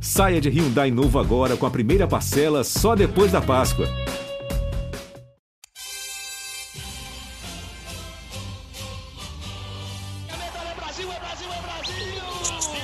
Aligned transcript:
Saia 0.00 0.40
de 0.40 0.48
Hyundai 0.48 0.90
novo 0.90 1.18
agora 1.18 1.56
com 1.56 1.66
a 1.66 1.70
primeira 1.70 2.06
parcela 2.06 2.62
só 2.62 2.94
depois 2.94 3.32
da 3.32 3.40
Páscoa. 3.40 3.86
É 10.28 10.74
Brasil, 10.74 11.10
é 11.10 11.18
Brasil, 11.18 11.48
é 11.50 11.60
Brasil! 11.62 12.78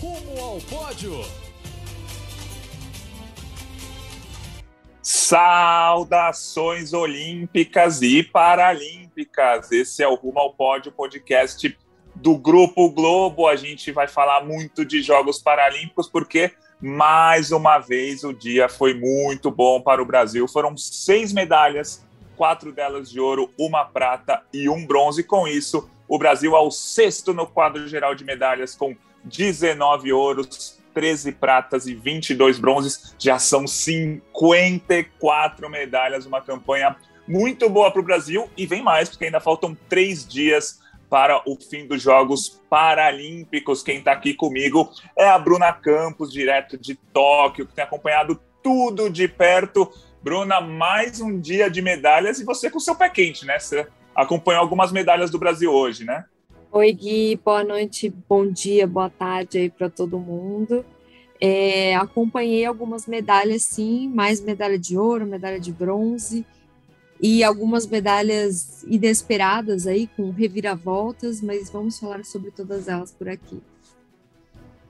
Rumo 0.00 0.40
ao 0.40 0.58
pódio. 0.60 1.24
Saudações 5.02 6.92
olímpicas 6.92 8.00
e 8.02 8.22
paralímpicas. 8.22 9.72
Esse 9.72 10.02
é 10.02 10.08
o 10.08 10.14
Rumo 10.14 10.38
ao 10.38 10.54
Pódio 10.54 10.92
podcast 10.92 11.76
do 12.20 12.36
Grupo 12.36 12.90
Globo. 12.90 13.46
A 13.46 13.56
gente 13.56 13.92
vai 13.92 14.08
falar 14.08 14.44
muito 14.44 14.84
de 14.84 15.02
Jogos 15.02 15.38
Paralímpicos 15.38 16.08
porque 16.08 16.52
mais 16.80 17.50
uma 17.50 17.78
vez 17.78 18.22
o 18.22 18.32
dia 18.32 18.68
foi 18.68 18.94
muito 18.94 19.50
bom 19.50 19.80
para 19.80 20.02
o 20.02 20.06
Brasil. 20.06 20.46
Foram 20.46 20.76
seis 20.76 21.32
medalhas, 21.32 22.04
quatro 22.36 22.72
delas 22.72 23.10
de 23.10 23.18
ouro, 23.18 23.50
uma 23.58 23.84
prata 23.84 24.42
e 24.52 24.68
um 24.68 24.86
bronze. 24.86 25.24
Com 25.24 25.48
isso, 25.48 25.88
o 26.06 26.18
Brasil 26.18 26.54
ao 26.54 26.70
sexto 26.70 27.34
no 27.34 27.46
quadro 27.46 27.86
geral 27.88 28.14
de 28.14 28.24
medalhas 28.24 28.74
com 28.74 28.96
19 29.24 30.12
ouros, 30.12 30.78
13 30.94 31.32
pratas 31.32 31.86
e 31.86 31.94
22 31.94 32.58
bronzes, 32.58 33.14
já 33.18 33.38
são 33.38 33.66
54 33.66 35.68
medalhas, 35.68 36.26
uma 36.26 36.40
campanha 36.40 36.96
muito 37.26 37.68
boa 37.68 37.90
para 37.90 38.00
o 38.00 38.04
Brasil 38.04 38.48
e 38.56 38.66
vem 38.66 38.82
mais, 38.82 39.08
porque 39.08 39.26
ainda 39.26 39.40
faltam 39.40 39.76
três 39.88 40.26
dias 40.26 40.80
para 41.08 41.42
o 41.46 41.56
fim 41.56 41.86
dos 41.86 42.02
Jogos 42.02 42.60
Paralímpicos. 42.68 43.82
Quem 43.82 43.98
está 43.98 44.12
aqui 44.12 44.34
comigo 44.34 44.90
é 45.16 45.28
a 45.28 45.38
Bruna 45.38 45.72
Campos, 45.72 46.32
direto 46.32 46.76
de 46.76 46.94
Tóquio, 46.94 47.66
que 47.66 47.74
tem 47.74 47.84
acompanhado 47.84 48.40
tudo 48.62 49.08
de 49.08 49.26
perto. 49.26 49.90
Bruna, 50.22 50.60
mais 50.60 51.20
um 51.20 51.40
dia 51.40 51.70
de 51.70 51.80
medalhas 51.80 52.40
e 52.40 52.44
você 52.44 52.70
com 52.70 52.80
seu 52.80 52.94
pé 52.94 53.08
quente, 53.08 53.46
né? 53.46 53.58
Você 53.58 53.86
acompanhou 54.14 54.60
algumas 54.60 54.92
medalhas 54.92 55.30
do 55.30 55.38
Brasil 55.38 55.72
hoje, 55.72 56.04
né? 56.04 56.24
Oi, 56.70 56.92
Gui, 56.92 57.40
boa 57.42 57.64
noite, 57.64 58.12
bom 58.28 58.46
dia, 58.46 58.86
boa 58.86 59.08
tarde 59.08 59.58
aí 59.58 59.70
para 59.70 59.88
todo 59.88 60.18
mundo. 60.18 60.84
É, 61.40 61.94
acompanhei 61.94 62.66
algumas 62.66 63.06
medalhas, 63.06 63.62
sim, 63.62 64.08
mais 64.08 64.40
medalha 64.40 64.78
de 64.78 64.98
ouro, 64.98 65.24
medalha 65.24 65.58
de 65.58 65.72
bronze 65.72 66.44
e 67.20 67.42
algumas 67.42 67.86
medalhas 67.86 68.84
inesperadas 68.86 69.86
aí, 69.86 70.06
com 70.16 70.30
reviravoltas, 70.30 71.40
mas 71.40 71.70
vamos 71.70 71.98
falar 71.98 72.24
sobre 72.24 72.50
todas 72.50 72.88
elas 72.88 73.12
por 73.12 73.28
aqui. 73.28 73.60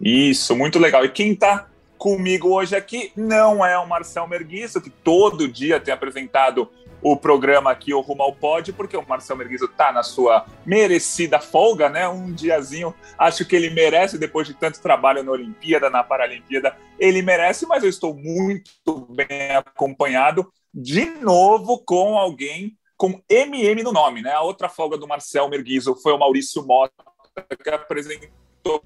Isso, 0.00 0.54
muito 0.54 0.78
legal. 0.78 1.04
E 1.04 1.08
quem 1.08 1.32
está 1.32 1.68
comigo 1.96 2.50
hoje 2.50 2.76
aqui 2.76 3.10
não 3.16 3.64
é 3.64 3.76
o 3.78 3.86
Marcel 3.86 4.28
Merguizo, 4.28 4.80
que 4.80 4.90
todo 4.90 5.48
dia 5.48 5.80
tem 5.80 5.92
apresentado 5.92 6.70
o 7.02 7.16
programa 7.16 7.70
aqui, 7.70 7.94
o 7.94 8.00
Rumo 8.00 8.22
ao 8.22 8.36
porque 8.76 8.96
o 8.96 9.06
Marcel 9.06 9.36
Merguizo 9.36 9.66
está 9.66 9.92
na 9.92 10.02
sua 10.02 10.46
merecida 10.66 11.40
folga, 11.40 11.88
né? 11.88 12.08
Um 12.08 12.32
diazinho, 12.32 12.94
acho 13.18 13.44
que 13.44 13.54
ele 13.54 13.70
merece, 13.70 14.18
depois 14.18 14.46
de 14.46 14.54
tanto 14.54 14.80
trabalho 14.80 15.22
na 15.22 15.32
Olimpíada, 15.32 15.90
na 15.90 16.02
Paralimpíada, 16.02 16.76
ele 16.98 17.22
merece, 17.22 17.66
mas 17.66 17.82
eu 17.82 17.88
estou 17.88 18.14
muito 18.14 19.06
bem 19.10 19.52
acompanhado, 19.56 20.50
de 20.74 21.04
novo 21.04 21.82
com 21.84 22.18
alguém 22.18 22.76
com 22.96 23.22
MM 23.30 23.82
no 23.84 23.92
nome, 23.92 24.22
né? 24.22 24.32
A 24.32 24.42
outra 24.42 24.68
folga 24.68 24.98
do 24.98 25.06
Marcel 25.06 25.48
Merguizo 25.48 25.94
foi 25.94 26.12
o 26.12 26.18
Maurício 26.18 26.66
Mota, 26.66 26.92
que 27.62 27.70
apresentou 27.70 28.80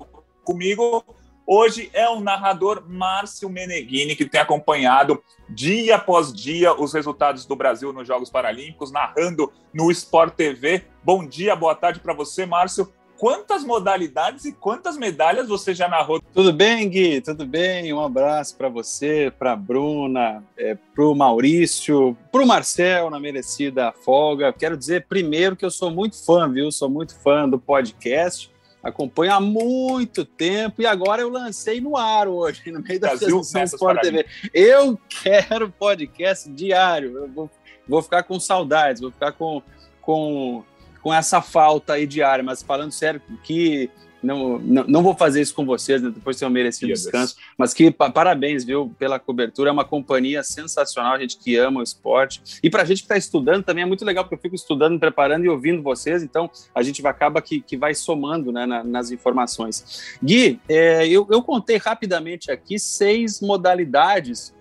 comigo 0.44 1.02
Hoje 1.46 1.90
é 1.92 2.08
o 2.08 2.20
narrador 2.20 2.84
Márcio 2.88 3.50
Meneghini, 3.50 4.14
que 4.14 4.24
tem 4.24 4.40
acompanhado 4.40 5.22
dia 5.48 5.96
após 5.96 6.32
dia 6.32 6.72
os 6.72 6.94
resultados 6.94 7.44
do 7.44 7.56
Brasil 7.56 7.92
nos 7.92 8.06
Jogos 8.06 8.30
Paralímpicos, 8.30 8.92
narrando 8.92 9.52
no 9.74 9.90
Sport 9.90 10.34
TV. 10.34 10.84
Bom 11.02 11.26
dia, 11.26 11.56
boa 11.56 11.74
tarde 11.74 11.98
para 11.98 12.14
você, 12.14 12.46
Márcio. 12.46 12.92
Quantas 13.18 13.64
modalidades 13.64 14.44
e 14.44 14.52
quantas 14.52 14.96
medalhas 14.96 15.48
você 15.48 15.74
já 15.74 15.88
narrou? 15.88 16.20
Tudo 16.32 16.52
bem, 16.52 16.88
Gui? 16.88 17.20
Tudo 17.20 17.44
bem? 17.44 17.92
Um 17.92 18.00
abraço 18.00 18.56
para 18.56 18.68
você, 18.68 19.32
para 19.36 19.54
Bruna, 19.54 20.44
é, 20.56 20.76
para 20.94 21.04
o 21.04 21.14
Maurício, 21.14 22.16
para 22.30 22.42
o 22.42 22.46
Marcel 22.46 23.10
na 23.10 23.20
merecida 23.20 23.92
folga. 24.04 24.52
Quero 24.52 24.76
dizer 24.76 25.06
primeiro 25.08 25.56
que 25.56 25.64
eu 25.64 25.70
sou 25.70 25.90
muito 25.90 26.24
fã, 26.24 26.50
viu? 26.50 26.70
Sou 26.72 26.88
muito 26.88 27.16
fã 27.20 27.48
do 27.48 27.58
podcast 27.58 28.51
acompanho 28.82 29.32
há 29.32 29.40
muito 29.40 30.24
tempo 30.24 30.82
e 30.82 30.86
agora 30.86 31.22
eu 31.22 31.28
lancei 31.28 31.80
no 31.80 31.96
ar 31.96 32.26
hoje, 32.26 32.70
no 32.72 32.80
meio 32.80 32.98
da 32.98 33.16
transmissão 33.16 33.62
Sport 33.62 34.00
TV. 34.00 34.26
Eu 34.52 34.98
quero 35.08 35.70
podcast 35.70 36.50
diário, 36.50 37.16
eu 37.16 37.28
vou, 37.28 37.50
vou 37.86 38.02
ficar 38.02 38.24
com 38.24 38.40
saudades, 38.40 39.00
vou 39.00 39.12
ficar 39.12 39.32
com, 39.32 39.62
com, 40.00 40.64
com 41.00 41.14
essa 41.14 41.40
falta 41.40 41.94
aí 41.94 42.06
diária, 42.06 42.42
mas 42.42 42.62
falando 42.62 42.90
sério, 42.90 43.22
que 43.44 43.88
não, 44.22 44.58
não, 44.58 44.84
não, 44.84 45.02
vou 45.02 45.14
fazer 45.14 45.40
isso 45.40 45.54
com 45.54 45.64
vocês, 45.64 46.00
né? 46.00 46.10
depois 46.10 46.38
ter 46.38 46.46
um 46.46 46.50
merecido 46.50 46.92
descanso, 46.92 47.36
mas 47.56 47.74
que 47.74 47.90
parabéns, 47.90 48.64
viu, 48.64 48.94
pela 48.98 49.18
cobertura, 49.18 49.70
é 49.70 49.72
uma 49.72 49.84
companhia 49.84 50.42
sensacional, 50.42 51.14
a 51.14 51.18
gente 51.18 51.38
que 51.38 51.56
ama 51.56 51.80
o 51.80 51.82
esporte, 51.82 52.42
e 52.62 52.70
para 52.70 52.82
a 52.82 52.84
gente 52.84 52.98
que 52.98 53.04
está 53.04 53.16
estudando 53.16 53.64
também 53.64 53.82
é 53.82 53.86
muito 53.86 54.04
legal, 54.04 54.24
porque 54.24 54.36
eu 54.36 54.40
fico 54.40 54.54
estudando, 54.54 54.98
preparando 54.98 55.44
e 55.44 55.48
ouvindo 55.48 55.82
vocês, 55.82 56.22
então 56.22 56.50
a 56.74 56.82
gente 56.82 57.04
acaba 57.06 57.42
que, 57.42 57.60
que 57.60 57.76
vai 57.76 57.94
somando 57.94 58.52
né, 58.52 58.66
na, 58.66 58.84
nas 58.84 59.10
informações. 59.10 60.16
Gui, 60.22 60.60
é, 60.68 61.06
eu, 61.06 61.26
eu 61.30 61.42
contei 61.42 61.76
rapidamente 61.76 62.50
aqui 62.50 62.78
seis 62.78 63.40
modalidades. 63.40 64.54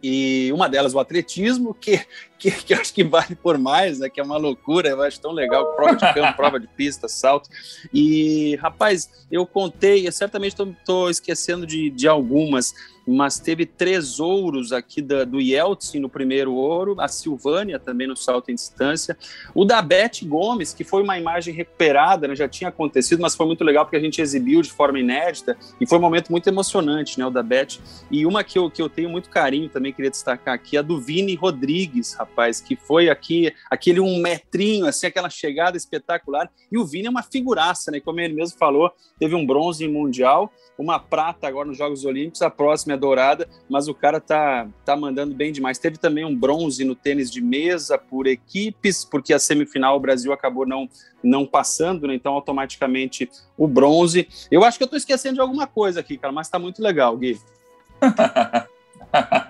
E 0.00 0.50
uma 0.52 0.68
delas 0.68 0.94
o 0.94 1.00
atletismo, 1.00 1.74
que, 1.74 2.00
que, 2.38 2.50
que 2.50 2.74
acho 2.74 2.94
que 2.94 3.04
vale 3.04 3.34
por 3.34 3.58
mais, 3.58 3.98
né, 3.98 4.08
que 4.08 4.20
é 4.20 4.22
uma 4.22 4.36
loucura, 4.36 4.88
eu 4.88 5.02
acho 5.02 5.20
tão 5.20 5.32
legal, 5.32 5.74
prova 5.74 5.96
de 5.96 6.14
campo, 6.14 6.36
prova 6.36 6.60
de 6.60 6.66
pista, 6.68 7.08
salto, 7.08 7.50
e 7.92 8.56
rapaz, 8.56 9.26
eu 9.30 9.44
contei, 9.44 10.06
eu 10.06 10.12
certamente 10.12 10.56
estou 10.60 11.10
esquecendo 11.10 11.66
de, 11.66 11.90
de 11.90 12.06
algumas, 12.06 12.72
mas 13.08 13.38
teve 13.38 13.64
três 13.64 14.20
ouros 14.20 14.70
aqui 14.70 15.00
da, 15.00 15.24
do 15.24 15.40
Yeltsin 15.40 15.98
no 15.98 16.10
primeiro 16.10 16.52
ouro, 16.52 16.94
a 16.98 17.08
Silvânia 17.08 17.78
também 17.78 18.06
no 18.06 18.14
salto 18.14 18.50
em 18.50 18.54
distância, 18.54 19.16
o 19.54 19.64
da 19.64 19.80
Beth 19.80 20.24
Gomes, 20.24 20.74
que 20.74 20.84
foi 20.84 21.02
uma 21.02 21.18
imagem 21.18 21.54
recuperada, 21.54 22.28
né, 22.28 22.36
já 22.36 22.46
tinha 22.46 22.68
acontecido, 22.68 23.20
mas 23.20 23.34
foi 23.34 23.46
muito 23.46 23.64
legal 23.64 23.84
porque 23.84 23.96
a 23.96 24.00
gente 24.00 24.20
exibiu 24.20 24.60
de 24.60 24.70
forma 24.70 25.00
inédita 25.00 25.56
e 25.80 25.86
foi 25.86 25.96
um 25.96 26.02
momento 26.02 26.30
muito 26.30 26.46
emocionante, 26.48 27.18
né, 27.18 27.26
o 27.26 27.30
da 27.30 27.42
Beth. 27.42 27.78
E 28.10 28.26
uma 28.26 28.44
que 28.44 28.58
eu, 28.58 28.70
que 28.70 28.82
eu 28.82 28.90
tenho 28.90 29.08
muito 29.08 29.30
carinho 29.30 29.70
também, 29.70 29.92
queria 29.92 30.10
destacar 30.10 30.54
aqui, 30.54 30.76
a 30.76 30.82
do 30.82 31.00
Vini 31.00 31.34
Rodrigues, 31.34 32.12
rapaz, 32.12 32.27
que 32.64 32.76
foi 32.76 33.08
aqui, 33.08 33.52
aquele 33.70 34.00
um 34.00 34.20
metrinho, 34.20 34.86
assim, 34.86 35.06
aquela 35.06 35.28
chegada 35.28 35.76
espetacular. 35.76 36.50
E 36.70 36.78
o 36.78 36.84
Vini 36.84 37.06
é 37.06 37.10
uma 37.10 37.22
figuraça, 37.22 37.90
né, 37.90 38.00
como 38.00 38.20
ele 38.20 38.34
mesmo 38.34 38.56
falou, 38.58 38.92
teve 39.18 39.34
um 39.34 39.44
bronze 39.44 39.84
em 39.84 39.88
Mundial, 39.88 40.52
uma 40.78 41.00
prata 41.00 41.48
agora 41.48 41.66
nos 41.66 41.76
Jogos 41.76 42.04
Olímpicos, 42.04 42.40
a 42.40 42.48
próxima 42.48 42.94
é 42.94 42.96
dourada, 42.96 43.48
mas 43.68 43.88
o 43.88 43.94
cara 43.94 44.20
tá, 44.20 44.68
tá 44.84 44.96
mandando 44.96 45.34
bem 45.34 45.50
demais. 45.50 45.78
Teve 45.78 45.98
também 45.98 46.24
um 46.24 46.34
bronze 46.34 46.84
no 46.84 46.94
tênis 46.94 47.30
de 47.30 47.40
mesa 47.40 47.98
por 47.98 48.28
equipes, 48.28 49.04
porque 49.04 49.34
a 49.34 49.38
semifinal 49.38 49.96
o 49.96 50.00
Brasil 50.00 50.32
acabou 50.32 50.64
não, 50.66 50.88
não 51.22 51.44
passando, 51.44 52.06
né? 52.06 52.14
então 52.14 52.32
automaticamente 52.34 53.28
o 53.56 53.66
bronze. 53.66 54.28
Eu 54.50 54.62
acho 54.62 54.78
que 54.78 54.84
eu 54.84 54.88
tô 54.88 54.96
esquecendo 54.96 55.34
de 55.34 55.40
alguma 55.40 55.66
coisa 55.66 55.98
aqui, 55.98 56.16
cara, 56.16 56.32
mas 56.32 56.48
tá 56.48 56.58
muito 56.58 56.80
legal, 56.80 57.16
Gui. 57.16 57.40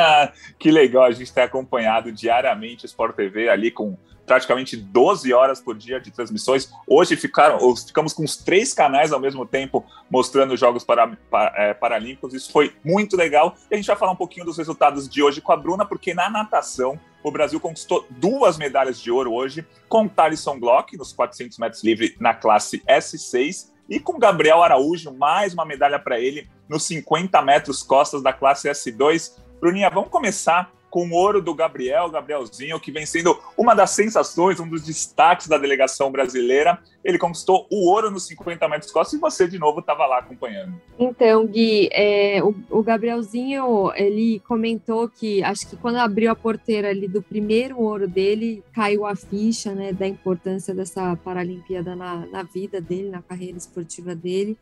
que 0.58 0.70
legal, 0.70 1.04
a 1.04 1.10
gente 1.10 1.32
tem 1.32 1.44
acompanhado 1.44 2.12
diariamente 2.12 2.84
o 2.84 2.86
Sport 2.86 3.14
TV 3.14 3.48
ali 3.48 3.70
com 3.70 3.96
praticamente 4.26 4.76
12 4.76 5.32
horas 5.32 5.60
por 5.60 5.76
dia 5.76 6.00
de 6.00 6.10
transmissões. 6.10 6.70
Hoje 6.86 7.16
ficaram, 7.16 7.58
ficamos 7.76 8.12
com 8.12 8.24
os 8.24 8.36
três 8.36 8.74
canais 8.74 9.12
ao 9.12 9.20
mesmo 9.20 9.46
tempo 9.46 9.86
mostrando 10.10 10.52
os 10.52 10.60
Jogos 10.60 10.84
para, 10.84 11.16
para, 11.30 11.52
é, 11.56 11.72
Paralímpicos. 11.72 12.34
Isso 12.34 12.50
foi 12.50 12.74
muito 12.84 13.16
legal. 13.16 13.54
E 13.70 13.74
a 13.74 13.76
gente 13.76 13.86
vai 13.86 13.96
falar 13.96 14.12
um 14.12 14.16
pouquinho 14.16 14.44
dos 14.44 14.58
resultados 14.58 15.08
de 15.08 15.22
hoje 15.22 15.40
com 15.40 15.52
a 15.52 15.56
Bruna, 15.56 15.86
porque 15.86 16.12
na 16.12 16.28
natação 16.28 16.98
o 17.22 17.30
Brasil 17.30 17.60
conquistou 17.60 18.06
duas 18.10 18.58
medalhas 18.58 19.00
de 19.00 19.10
ouro 19.10 19.32
hoje, 19.32 19.66
com 19.88 20.08
Thalisson 20.08 20.58
Glock 20.58 20.96
nos 20.96 21.12
400 21.12 21.58
metros 21.58 21.82
livre 21.82 22.16
na 22.20 22.34
classe 22.34 22.82
S6 22.88 23.70
e 23.88 24.00
com 24.00 24.18
Gabriel 24.18 24.62
Araújo, 24.62 25.12
mais 25.12 25.54
uma 25.54 25.64
medalha 25.64 25.98
para 25.98 26.18
ele 26.18 26.48
nos 26.68 26.84
50 26.84 27.40
metros 27.42 27.82
costas 27.82 28.22
da 28.22 28.32
classe 28.32 28.68
S2. 28.68 29.32
Bruninha, 29.60 29.90
vamos 29.90 30.10
começar 30.10 30.70
com 30.96 31.08
o 31.08 31.12
ouro 31.12 31.42
do 31.42 31.54
Gabriel, 31.54 32.08
Gabrielzinho, 32.08 32.80
que 32.80 32.90
vem 32.90 33.04
sendo 33.04 33.38
uma 33.54 33.74
das 33.74 33.90
sensações, 33.90 34.58
um 34.60 34.66
dos 34.66 34.82
destaques 34.82 35.46
da 35.46 35.58
delegação 35.58 36.10
brasileira. 36.10 36.78
Ele 37.04 37.18
conquistou 37.18 37.66
o 37.70 37.90
ouro 37.90 38.10
nos 38.10 38.26
50 38.26 38.66
metros 38.66 38.90
costas 38.90 39.18
e 39.18 39.20
você, 39.20 39.46
de 39.46 39.58
novo, 39.58 39.80
estava 39.80 40.06
lá 40.06 40.20
acompanhando. 40.20 40.80
Então, 40.98 41.46
Gui, 41.46 41.90
é, 41.92 42.42
o, 42.42 42.54
o, 42.70 42.82
Gabrielzinho, 42.82 43.92
ele 43.94 44.40
comentou 44.48 45.06
que, 45.08 45.42
acho 45.44 45.68
que 45.68 45.76
quando 45.76 45.96
abriu 45.96 46.30
a 46.30 46.34
porteira 46.34 46.88
ali 46.88 47.06
do 47.06 47.20
primeiro 47.20 47.78
ouro 47.78 48.08
dele, 48.08 48.64
caiu 48.72 49.04
a 49.04 49.14
ficha, 49.14 49.74
né, 49.74 49.92
da 49.92 50.06
importância 50.06 50.74
dessa 50.74 51.14
Paralimpíada 51.16 51.94
na, 51.94 52.24
na 52.26 52.42
vida 52.42 52.80
dele, 52.80 53.10
na 53.10 53.20
carreira 53.20 53.58
esportiva 53.58 54.14
dele. 54.14 54.56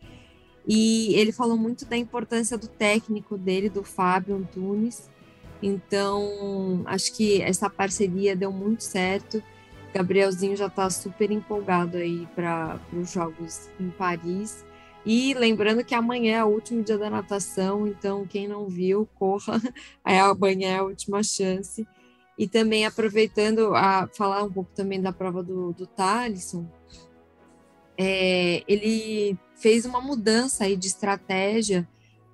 E 0.66 1.14
ele 1.14 1.32
falou 1.32 1.56
muito 1.56 1.84
da 1.84 1.96
importância 1.96 2.56
do 2.56 2.68
técnico 2.68 3.36
dele, 3.36 3.68
do 3.68 3.84
Fábio 3.84 4.36
Antunes. 4.36 5.10
Então, 5.62 6.82
acho 6.86 7.12
que 7.14 7.42
essa 7.42 7.68
parceria 7.68 8.34
deu 8.34 8.52
muito 8.52 8.82
certo. 8.82 9.42
Gabrielzinho 9.94 10.56
já 10.56 10.66
está 10.66 10.90
super 10.90 11.30
empolgado 11.30 11.96
aí 11.96 12.26
para 12.34 12.80
os 12.92 13.12
Jogos 13.12 13.70
em 13.78 13.90
Paris. 13.90 14.64
E 15.06 15.34
lembrando 15.34 15.84
que 15.84 15.94
amanhã 15.94 16.38
é 16.38 16.44
o 16.44 16.48
último 16.48 16.82
dia 16.82 16.96
da 16.96 17.10
natação, 17.10 17.86
então 17.86 18.26
quem 18.26 18.48
não 18.48 18.66
viu, 18.68 19.06
corra, 19.18 19.60
amanhã 20.02 20.68
é 20.68 20.78
a 20.78 20.82
última 20.82 21.22
chance. 21.22 21.86
E 22.38 22.48
também 22.48 22.84
aproveitando 22.84 23.74
a 23.76 24.08
falar 24.08 24.42
um 24.42 24.50
pouco 24.50 24.70
também 24.74 25.00
da 25.00 25.12
prova 25.12 25.42
do, 25.42 25.72
do 25.72 25.86
Thalisson, 25.86 26.66
é, 27.96 28.64
ele 28.66 29.38
fez 29.56 29.84
uma 29.84 30.00
mudança 30.00 30.64
aí 30.64 30.76
de 30.76 30.86
estratégia. 30.86 31.86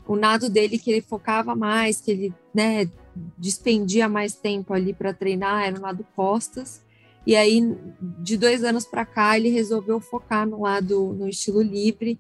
O 0.07 0.17
nado 0.17 0.49
dele 0.49 0.79
que 0.79 0.91
ele 0.91 1.03
focava 1.03 1.55
mais, 1.55 2.01
que 2.01 2.11
ele 2.11 2.35
né, 2.55 2.91
despendia 3.37 4.09
mais 4.09 4.35
tempo 4.35 4.73
ali 4.73 4.93
para 4.93 5.15
treinar, 5.15 5.65
era 5.65 5.79
o 5.79 5.81
nado 5.81 6.07
costas. 6.17 6.83
E 7.27 7.37
aí, 7.37 7.77
de 8.01 8.37
dois 8.37 8.65
anos 8.65 8.87
para 8.87 9.05
cá, 9.05 9.37
ele 9.37 9.51
resolveu 9.51 10.01
focar 10.01 10.47
no 10.47 10.63
lado 10.63 11.13
no 11.13 11.29
estilo 11.29 11.63
livre 11.63 12.19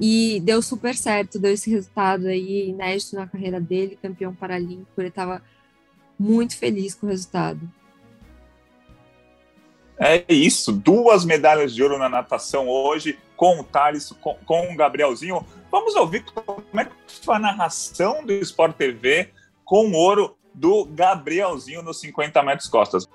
e 0.00 0.40
deu 0.40 0.60
super 0.60 0.94
certo, 0.94 1.38
deu 1.38 1.52
esse 1.52 1.70
resultado 1.70 2.26
aí 2.26 2.68
inédito 2.68 3.16
na 3.16 3.26
carreira 3.26 3.60
dele, 3.60 3.98
campeão 4.00 4.34
paralímpico. 4.34 5.00
Ele 5.00 5.08
estava 5.08 5.42
muito 6.18 6.56
feliz 6.56 6.94
com 6.94 7.06
o 7.06 7.10
resultado. 7.10 7.60
É 9.98 10.24
isso, 10.28 10.72
duas 10.72 11.24
medalhas 11.24 11.72
de 11.72 11.82
ouro 11.82 11.98
na 11.98 12.08
natação 12.08 12.68
hoje, 12.68 13.16
com 13.36 13.60
o 13.60 13.64
Thales, 13.64 14.12
com, 14.20 14.34
com 14.46 14.72
o 14.72 14.76
Gabrielzinho. 14.76 15.44
Vamos 15.70 15.94
ouvir 15.96 16.24
como 16.24 16.80
é 16.80 16.84
que 16.84 16.92
foi 17.22 17.36
a 17.36 17.38
narração 17.38 18.24
do 18.24 18.32
Sport 18.32 18.76
TV 18.76 19.30
com 19.64 19.88
o 19.88 19.94
ouro 19.94 20.36
do 20.52 20.84
Gabrielzinho 20.84 21.82
nos 21.82 21.98
50 22.00 22.42
metros 22.42 22.68
costas. 22.68 23.08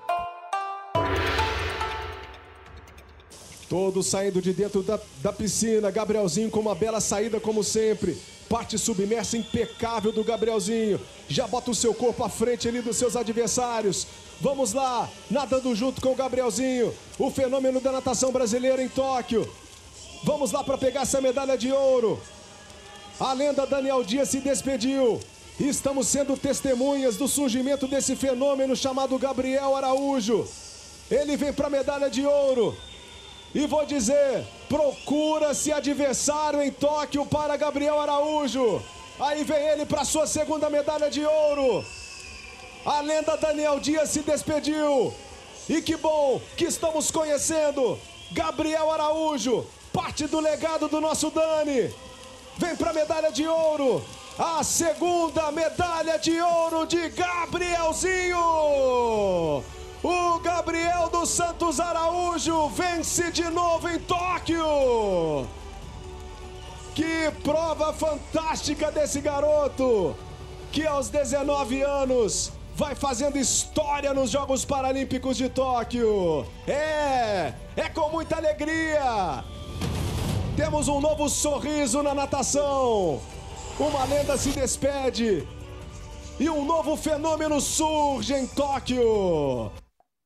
Todos 3.68 4.08
saindo 4.08 4.42
de 4.42 4.52
dentro 4.52 4.82
da, 4.82 4.98
da 5.22 5.32
piscina. 5.32 5.92
Gabrielzinho 5.92 6.50
com 6.50 6.58
uma 6.58 6.74
bela 6.74 7.00
saída, 7.00 7.38
como 7.38 7.62
sempre. 7.62 8.18
Parte 8.48 8.76
submersa 8.76 9.36
impecável 9.36 10.10
do 10.10 10.24
Gabrielzinho. 10.24 11.00
Já 11.28 11.46
bota 11.46 11.70
o 11.70 11.74
seu 11.74 11.94
corpo 11.94 12.24
à 12.24 12.28
frente 12.28 12.66
ali 12.66 12.82
dos 12.82 12.96
seus 12.96 13.14
adversários. 13.14 14.08
Vamos 14.40 14.72
lá, 14.72 15.08
nadando 15.30 15.72
junto 15.76 16.00
com 16.00 16.10
o 16.10 16.16
Gabrielzinho. 16.16 16.92
O 17.16 17.30
fenômeno 17.30 17.80
da 17.80 17.92
natação 17.92 18.32
brasileira 18.32 18.82
em 18.82 18.88
Tóquio. 18.88 19.48
Vamos 20.22 20.52
lá 20.52 20.62
para 20.62 20.76
pegar 20.76 21.02
essa 21.02 21.20
medalha 21.20 21.56
de 21.56 21.72
ouro. 21.72 22.20
A 23.18 23.32
lenda 23.32 23.66
Daniel 23.66 24.04
Dias 24.04 24.28
se 24.28 24.40
despediu. 24.40 25.20
Estamos 25.58 26.08
sendo 26.08 26.36
testemunhas 26.36 27.16
do 27.16 27.26
surgimento 27.28 27.86
desse 27.86 28.16
fenômeno 28.16 28.76
chamado 28.76 29.18
Gabriel 29.18 29.76
Araújo. 29.76 30.46
Ele 31.10 31.36
vem 31.36 31.52
para 31.52 31.66
a 31.66 31.70
medalha 31.70 32.08
de 32.10 32.24
ouro. 32.24 32.76
E 33.54 33.66
vou 33.66 33.84
dizer, 33.84 34.46
procura-se 34.68 35.72
adversário 35.72 36.62
em 36.62 36.70
Tóquio 36.70 37.26
para 37.26 37.56
Gabriel 37.56 37.98
Araújo. 37.98 38.82
Aí 39.18 39.42
vem 39.42 39.58
ele 39.58 39.84
para 39.84 40.04
sua 40.04 40.26
segunda 40.26 40.70
medalha 40.70 41.10
de 41.10 41.24
ouro. 41.24 41.84
A 42.84 43.00
lenda 43.00 43.36
Daniel 43.36 43.80
Dias 43.80 44.10
se 44.10 44.20
despediu. 44.20 45.12
E 45.68 45.82
que 45.82 45.96
bom 45.96 46.40
que 46.56 46.64
estamos 46.64 47.10
conhecendo 47.10 47.98
Gabriel 48.32 48.90
Araújo, 48.90 49.66
parte 49.92 50.26
do 50.26 50.40
legado 50.40 50.88
do 50.88 51.00
nosso 51.00 51.30
Dani. 51.30 51.94
Vem 52.56 52.76
para 52.76 52.90
a 52.90 52.94
medalha 52.94 53.32
de 53.32 53.46
ouro. 53.46 54.04
A 54.38 54.62
segunda 54.62 55.50
medalha 55.52 56.18
de 56.18 56.40
ouro 56.40 56.86
de 56.86 57.08
Gabrielzinho. 57.10 58.38
O 60.02 60.38
Gabriel 60.42 61.10
dos 61.10 61.28
Santos 61.28 61.78
Araújo 61.78 62.68
vence 62.70 63.30
de 63.30 63.44
novo 63.50 63.88
em 63.88 63.98
Tóquio. 63.98 65.46
Que 66.94 67.30
prova 67.42 67.92
fantástica 67.92 68.90
desse 68.90 69.20
garoto, 69.20 70.16
que 70.72 70.86
aos 70.86 71.08
19 71.08 71.82
anos 71.82 72.50
vai 72.74 72.94
fazendo 72.94 73.36
história 73.36 74.14
nos 74.14 74.30
Jogos 74.30 74.64
Paralímpicos 74.64 75.36
de 75.36 75.50
Tóquio. 75.50 76.46
É, 76.66 77.52
é 77.76 77.88
com 77.90 78.08
muita 78.08 78.36
alegria. 78.36 79.44
Temos 80.56 80.88
um 80.88 81.00
novo 81.00 81.28
sorriso 81.28 82.02
na 82.02 82.14
natação. 82.14 83.20
Uma 83.78 84.04
lenda 84.04 84.36
se 84.36 84.50
despede. 84.50 85.46
E 86.38 86.50
um 86.50 86.64
novo 86.64 86.96
fenômeno 86.96 87.60
surge 87.60 88.34
em 88.34 88.46
Tóquio. 88.46 89.70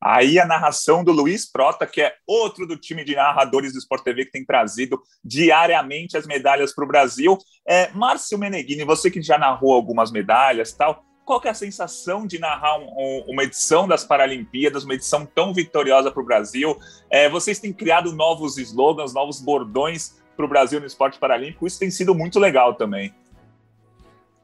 Aí 0.03 0.39
a 0.39 0.47
narração 0.47 1.03
do 1.03 1.13
Luiz 1.13 1.51
Prota, 1.51 1.87
que 1.87 2.03
é 2.03 2.15
outro 2.27 2.67
do 2.67 2.77
time 2.77 3.05
de 3.05 3.15
narradores 3.15 3.73
do 3.73 3.79
Sport 3.79 4.03
TV 4.05 4.27
que 4.27 4.33
tem 4.33 4.45
trazido 4.45 5.01
diariamente 5.25 6.17
as 6.17 6.27
medalhas 6.27 6.75
para 6.75 6.85
o 6.85 6.89
Brasil. 6.89 7.39
É, 7.67 7.91
Márcio 7.93 8.39
Meneghini, 8.39 8.85
você 8.85 9.11
que 9.11 9.23
já 9.23 9.39
narrou 9.39 9.73
algumas 9.73 10.13
medalhas 10.13 10.73
tal, 10.73 11.03
qual 11.25 11.41
que 11.41 11.49
é 11.49 11.51
a 11.51 11.55
sensação 11.55 12.27
de 12.27 12.39
narrar 12.39 12.79
um, 12.79 12.85
um, 12.85 13.25
uma 13.29 13.45
edição 13.45 13.89
das 13.89 14.05
Paralimpíadas, 14.05 14.85
uma 14.85 14.95
edição 14.95 15.25
tão 15.25 15.55
vitoriosa 15.55 16.11
para 16.11 16.23
o 16.23 16.25
Brasil? 16.25 16.79
É, 17.09 17.29
vocês 17.29 17.59
têm 17.59 17.73
criado 17.73 18.13
novos 18.13 18.59
slogans, 18.59 19.15
novos 19.15 19.41
bordões 19.41 20.17
para 20.37 20.45
o 20.45 20.49
Brasil 20.49 20.81
no 20.81 20.87
esporte 20.87 21.19
paralímpico, 21.19 21.67
isso 21.67 21.79
tem 21.79 21.91
sido 21.91 22.15
muito 22.15 22.39
legal 22.39 22.75
também. 22.75 23.15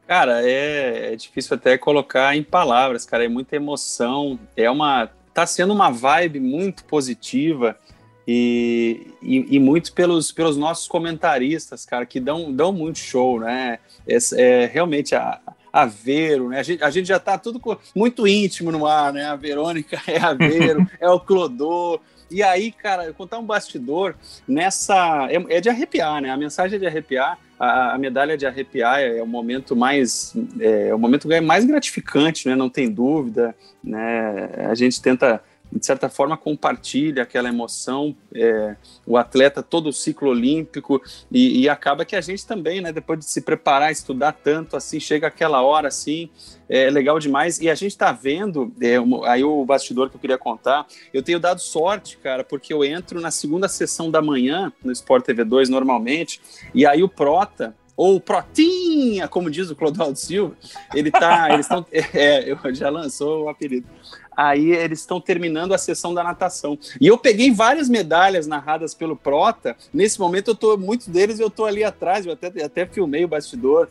Cara, 0.07 0.43
é, 0.43 1.13
é, 1.13 1.17
difícil 1.17 1.55
até 1.55 1.79
colocar 1.79 2.35
em 2.35 2.43
palavras, 2.43 3.07
cara. 3.07 3.25
É 3.25 3.29
muita 3.29 3.55
emoção. 3.55 4.41
É 4.57 4.69
uma 4.69 5.09
tá 5.33 5.47
sendo 5.47 5.73
uma 5.73 5.91
vibe 5.91 6.41
muito 6.41 6.85
positiva 6.85 7.79
e, 8.27 9.15
e, 9.23 9.57
e, 9.57 9.61
muito 9.61 9.93
pelos, 9.93 10.33
pelos 10.33 10.57
nossos 10.57 10.89
comentaristas, 10.89 11.87
cara, 11.87 12.05
que 12.05 12.19
dão, 12.19 12.53
dão 12.53 12.73
muito 12.73 12.99
show, 12.99 13.39
né? 13.39 13.79
É, 14.07 14.19
é 14.35 14.67
realmente 14.67 15.15
a, 15.15 15.41
a 15.73 15.87
Vero, 15.87 16.49
né? 16.49 16.61
A 16.61 16.63
gente, 16.63 16.83
a 16.83 16.91
gente 16.91 17.07
já 17.07 17.19
tá 17.19 17.39
tudo 17.39 17.61
muito 17.95 18.27
íntimo 18.27 18.71
no 18.73 18.87
ar, 18.87 19.13
né? 19.13 19.25
A 19.27 19.37
Verônica 19.37 20.01
é 20.07 20.19
a 20.19 20.33
Vero, 20.33 20.87
é 21.01 21.09
o 21.09 21.21
Clodô. 21.21 22.01
E 22.31 22.43
aí, 22.43 22.71
cara, 22.71 23.05
eu 23.05 23.15
contar 23.15 23.39
um 23.39 23.45
bastidor 23.45 24.15
nessa. 24.47 25.29
É, 25.31 25.57
é 25.57 25.61
de 25.61 25.69
arrepiar, 25.69 26.21
né? 26.21 26.31
A 26.31 26.37
mensagem 26.37 26.77
é 26.77 26.79
de 26.79 26.87
arrepiar 26.87 27.39
a, 27.61 27.95
a, 27.95 27.99
medalha 27.99 28.39
de 28.39 28.47
arrepiar 28.47 29.01
é 29.01 29.23
o 29.23 29.27
momento 29.27 29.77
mais 29.77 30.35
é, 30.59 30.89
é, 30.89 30.95
o 30.95 30.99
momento 30.99 31.29
mais 31.43 31.67
gratificante, 31.67 32.49
né? 32.49 32.57
Não 32.57 32.71
tem 32.71 32.91
dúvida, 32.91 33.55
né? 33.85 34.49
A 34.71 34.75
gente 34.75 35.01
tenta 35.03 35.43
de 35.73 35.85
certa 35.85 36.09
forma 36.09 36.37
compartilha 36.37 37.23
aquela 37.23 37.49
emoção, 37.49 38.15
é, 38.35 38.77
o 39.07 39.17
atleta 39.17 39.63
todo 39.63 39.89
o 39.89 39.93
ciclo 39.93 40.29
olímpico 40.29 41.01
e, 41.31 41.63
e, 41.63 41.69
acaba 41.69 42.05
que 42.05 42.17
a 42.17 42.21
gente 42.21 42.47
também, 42.47 42.81
né, 42.81 42.93
depois 42.93 43.19
de 43.21 43.25
se 43.25 43.41
preparar, 43.41 43.93
estudar 43.93 44.33
tanto, 44.33 44.77
assim, 44.77 44.99
chega 44.99 45.27
aquela 45.27 45.63
hora, 45.63 45.89
assim, 45.89 46.29
é 46.69 46.91
legal 46.91 47.19
demais 47.19 47.61
e 47.61 47.71
a 47.71 47.75
gente 47.75 47.93
está 47.93 48.13
vendo, 48.13 48.73
é, 48.81 48.97
aí 49.29 49.45
o 49.45 49.65
bastidor 49.65 50.11
que 50.11 50.17
eu 50.17 50.21
queria 50.21 50.39
contar, 50.39 50.87
eu 51.13 51.23
tenho 51.23 51.39
dado 51.39 51.61
sorte, 51.61 52.17
cara, 52.19 52.43
porque 52.43 52.73
eu 52.73 52.85
entro 52.85 53.21
na 53.21 53.31
segunda 53.31 53.69
sessão 53.69 54.11
da 54.11 54.21
manhã 54.21 54.73
no 54.85 54.93
Sport 54.93 55.25
TV 55.25 55.45
2 55.45 55.69
normalmente 55.69 56.41
e 56.75 56.87
aí 56.87 57.03
o 57.03 57.09
Prota, 57.09 57.75
ou 58.01 58.19
Protinha, 58.19 59.29
como 59.29 59.51
diz 59.51 59.69
o 59.69 59.77
Clodoaldo 59.77 60.19
Silva, 60.19 60.57
ele 60.95 61.11
tá, 61.11 61.49
eles 61.53 61.67
estão, 61.67 61.85
é, 61.93 62.57
já 62.73 62.89
lançou 62.89 63.45
o 63.45 63.49
apelido 63.51 63.87
aí 64.35 64.73
eles 64.73 65.01
estão 65.01 65.21
terminando 65.21 65.75
a 65.75 65.79
sessão 65.79 66.15
da 66.15 66.25
natação. 66.25 66.79
E 66.99 67.07
eu 67.07 67.19
peguei 67.19 67.53
várias 67.53 67.91
medalhas 67.91 68.47
narradas 68.47 68.95
pelo 68.95 69.15
Prota. 69.15 69.77
Nesse 69.93 70.19
momento 70.19 70.53
eu 70.53 70.55
tô, 70.55 70.79
muitos 70.79 71.09
deles 71.09 71.39
eu 71.39 71.51
tô 71.51 71.67
ali 71.67 71.85
atrás, 71.85 72.25
eu 72.25 72.33
até, 72.33 72.47
até 72.65 72.87
filmei 72.87 73.23
o 73.23 73.29
bastidor. 73.29 73.87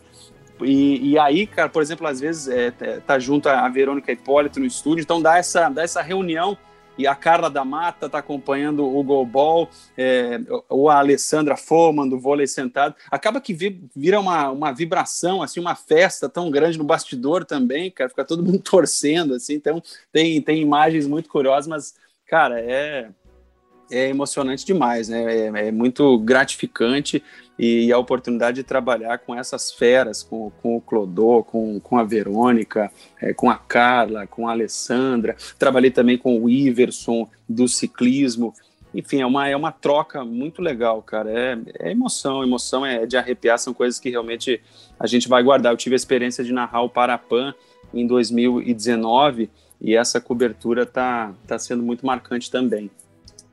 E, 0.60 1.12
e 1.12 1.20
aí, 1.20 1.46
cara, 1.46 1.70
por 1.70 1.84
exemplo, 1.84 2.08
às 2.08 2.20
vezes 2.20 2.48
é, 2.48 2.72
tá 3.06 3.20
junto 3.20 3.48
a 3.48 3.70
Verônica 3.70 4.12
Hipólito 4.12 4.60
no 4.60 4.66
estúdio, 4.66 5.04
então 5.04 5.22
dá 5.22 5.38
essa, 5.38 5.70
dá 5.70 5.84
essa 5.84 6.02
reunião 6.02 6.58
e 7.00 7.08
a 7.08 7.16
Carla 7.16 7.50
da 7.50 7.64
Mata 7.64 8.08
está 8.08 8.18
acompanhando 8.18 8.86
o 8.86 9.02
Golbol, 9.02 9.70
é, 9.98 10.38
ou 10.68 10.90
a 10.90 11.00
Alessandra 11.00 11.56
Foman 11.56 12.06
do 12.06 12.20
vôlei 12.20 12.46
sentado. 12.46 12.94
Acaba 13.10 13.40
que 13.40 13.54
vira 13.96 14.20
uma, 14.20 14.50
uma 14.50 14.74
vibração, 14.74 15.42
assim, 15.42 15.62
uma 15.62 15.76
festa 15.76 16.28
tão 16.28 16.52
grande 16.52 16.78
no 16.78 16.84
bastidor 16.84 17.46
também, 17.46 17.90
cara, 17.90 18.10
fica 18.10 18.26
todo 18.26 18.44
mundo 18.44 18.60
torcendo, 18.62 19.36
assim, 19.36 19.54
então 19.54 19.82
tem, 20.12 20.42
tem 20.42 20.62
imagens 20.62 21.08
muito 21.08 21.30
curiosas, 21.30 21.68
mas, 21.68 21.96
cara, 22.26 22.60
é, 22.60 23.10
é 23.92 24.10
emocionante 24.10 24.66
demais, 24.66 25.10
né? 25.10 25.38
É, 25.38 25.68
é, 25.68 25.72
muito 25.72 26.18
gratificante 26.20 27.24
e 27.58 27.92
a 27.92 27.98
oportunidade 27.98 28.58
de 28.58 28.64
trabalhar 28.64 29.18
com 29.20 29.36
essas 29.36 29.72
feras, 29.72 30.24
com, 30.24 30.52
com 30.62 30.78
o 30.78 30.82
Clodô, 30.82 31.44
com, 31.44 31.80
com 31.80 31.98
a 31.98 32.04
Verônica, 32.04 32.92
é, 33.22 33.34
com 33.34 33.50
a 33.50 33.56
Carla, 33.56 34.26
com 34.28 34.48
a 34.48 34.52
Alessandra. 34.52 35.36
Trabalhei 35.58 35.92
também 35.92 36.18
com 36.18 36.42
o 36.42 36.50
Iverson 36.50 37.28
do 37.48 37.68
ciclismo. 37.68 38.54
enfim, 38.94 39.22
é 39.22 39.26
uma, 39.26 39.48
é 39.48 39.56
uma 39.56 39.72
troca 39.72 40.24
muito 40.24 40.62
legal, 40.62 41.02
cara. 41.02 41.30
É, 41.30 41.58
é 41.80 41.92
emoção, 41.92 42.44
emoção 42.44 42.86
é 42.86 43.06
de 43.06 43.18
arrepiar, 43.18 43.60
são 43.60 43.74
coisas 43.74 44.00
que 44.00 44.10
realmente 44.10 44.62
a 45.00 45.08
gente 45.08 45.28
vai 45.28 45.44
guardar. 45.44 45.74
Eu 45.74 45.78
tive 45.78 45.96
a 45.96 45.98
experiência 45.98 46.44
de 46.44 46.54
narrar 46.54 46.82
o 46.82 46.90
Parapan 46.90 47.54
em 47.94 48.08
2019 48.08 49.50
e 49.82 49.96
essa 49.96 50.22
cobertura 50.22 50.86
tá, 50.86 51.34
tá 51.48 51.58
sendo 51.58 51.84
muito 51.84 52.06
marcante 52.06 52.52
também. 52.52 52.90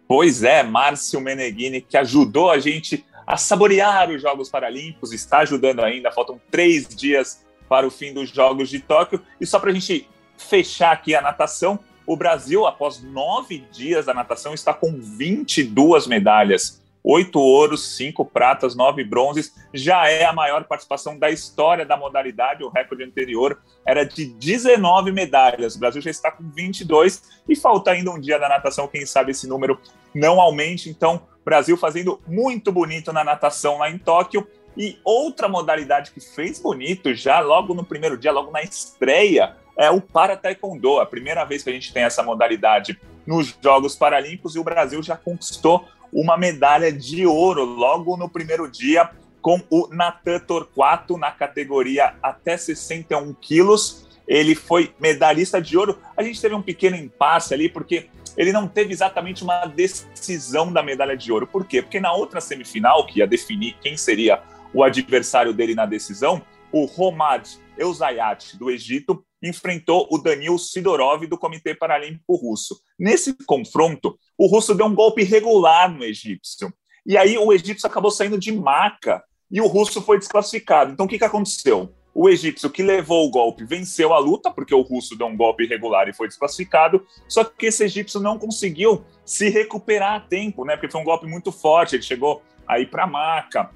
Pois 0.09 0.43
é, 0.43 0.63
Márcio 0.63 1.21
Meneghini, 1.21 1.81
que 1.81 1.97
ajudou 1.97 2.51
a 2.51 2.59
gente 2.59 3.05
a 3.27 3.37
saborear 3.37 4.09
os 4.11 4.23
Jogos 4.23 4.49
Paralímpicos, 4.49 5.13
está 5.13 5.39
ajudando 5.39 5.81
ainda, 5.81 6.13
faltam 6.13 6.41
três 6.51 6.87
dias 6.87 7.45
para 7.69 7.87
o 7.87 7.91
fim 7.91 8.15
dos 8.15 8.31
Jogos 8.31 8.69
de 8.69 8.79
Tóquio. 8.79 9.21
E 9.41 9.47
só 9.47 9.59
para 9.59 9.71
a 9.71 9.75
gente 9.75 10.09
fechar 10.39 10.93
aqui 10.93 11.15
a 11.15 11.21
natação, 11.21 11.79
o 12.07 12.17
Brasil, 12.17 12.67
após 12.67 13.03
nove 13.03 13.65
dias 13.73 14.07
da 14.07 14.15
natação, 14.15 14.55
está 14.55 14.73
com 14.73 15.01
22 15.01 16.07
medalhas. 16.07 16.81
Oito 17.09 17.39
ouros, 17.39 17.95
cinco 17.95 18.25
pratas, 18.25 18.75
nove 18.75 19.05
bronzes. 19.05 19.55
Já 19.73 20.11
é 20.11 20.25
a 20.25 20.33
maior 20.33 20.65
participação 20.65 21.17
da 21.17 21.31
história 21.31 21.87
da 21.87 21.97
modalidade. 21.97 22.65
O 22.65 22.69
recorde 22.69 23.05
anterior 23.05 23.63
era 23.87 24.03
de 24.03 24.27
19 24.27 25.13
medalhas. 25.13 25.77
O 25.77 25.79
Brasil 25.79 26.03
já 26.03 26.11
está 26.11 26.33
com 26.33 26.43
22 26.51 27.23
e 27.49 27.55
falta 27.55 27.93
ainda 27.93 28.11
um 28.11 28.19
dia 28.19 28.41
da 28.41 28.49
natação. 28.49 28.89
Quem 28.89 29.07
sabe 29.07 29.31
esse 29.31 29.47
número 29.47 29.81
não 30.13 30.41
aumente. 30.41 30.91
Então, 30.91 31.23
Brasil 31.45 31.77
fazendo 31.77 32.21
muito 32.27 32.73
bonito 32.73 33.13
na 33.13 33.23
natação 33.23 33.79
lá 33.79 33.89
em 33.89 33.99
Tóquio. 33.99 34.45
E 34.77 34.99
outra 35.05 35.49
modalidade 35.49 36.11
que 36.11 36.19
fez 36.19 36.59
bonito 36.59 37.15
já 37.15 37.39
logo 37.39 37.73
no 37.73 37.85
primeiro 37.85 38.19
dia, 38.19 38.33
logo 38.33 38.51
na 38.51 38.63
estreia, 38.63 39.55
é 39.77 39.89
o 39.89 40.01
para 40.01 40.37
taekwondo. 40.37 40.99
A 40.99 41.07
primeira 41.07 41.45
vez 41.45 41.63
que 41.63 41.71
a 41.71 41.73
gente 41.73 41.93
tem 41.93 42.03
essa 42.03 42.25
modalidade 42.25 42.99
nos 43.25 43.57
Jogos 43.63 43.95
Paralímpicos 43.95 44.57
e 44.57 44.59
o 44.59 44.65
Brasil 44.65 45.03
já 45.03 45.17
conquistou 45.17 45.87
uma 46.13 46.37
medalha 46.37 46.93
de 46.93 47.27
ouro 47.27 47.65
logo 47.65 48.17
no 48.17 48.29
primeiro 48.29 48.71
dia 48.71 49.11
com 49.41 49.63
o 49.71 49.89
Natan 49.93 50.41
Torquato 50.41 51.17
na 51.17 51.31
categoria 51.31 52.15
até 52.23 52.57
61 52.57 53.33
quilos. 53.35 54.07
Ele 54.27 54.55
foi 54.55 54.93
medalhista 55.01 55.63
de 55.63 55.79
ouro. 55.79 55.99
A 56.17 56.23
gente 56.23 56.41
teve 56.41 56.55
um 56.55 56.63
pequeno 56.63 56.97
impasse 56.97 57.55
ali 57.55 57.69
porque 57.69 58.09
ele 58.37 58.53
não 58.53 58.67
teve 58.67 58.93
exatamente 58.93 59.45
uma 59.45 59.65
decisão 59.67 60.73
da 60.73 60.83
medalha 60.83 61.17
de 61.17 61.31
ouro. 61.33 61.47
Por 61.47 61.65
quê? 61.65 61.81
Porque 61.81 62.01
na 62.01 62.13
outra 62.13 62.41
semifinal, 62.41 63.07
que 63.07 63.21
ia 63.21 63.27
definir 63.27 63.77
quem 63.81 63.97
seria 63.97 64.43
o 64.75 64.83
adversário 64.83 65.55
dele 65.55 65.75
na 65.75 65.87
decisão, 65.87 66.43
o 66.73 66.85
Romad 66.85 67.49
Eusayat, 67.79 68.57
do 68.59 68.71
Egito, 68.71 69.25
enfrentou 69.49 70.07
o 70.11 70.19
Danil 70.19 70.59
Sidorov, 70.59 71.27
do 71.27 71.39
Comitê 71.39 71.75
Paralímpico 71.75 72.35
Russo. 72.35 72.81
Nesse 72.99 73.35
confronto, 73.47 74.19
o 74.37 74.47
russo 74.47 74.75
deu 74.75 74.87
um 74.87 74.95
golpe 74.95 75.23
irregular 75.23 75.93
no 75.93 76.05
egípcio. 76.05 76.73
E 77.07 77.17
aí 77.17 77.39
o 77.39 77.53
egípcio 77.53 77.87
acabou 77.87 78.11
saindo 78.11 78.39
de 78.39 78.53
maca 78.53 79.23
e 79.51 79.61
o 79.61 79.67
russo 79.67 80.03
foi 80.03 80.19
desclassificado. 80.19 80.93
Então 80.93 81.07
o 81.07 81.09
que, 81.09 81.19
que 81.19 81.25
aconteceu? 81.25 81.95
O 82.13 82.29
egípcio 82.29 82.71
que 82.71 82.83
levou 82.83 83.27
o 83.27 83.31
golpe 83.31 83.65
venceu 83.65 84.15
a 84.15 84.19
luta, 84.19 84.51
porque 84.51 84.75
o 84.75 84.81
russo 84.81 85.17
deu 85.17 85.27
um 85.27 85.37
golpe 85.37 85.65
irregular 85.65 86.09
e 86.09 86.15
foi 86.15 86.27
desclassificado. 86.27 87.07
Só 87.29 87.45
que 87.45 87.67
esse 87.67 87.85
egípcio 87.85 88.19
não 88.19 88.39
conseguiu 88.39 89.05
se 89.25 89.51
recuperar 89.51 90.15
a 90.15 90.21
tempo, 90.21 90.65
né? 90.65 90.77
Porque 90.77 90.91
foi 90.91 91.01
um 91.01 91.05
golpe 91.05 91.27
muito 91.27 91.53
forte. 91.53 91.95
Ele 91.95 92.03
chegou 92.03 92.43
aí 92.67 92.87
para 92.87 93.07
maca, 93.07 93.71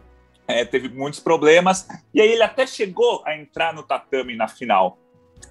é, 0.49 0.65
teve 0.65 0.89
muitos 0.89 1.21
problemas. 1.21 1.87
E 2.13 2.21
aí 2.21 2.31
ele 2.33 2.43
até 2.43 2.67
chegou 2.67 3.23
a 3.27 3.37
entrar 3.37 3.73
no 3.75 3.83
tatame 3.83 4.35
na 4.35 4.49
final. 4.49 4.99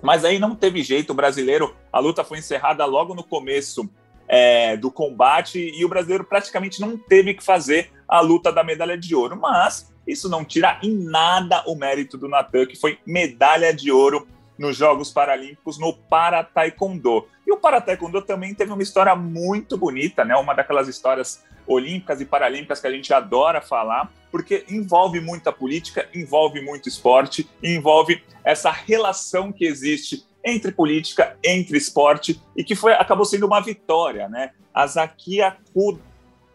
Mas 0.02 0.24
aí 0.24 0.40
não 0.40 0.56
teve 0.56 0.82
jeito, 0.82 1.12
o 1.12 1.16
brasileiro, 1.16 1.76
a 1.92 2.00
luta 2.00 2.24
foi 2.24 2.38
encerrada 2.40 2.86
logo 2.86 3.14
no 3.14 3.24
começo 3.24 3.90
é, 4.28 4.78
do 4.78 4.92
combate 4.92 5.60
e 5.60 5.84
o 5.84 5.90
brasileiro 5.90 6.24
praticamente 6.24 6.80
não 6.80 6.98
teve 6.98 7.34
que 7.34 7.44
fazer 7.44 7.92
a 8.08 8.22
luta 8.22 8.52
da 8.52 8.64
medalha 8.64 8.98
de 8.98 9.16
ouro. 9.16 9.36
Mas 9.36 9.92
isso 10.08 10.30
não 10.30 10.46
tira 10.46 10.80
em 10.82 10.96
nada 10.96 11.64
o 11.68 11.76
mérito 11.76 12.18
do 12.18 12.30
Natan, 12.30 12.66
que 12.66 12.76
foi 12.76 13.00
medalha 13.06 13.74
de 13.74 13.92
ouro 13.92 14.28
nos 14.60 14.76
Jogos 14.76 15.10
Paralímpicos 15.10 15.80
no 15.80 15.94
Para 15.94 16.44
Taekwondo. 16.44 17.26
E 17.48 17.52
o 17.52 17.58
Para 17.58 17.80
Taekwondo 17.80 18.22
também 18.22 18.54
teve 18.54 18.74
uma 18.74 18.84
história 18.84 19.16
muito 19.16 19.78
bonita, 19.78 20.26
né? 20.26 20.36
Uma 20.36 20.54
daquelas 20.54 20.90
histórias 20.90 21.44
olímpicas 21.66 22.20
e 22.20 22.26
paralímpicas 22.26 22.82
que 22.82 22.88
a 22.88 22.92
gente 22.92 23.14
adora 23.14 23.62
falar, 23.62 24.12
porque 24.32 24.66
envolve 24.70 25.22
muita 25.22 25.52
política, 25.52 26.10
envolve 26.14 26.62
muito 26.62 26.90
esporte, 26.90 27.50
envolve 27.64 28.22
essa 28.44 28.70
relação 28.70 29.52
que 29.52 29.66
existe 29.66 30.28
entre 30.44 30.72
política, 30.72 31.38
entre 31.44 31.78
esporte 31.78 32.42
e 32.56 32.64
que 32.64 32.76
foi 32.76 32.94
acabou 32.94 33.26
sendo 33.26 33.46
uma 33.46 33.62
vitória, 33.62 34.28
né? 34.28 34.52
A 34.74 34.86
Zakia 34.86 35.56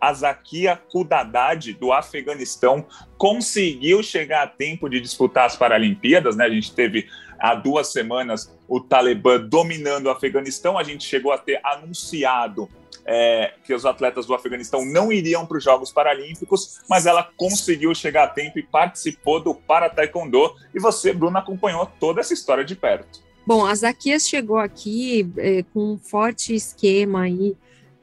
Kud 0.05 0.09
a 0.09 0.13
Zakia 0.13 0.77
Kudadad, 0.91 1.73
do 1.75 1.93
Afeganistão, 1.93 2.87
conseguiu 3.17 4.03
chegar 4.03 4.43
a 4.43 4.47
tempo 4.47 4.89
de 4.89 5.01
disputar 5.01 5.47
as 5.47 5.57
Paralimpíadas, 5.57 6.37
né? 6.37 6.45
A 6.45 6.51
gente 6.51 6.75
teve 6.75 7.09
há 7.39 7.55
duas 7.55 7.91
semanas 7.93 8.53
o 8.69 8.81
Talibã 8.81 9.41
dominando 9.41 10.07
o 10.07 10.11
Afeganistão, 10.11 10.77
a 10.77 10.83
gente 10.83 11.05
chegou 11.05 11.33
a 11.33 11.39
ter 11.39 11.61
anunciado 11.65 12.69
é, 13.07 13.55
que 13.65 13.75
os 13.75 13.85
atletas 13.85 14.27
do 14.27 14.35
Afeganistão 14.35 14.85
não 14.85 15.13
iriam 15.13 15.45
para 15.47 15.59
os 15.59 15.65
Jogos 15.65 15.93
Paralímpicos, 15.93 16.81
mas 16.89 17.07
ela 17.07 17.23
conseguiu 17.37 17.95
chegar 17.95 18.25
a 18.25 18.29
tempo 18.29 18.59
e 18.59 18.63
participou 18.63 19.41
do 19.41 19.55
Para 19.55 19.91
Taekwondo. 19.91 20.55
E 20.75 20.81
você, 20.81 21.13
Bruna, 21.13 21.41
acompanhou 21.41 21.87
toda 22.01 22.21
essa 22.21 22.33
história 22.33 22.65
de 22.65 22.75
perto. 22.75 23.23
Bom, 23.47 23.67
a 23.67 23.75
Zaquias 23.75 24.27
chegou 24.27 24.57
aqui 24.57 25.31
é, 25.37 25.63
com 25.75 25.93
um 25.93 25.99
forte 25.99 26.55
esquema 26.55 27.23
aí 27.23 27.55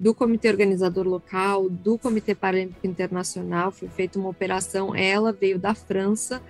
do 0.02 0.16
comitê 0.16 0.50
organizador 0.50 1.08
local, 1.08 1.70
do 1.70 1.96
Comitê 1.96 2.34
Paralímpico 2.34 2.88
Internacional, 2.88 3.72
foi 3.72 3.88
feita 3.88 4.18
uma 4.18 4.30
operação, 4.30 4.96
ela 4.96 5.32
veio 5.32 5.60
da 5.60 5.76
França, 5.76 6.42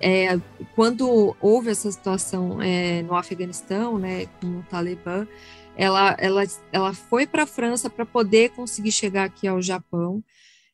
é, 0.00 0.36
quando 0.74 1.36
houve 1.40 1.70
essa 1.70 1.88
situação 1.92 2.60
é, 2.60 3.00
no 3.02 3.14
Afeganistão, 3.14 3.96
né, 3.96 4.26
com 4.40 4.58
o 4.58 4.62
Talibã, 4.64 5.24
ela, 5.76 6.16
ela, 6.18 6.42
ela 6.72 6.92
foi 6.92 7.28
para 7.28 7.44
a 7.44 7.46
França 7.46 7.88
para 7.88 8.04
poder 8.04 8.50
conseguir 8.50 8.90
chegar 8.90 9.22
aqui 9.22 9.46
ao 9.46 9.62
Japão, 9.62 10.20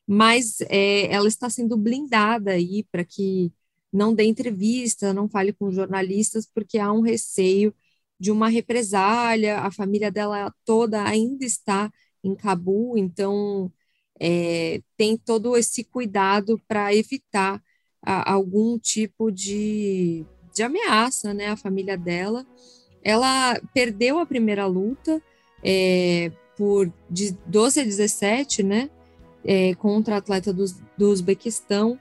mas 0.07 0.59
é, 0.69 1.13
ela 1.13 1.27
está 1.27 1.51
sendo 1.51 1.77
blindada 1.77 2.49
aí 2.49 2.83
para 2.91 3.05
que 3.05 3.53
não 3.93 4.11
dê 4.11 4.23
entrevista, 4.23 5.13
não 5.13 5.29
fale 5.29 5.53
com 5.53 5.71
jornalistas, 5.71 6.47
porque 6.51 6.79
há 6.79 6.91
um 6.91 7.01
receio 7.01 7.75
de 8.19 8.31
uma 8.31 8.49
represália. 8.49 9.59
A 9.59 9.71
família 9.71 10.11
dela 10.11 10.51
toda 10.65 11.03
ainda 11.03 11.45
está 11.45 11.91
em 12.23 12.35
Cabul, 12.35 12.97
então 12.97 13.71
é, 14.19 14.81
tem 14.95 15.17
todo 15.17 15.55
esse 15.55 15.83
cuidado 15.83 16.59
para 16.67 16.93
evitar 16.93 17.61
a, 18.01 18.31
algum 18.31 18.77
tipo 18.79 19.31
de, 19.31 20.25
de 20.53 20.63
ameaça, 20.63 21.33
né? 21.33 21.47
A 21.47 21.57
família 21.57 21.97
dela. 21.97 22.45
Ela 23.03 23.59
perdeu 23.73 24.19
a 24.19 24.25
primeira 24.25 24.65
luta 24.65 25.21
é, 25.63 26.31
por 26.57 26.91
de 27.09 27.31
12 27.45 27.81
a 27.81 27.83
17, 27.83 28.63
né? 28.63 28.89
É, 29.45 29.75
contra 29.75 30.15
a 30.15 30.17
atleta 30.17 30.51
do, 30.51 30.65
do 30.97 31.09
Uzbequistão 31.09 31.97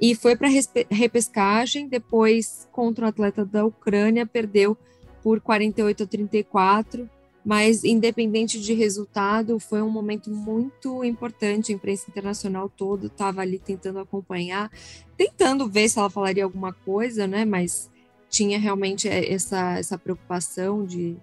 e 0.00 0.14
foi 0.14 0.36
para 0.36 0.48
repescagem. 0.90 1.88
Depois, 1.88 2.68
contra 2.72 3.06
o 3.06 3.08
atleta 3.08 3.44
da 3.44 3.64
Ucrânia, 3.64 4.26
perdeu 4.26 4.76
por 5.22 5.40
48 5.40 6.02
a 6.02 6.06
34. 6.06 7.10
Mas, 7.46 7.84
independente 7.84 8.60
de 8.60 8.74
resultado, 8.74 9.60
foi 9.60 9.80
um 9.80 9.88
momento 9.88 10.28
muito 10.28 11.04
importante. 11.04 11.70
A 11.70 11.76
imprensa 11.76 12.10
internacional 12.10 12.68
toda 12.68 13.06
estava 13.06 13.40
ali 13.40 13.60
tentando 13.60 14.00
acompanhar, 14.00 14.68
tentando 15.16 15.68
ver 15.68 15.88
se 15.88 15.96
ela 15.96 16.10
falaria 16.10 16.42
alguma 16.42 16.72
coisa, 16.72 17.24
né? 17.24 17.44
Mas 17.44 17.88
tinha 18.28 18.58
realmente 18.58 19.08
essa, 19.08 19.78
essa 19.78 19.96
preocupação 19.96 20.84
de, 20.84 21.16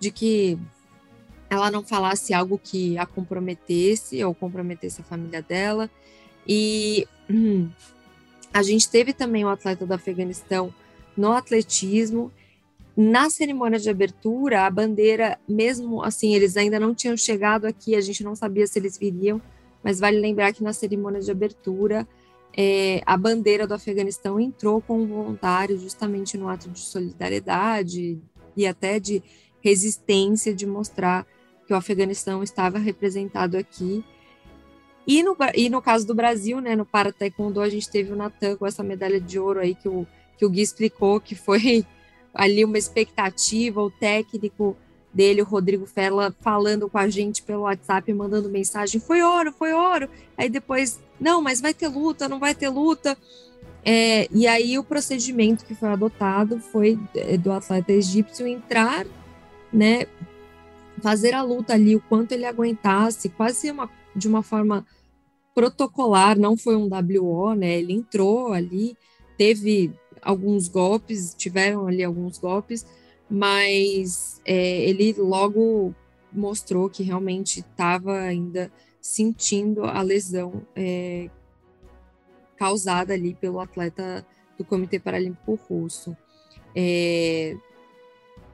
de 0.00 0.10
que 0.10 0.58
ela 1.50 1.70
não 1.70 1.84
falasse 1.84 2.32
algo 2.32 2.58
que 2.58 2.96
a 2.96 3.04
comprometesse 3.04 4.24
ou 4.24 4.34
comprometesse 4.34 5.02
a 5.02 5.04
família 5.04 5.42
dela. 5.42 5.90
E 6.46 7.06
hum, 7.28 7.68
a 8.54 8.62
gente 8.62 8.88
teve 8.88 9.12
também 9.12 9.44
um 9.44 9.50
atleta 9.50 9.84
do 9.84 9.92
Afeganistão 9.92 10.72
no 11.14 11.32
atletismo. 11.32 12.32
Na 13.00 13.30
cerimônia 13.30 13.78
de 13.78 13.88
abertura, 13.88 14.66
a 14.66 14.70
bandeira, 14.70 15.38
mesmo 15.48 16.02
assim, 16.02 16.34
eles 16.34 16.56
ainda 16.56 16.80
não 16.80 16.92
tinham 16.92 17.16
chegado 17.16 17.64
aqui, 17.64 17.94
a 17.94 18.00
gente 18.00 18.24
não 18.24 18.34
sabia 18.34 18.66
se 18.66 18.76
eles 18.76 18.98
viriam, 18.98 19.40
mas 19.84 20.00
vale 20.00 20.18
lembrar 20.18 20.52
que 20.52 20.64
na 20.64 20.72
cerimônia 20.72 21.20
de 21.20 21.30
abertura, 21.30 22.08
é, 22.56 23.00
a 23.06 23.16
bandeira 23.16 23.68
do 23.68 23.74
Afeganistão 23.74 24.40
entrou 24.40 24.80
com 24.82 25.00
um 25.00 25.06
voluntário 25.06 25.78
justamente 25.78 26.36
no 26.36 26.48
ato 26.48 26.68
de 26.70 26.80
solidariedade 26.80 28.20
e 28.56 28.66
até 28.66 28.98
de 28.98 29.22
resistência 29.60 30.52
de 30.52 30.66
mostrar 30.66 31.24
que 31.68 31.72
o 31.72 31.76
Afeganistão 31.76 32.42
estava 32.42 32.78
representado 32.78 33.56
aqui. 33.56 34.04
E 35.06 35.22
no, 35.22 35.36
e 35.54 35.70
no 35.70 35.80
caso 35.80 36.04
do 36.04 36.16
Brasil, 36.16 36.60
né, 36.60 36.74
no 36.74 36.84
Para 36.84 37.12
Taekwondo, 37.12 37.60
a 37.60 37.68
gente 37.68 37.88
teve 37.88 38.12
o 38.12 38.16
Natan 38.16 38.56
com 38.56 38.66
essa 38.66 38.82
medalha 38.82 39.20
de 39.20 39.38
ouro 39.38 39.60
aí 39.60 39.76
que 39.76 39.88
o, 39.88 40.04
que 40.36 40.44
o 40.44 40.50
Gui 40.50 40.62
explicou, 40.62 41.20
que 41.20 41.36
foi 41.36 41.86
ali 42.38 42.64
uma 42.64 42.78
expectativa, 42.78 43.82
o 43.82 43.90
técnico 43.90 44.76
dele, 45.12 45.42
o 45.42 45.44
Rodrigo 45.44 45.84
Ferla, 45.84 46.32
falando 46.40 46.88
com 46.88 46.96
a 46.96 47.08
gente 47.08 47.42
pelo 47.42 47.62
WhatsApp, 47.62 48.12
mandando 48.14 48.48
mensagem: 48.48 49.00
foi 49.00 49.20
ouro, 49.20 49.52
foi 49.52 49.72
ouro. 49.72 50.08
Aí 50.36 50.48
depois, 50.48 51.00
não, 51.20 51.42
mas 51.42 51.60
vai 51.60 51.74
ter 51.74 51.88
luta, 51.88 52.28
não 52.28 52.38
vai 52.38 52.54
ter 52.54 52.68
luta. 52.68 53.18
É, 53.84 54.28
e 54.30 54.46
aí 54.46 54.78
o 54.78 54.84
procedimento 54.84 55.64
que 55.64 55.74
foi 55.74 55.88
adotado 55.88 56.60
foi 56.60 56.98
é, 57.16 57.36
do 57.36 57.50
atleta 57.50 57.92
egípcio 57.92 58.46
entrar, 58.46 59.06
né, 59.72 60.06
fazer 61.00 61.32
a 61.32 61.42
luta 61.42 61.74
ali 61.74 61.96
o 61.96 62.00
quanto 62.00 62.32
ele 62.32 62.44
aguentasse, 62.44 63.28
quase 63.30 63.70
uma, 63.70 63.88
de 64.14 64.28
uma 64.28 64.42
forma 64.42 64.84
protocolar, 65.54 66.38
não 66.38 66.56
foi 66.56 66.76
um 66.76 66.88
WO, 66.88 67.54
né? 67.54 67.78
Ele 67.78 67.92
entrou 67.92 68.52
ali, 68.52 68.96
teve 69.36 69.92
alguns 70.22 70.68
golpes, 70.68 71.34
tiveram 71.34 71.86
ali 71.86 72.02
alguns 72.02 72.38
golpes, 72.38 72.86
mas 73.30 74.40
é, 74.44 74.80
ele 74.88 75.12
logo 75.12 75.94
mostrou 76.32 76.88
que 76.88 77.02
realmente 77.02 77.60
estava 77.60 78.18
ainda 78.18 78.70
sentindo 79.00 79.84
a 79.84 80.02
lesão 80.02 80.62
é, 80.76 81.30
causada 82.56 83.14
ali 83.14 83.34
pelo 83.34 83.60
atleta 83.60 84.26
do 84.56 84.64
Comitê 84.64 84.98
Paralímpico 84.98 85.54
Russo. 85.68 86.16
É, 86.74 87.56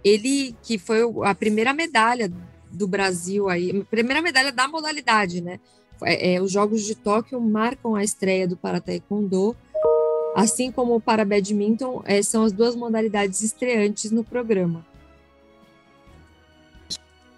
ele 0.04 0.54
que 0.62 0.78
foi 0.78 1.00
a 1.24 1.34
primeira 1.34 1.72
medalha 1.72 2.30
do 2.70 2.86
Brasil 2.86 3.48
aí, 3.48 3.80
a 3.80 3.84
primeira 3.84 4.20
medalha 4.20 4.52
da 4.52 4.68
modalidade, 4.68 5.40
né? 5.40 5.58
É, 6.02 6.34
é, 6.34 6.42
os 6.42 6.50
Jogos 6.52 6.82
de 6.82 6.94
Tóquio 6.94 7.40
marcam 7.40 7.94
a 7.94 8.04
estreia 8.04 8.46
do 8.46 8.56
para 8.56 8.80
taekwondo, 8.80 9.56
assim 10.34 10.70
como 10.70 11.00
para 11.00 11.24
badminton, 11.24 12.02
é, 12.04 12.22
são 12.22 12.44
as 12.44 12.52
duas 12.52 12.74
modalidades 12.74 13.40
estreantes 13.42 14.10
no 14.10 14.24
programa. 14.24 14.84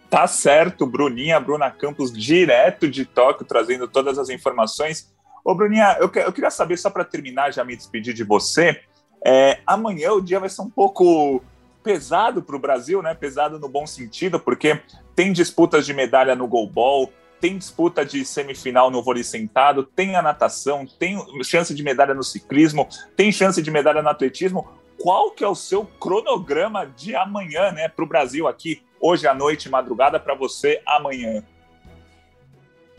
Tá 0.09 0.27
certo, 0.27 0.87
Bruninha, 0.87 1.39
Bruna 1.41 1.71
Campos, 1.71 2.13
direto 2.13 2.89
de 2.89 3.05
Tóquio, 3.05 3.45
trazendo 3.45 3.89
todas 3.89 4.19
as 4.19 4.29
informações. 4.29 5.13
Ô, 5.45 5.55
Bruninha, 5.55 5.97
eu, 6.01 6.11
eu 6.15 6.33
queria 6.33 6.51
saber, 6.51 6.77
só 6.79 6.89
para 6.91 7.05
terminar, 7.05 7.53
já 7.53 7.65
me 7.65 7.77
despedir 7.77 8.15
de 8.15 8.25
você, 8.25 8.81
é, 9.25 9.59
amanhã 9.67 10.13
o 10.13 10.21
dia 10.21 10.39
vai 10.39 10.49
ser 10.49 10.63
um 10.63 10.71
pouco 10.71 11.43
pesado 11.83 12.43
para 12.43 12.57
o 12.57 12.59
Brasil, 12.59 13.03
né? 13.03 13.15
Pesado 13.15 13.59
no 13.59 13.69
bom 13.69 13.87
sentido, 13.87 14.39
porque 14.39 14.81
tem 15.15 15.33
disputas 15.33 15.85
de 15.87 15.93
medalha 15.93 16.35
no 16.35 16.47
goalball, 16.47 17.13
tem 17.41 17.59
disputa 17.59 18.05
de 18.05 18.25
semifinal 18.25 18.91
no 18.91 19.03
vôlei 19.03 19.23
sentado, 19.23 19.85
tem 19.85 20.17
a 20.17 20.23
natação, 20.23 20.87
tem 20.99 21.17
chance 21.43 21.75
de 21.75 21.83
medalha 21.83 22.15
no 22.15 22.23
ciclismo, 22.23 22.89
tem 23.15 23.31
chance 23.31 23.61
de 23.61 23.71
medalha 23.71 24.03
no 24.03 24.09
atletismo. 24.09 24.67
Qual 24.99 25.31
que 25.31 25.45
é 25.45 25.49
o 25.49 25.55
seu 25.55 25.85
cronograma 25.85 26.87
de 26.87 27.15
amanhã, 27.15 27.71
né, 27.73 27.89
para 27.89 28.05
o 28.05 28.09
Brasil 28.09 28.49
aqui, 28.49 28.83
hoje 29.01 29.27
à 29.27 29.35
noite, 29.35 29.69
madrugada, 29.69 30.19
para 30.19 30.35
você 30.35 30.81
amanhã? 30.87 31.45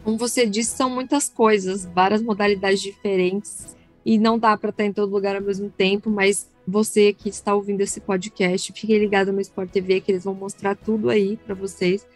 Como 0.04 0.18
você 0.18 0.46
disse, 0.46 0.78
são 0.78 0.90
muitas 0.90 1.28
coisas, 1.28 1.86
várias 1.86 2.22
modalidades 2.22 2.82
diferentes, 2.82 3.76
e 4.06 4.18
não 4.18 4.40
dá 4.40 4.56
para 4.56 4.70
estar 4.70 4.86
em 4.86 4.94
todo 4.94 5.12
lugar 5.12 5.36
ao 5.36 5.42
mesmo 5.42 5.70
tempo, 5.70 6.10
mas 6.10 6.50
você 6.66 7.12
que 7.12 7.28
está 7.28 7.54
ouvindo 7.54 7.82
esse 7.82 8.00
podcast, 8.00 8.72
fique 8.72 8.98
ligado 8.98 9.34
no 9.34 9.42
Sport 9.42 9.70
TV, 9.70 10.00
que 10.00 10.12
eles 10.12 10.24
vão 10.24 10.34
mostrar 10.34 10.76
tudo 10.76 11.10
aí 11.10 11.36
para 11.36 11.54
vocês. 11.54 12.08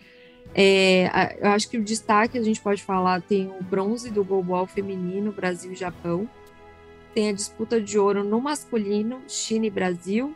É, 0.53 1.37
eu 1.39 1.49
acho 1.49 1.69
que 1.69 1.77
o 1.77 1.83
destaque 1.83 2.37
a 2.37 2.43
gente 2.43 2.59
pode 2.59 2.83
falar 2.83 3.21
tem 3.21 3.47
o 3.47 3.63
bronze 3.63 4.11
do 4.11 4.23
goalball 4.23 4.67
feminino 4.67 5.31
Brasil 5.31 5.71
e 5.71 5.75
Japão, 5.75 6.29
tem 7.13 7.29
a 7.29 7.33
disputa 7.33 7.79
de 7.79 7.97
ouro 7.97 8.23
no 8.23 8.39
masculino 8.41 9.21
China 9.27 9.65
e 9.65 9.69
Brasil. 9.69 10.35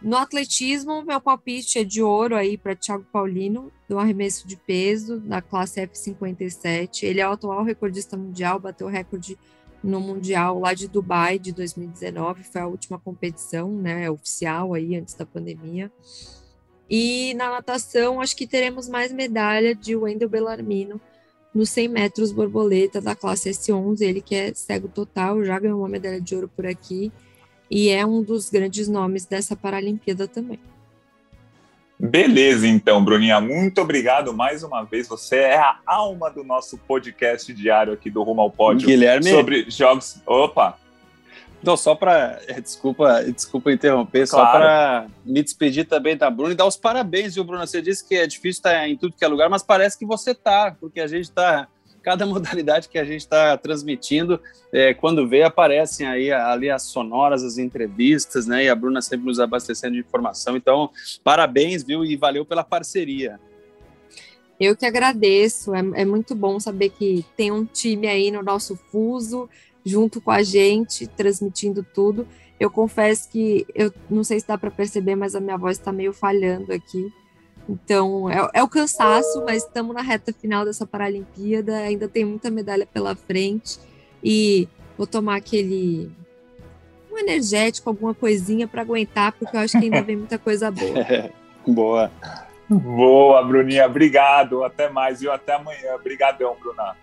No 0.00 0.16
atletismo, 0.16 1.02
meu 1.02 1.20
palpite 1.20 1.80
é 1.80 1.84
de 1.84 2.00
ouro 2.00 2.36
aí 2.36 2.56
para 2.56 2.76
Thiago 2.76 3.04
Paulino, 3.12 3.72
do 3.88 3.98
arremesso 3.98 4.46
de 4.46 4.56
peso, 4.56 5.18
da 5.18 5.42
classe 5.42 5.84
F57. 5.84 7.02
Ele 7.02 7.20
é 7.20 7.28
o 7.28 7.32
atual 7.32 7.64
recordista 7.64 8.16
mundial, 8.16 8.60
bateu 8.60 8.86
o 8.86 8.90
recorde 8.90 9.36
no 9.82 10.00
Mundial 10.00 10.58
lá 10.58 10.74
de 10.74 10.88
Dubai 10.88 11.38
de 11.38 11.52
2019, 11.52 12.42
foi 12.42 12.60
a 12.60 12.66
última 12.66 12.98
competição 12.98 13.70
né, 13.70 14.10
oficial 14.10 14.74
aí 14.74 14.96
antes 14.96 15.14
da 15.14 15.24
pandemia. 15.24 15.90
E 16.90 17.34
na 17.34 17.50
natação, 17.50 18.20
acho 18.20 18.36
que 18.36 18.46
teremos 18.46 18.88
mais 18.88 19.12
medalha 19.12 19.74
de 19.74 19.94
Wendel 19.94 20.28
Bellarmino 20.28 21.00
nos 21.54 21.70
100 21.70 21.88
metros 21.88 22.32
borboleta 22.32 23.00
da 23.00 23.14
classe 23.14 23.50
S11. 23.50 24.00
Ele 24.00 24.20
que 24.20 24.34
é 24.34 24.54
cego 24.54 24.88
total, 24.88 25.44
já 25.44 25.58
ganhou 25.58 25.80
uma 25.80 25.88
medalha 25.88 26.20
de 26.20 26.34
ouro 26.34 26.48
por 26.48 26.66
aqui 26.66 27.12
e 27.70 27.90
é 27.90 28.04
um 28.06 28.22
dos 28.22 28.48
grandes 28.48 28.88
nomes 28.88 29.26
dessa 29.26 29.54
Paralimpíada 29.54 30.26
também. 30.26 30.58
Beleza, 32.00 32.66
então, 32.66 33.04
Bruninha, 33.04 33.40
muito 33.40 33.80
obrigado 33.80 34.32
mais 34.32 34.62
uma 34.62 34.84
vez. 34.84 35.08
Você 35.08 35.36
é 35.36 35.58
a 35.58 35.78
alma 35.84 36.30
do 36.30 36.44
nosso 36.44 36.78
podcast 36.78 37.52
diário 37.52 37.92
aqui 37.92 38.08
do 38.08 38.22
Rumo 38.22 38.40
ao 38.40 38.50
Pódio. 38.50 38.86
Guilherme. 38.86 39.28
Sobre 39.28 39.68
jogos. 39.68 40.22
Opa! 40.24 40.78
Então, 41.60 41.76
só 41.76 41.94
para. 41.94 42.40
É, 42.46 42.60
desculpa, 42.60 43.22
desculpa 43.24 43.72
interromper, 43.72 44.28
claro. 44.28 44.46
só 44.46 44.52
para 44.52 45.06
me 45.24 45.42
despedir 45.42 45.86
também 45.86 46.16
da 46.16 46.30
Bruna 46.30 46.52
e 46.52 46.56
dar 46.56 46.66
os 46.66 46.76
parabéns, 46.76 47.34
viu, 47.34 47.44
Bruna? 47.44 47.66
Você 47.66 47.82
disse 47.82 48.06
que 48.06 48.14
é 48.14 48.26
difícil 48.26 48.60
estar 48.60 48.88
em 48.88 48.96
tudo 48.96 49.14
que 49.16 49.24
é 49.24 49.28
lugar, 49.28 49.50
mas 49.50 49.62
parece 49.62 49.98
que 49.98 50.06
você 50.06 50.30
está, 50.30 50.76
porque 50.78 51.00
a 51.00 51.06
gente 51.06 51.24
está. 51.24 51.68
Cada 52.00 52.24
modalidade 52.26 52.88
que 52.88 52.98
a 52.98 53.04
gente 53.04 53.20
está 53.20 53.56
transmitindo, 53.56 54.40
é, 54.72 54.94
quando 54.94 55.28
vê, 55.28 55.42
aparecem 55.42 56.06
aí 56.06 56.30
ali 56.32 56.70
as 56.70 56.84
sonoras, 56.84 57.42
as 57.42 57.58
entrevistas, 57.58 58.46
né? 58.46 58.64
E 58.64 58.68
a 58.68 58.74
Bruna 58.74 59.02
sempre 59.02 59.26
nos 59.26 59.40
abastecendo 59.40 59.94
de 59.94 60.00
informação. 60.00 60.56
Então, 60.56 60.90
parabéns, 61.24 61.82
viu? 61.82 62.04
E 62.04 62.16
valeu 62.16 62.46
pela 62.46 62.62
parceria. 62.62 63.38
Eu 64.58 64.76
que 64.76 64.86
agradeço. 64.86 65.74
É, 65.74 65.78
é 65.94 66.04
muito 66.04 66.34
bom 66.34 66.58
saber 66.58 66.90
que 66.90 67.24
tem 67.36 67.50
um 67.50 67.64
time 67.64 68.06
aí 68.06 68.30
no 68.30 68.42
nosso 68.42 68.76
fuso 68.90 69.48
junto 69.84 70.20
com 70.20 70.30
a 70.30 70.42
gente, 70.42 71.06
transmitindo 71.06 71.84
tudo. 71.94 72.26
Eu 72.58 72.70
confesso 72.70 73.28
que 73.30 73.66
eu 73.74 73.92
não 74.10 74.24
sei 74.24 74.40
se 74.40 74.46
dá 74.46 74.58
para 74.58 74.70
perceber, 74.70 75.14
mas 75.14 75.34
a 75.34 75.40
minha 75.40 75.56
voz 75.56 75.78
está 75.78 75.92
meio 75.92 76.12
falhando 76.12 76.72
aqui. 76.72 77.12
Então, 77.68 78.28
é, 78.30 78.50
é 78.54 78.62
o 78.62 78.68
cansaço, 78.68 79.44
mas 79.44 79.64
estamos 79.64 79.94
na 79.94 80.02
reta 80.02 80.32
final 80.32 80.64
dessa 80.64 80.86
Paralimpíada, 80.86 81.76
ainda 81.76 82.08
tem 82.08 82.24
muita 82.24 82.50
medalha 82.50 82.86
pela 82.86 83.14
frente 83.14 83.78
e 84.24 84.66
vou 84.96 85.06
tomar 85.06 85.36
aquele 85.36 86.10
um 87.12 87.18
energético, 87.18 87.90
alguma 87.90 88.14
coisinha 88.14 88.66
para 88.66 88.82
aguentar, 88.82 89.32
porque 89.32 89.56
eu 89.56 89.60
acho 89.60 89.78
que 89.78 89.84
ainda 89.84 90.00
vem 90.02 90.16
muita 90.16 90.38
coisa 90.38 90.70
boa. 90.70 91.04
boa. 91.66 92.10
Boa, 92.68 93.42
Bruninha, 93.42 93.86
obrigado. 93.86 94.62
Até 94.62 94.88
mais, 94.88 95.20
viu? 95.20 95.32
Até 95.32 95.54
amanhã. 95.54 95.94
Obrigadão, 95.94 96.56
Bruna. 96.60 96.96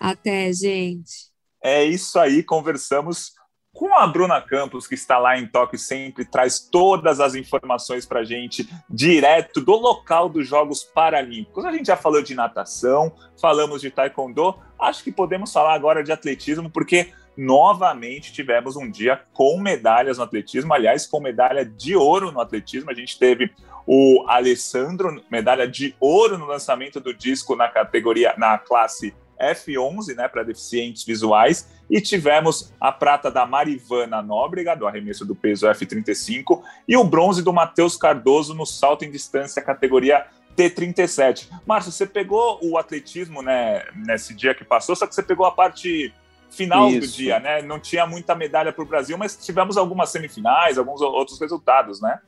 Até, 0.00 0.52
gente. 0.52 1.30
É 1.62 1.84
isso 1.84 2.18
aí, 2.18 2.42
conversamos 2.42 3.34
com 3.72 3.94
a 3.94 4.06
Bruna 4.06 4.40
Campos, 4.40 4.86
que 4.86 4.94
está 4.94 5.18
lá 5.18 5.38
em 5.38 5.46
Tóquio, 5.46 5.78
sempre 5.78 6.24
traz 6.24 6.58
todas 6.58 7.20
as 7.20 7.34
informações 7.34 8.04
para 8.04 8.20
a 8.20 8.24
gente, 8.24 8.68
direto 8.88 9.60
do 9.60 9.72
local 9.72 10.28
dos 10.28 10.46
Jogos 10.46 10.82
Paralímpicos. 10.82 11.64
A 11.64 11.72
gente 11.72 11.86
já 11.86 11.96
falou 11.96 12.22
de 12.22 12.34
natação, 12.34 13.12
falamos 13.40 13.80
de 13.80 13.90
taekwondo, 13.90 14.58
acho 14.78 15.04
que 15.04 15.12
podemos 15.12 15.52
falar 15.52 15.74
agora 15.74 16.02
de 16.02 16.10
atletismo, 16.10 16.68
porque 16.68 17.12
novamente 17.40 18.34
tivemos 18.34 18.76
um 18.76 18.90
dia 18.90 19.18
com 19.32 19.58
medalhas 19.58 20.18
no 20.18 20.24
atletismo, 20.24 20.74
aliás, 20.74 21.06
com 21.06 21.20
medalha 21.20 21.64
de 21.64 21.96
ouro 21.96 22.30
no 22.30 22.38
atletismo. 22.38 22.90
A 22.90 22.94
gente 22.94 23.18
teve 23.18 23.50
o 23.86 24.26
Alessandro, 24.28 25.22
medalha 25.30 25.66
de 25.66 25.94
ouro 25.98 26.36
no 26.36 26.44
lançamento 26.44 27.00
do 27.00 27.14
disco 27.14 27.56
na 27.56 27.66
categoria, 27.66 28.34
na 28.36 28.58
classe 28.58 29.14
F11, 29.40 30.14
né, 30.14 30.28
para 30.28 30.42
deficientes 30.42 31.02
visuais, 31.02 31.66
e 31.88 31.98
tivemos 31.98 32.74
a 32.78 32.92
prata 32.92 33.30
da 33.30 33.46
Marivana 33.46 34.20
Nóbrega, 34.20 34.76
do 34.76 34.86
arremesso 34.86 35.24
do 35.24 35.34
peso 35.34 35.66
F35, 35.66 36.62
e 36.86 36.94
o 36.94 37.04
bronze 37.04 37.42
do 37.42 37.54
Matheus 37.54 37.96
Cardoso 37.96 38.52
no 38.52 38.66
salto 38.66 39.06
em 39.06 39.10
distância, 39.10 39.62
categoria 39.62 40.26
T37. 40.54 41.48
Márcio, 41.66 41.90
você 41.90 42.06
pegou 42.06 42.60
o 42.62 42.76
atletismo 42.76 43.40
né, 43.40 43.82
nesse 43.94 44.34
dia 44.34 44.54
que 44.54 44.62
passou, 44.62 44.94
só 44.94 45.06
que 45.06 45.14
você 45.14 45.22
pegou 45.22 45.46
a 45.46 45.50
parte 45.50 46.12
final 46.50 46.90
Isso. 46.90 47.00
do 47.00 47.16
dia, 47.16 47.38
né? 47.38 47.62
Não 47.62 47.78
tinha 47.78 48.06
muita 48.06 48.34
medalha 48.34 48.72
para 48.72 48.82
o 48.82 48.86
Brasil, 48.86 49.16
mas 49.16 49.36
tivemos 49.36 49.76
algumas 49.76 50.10
semifinais, 50.10 50.78
alguns 50.78 51.00
outros 51.00 51.40
resultados, 51.40 52.00
né? 52.00 52.18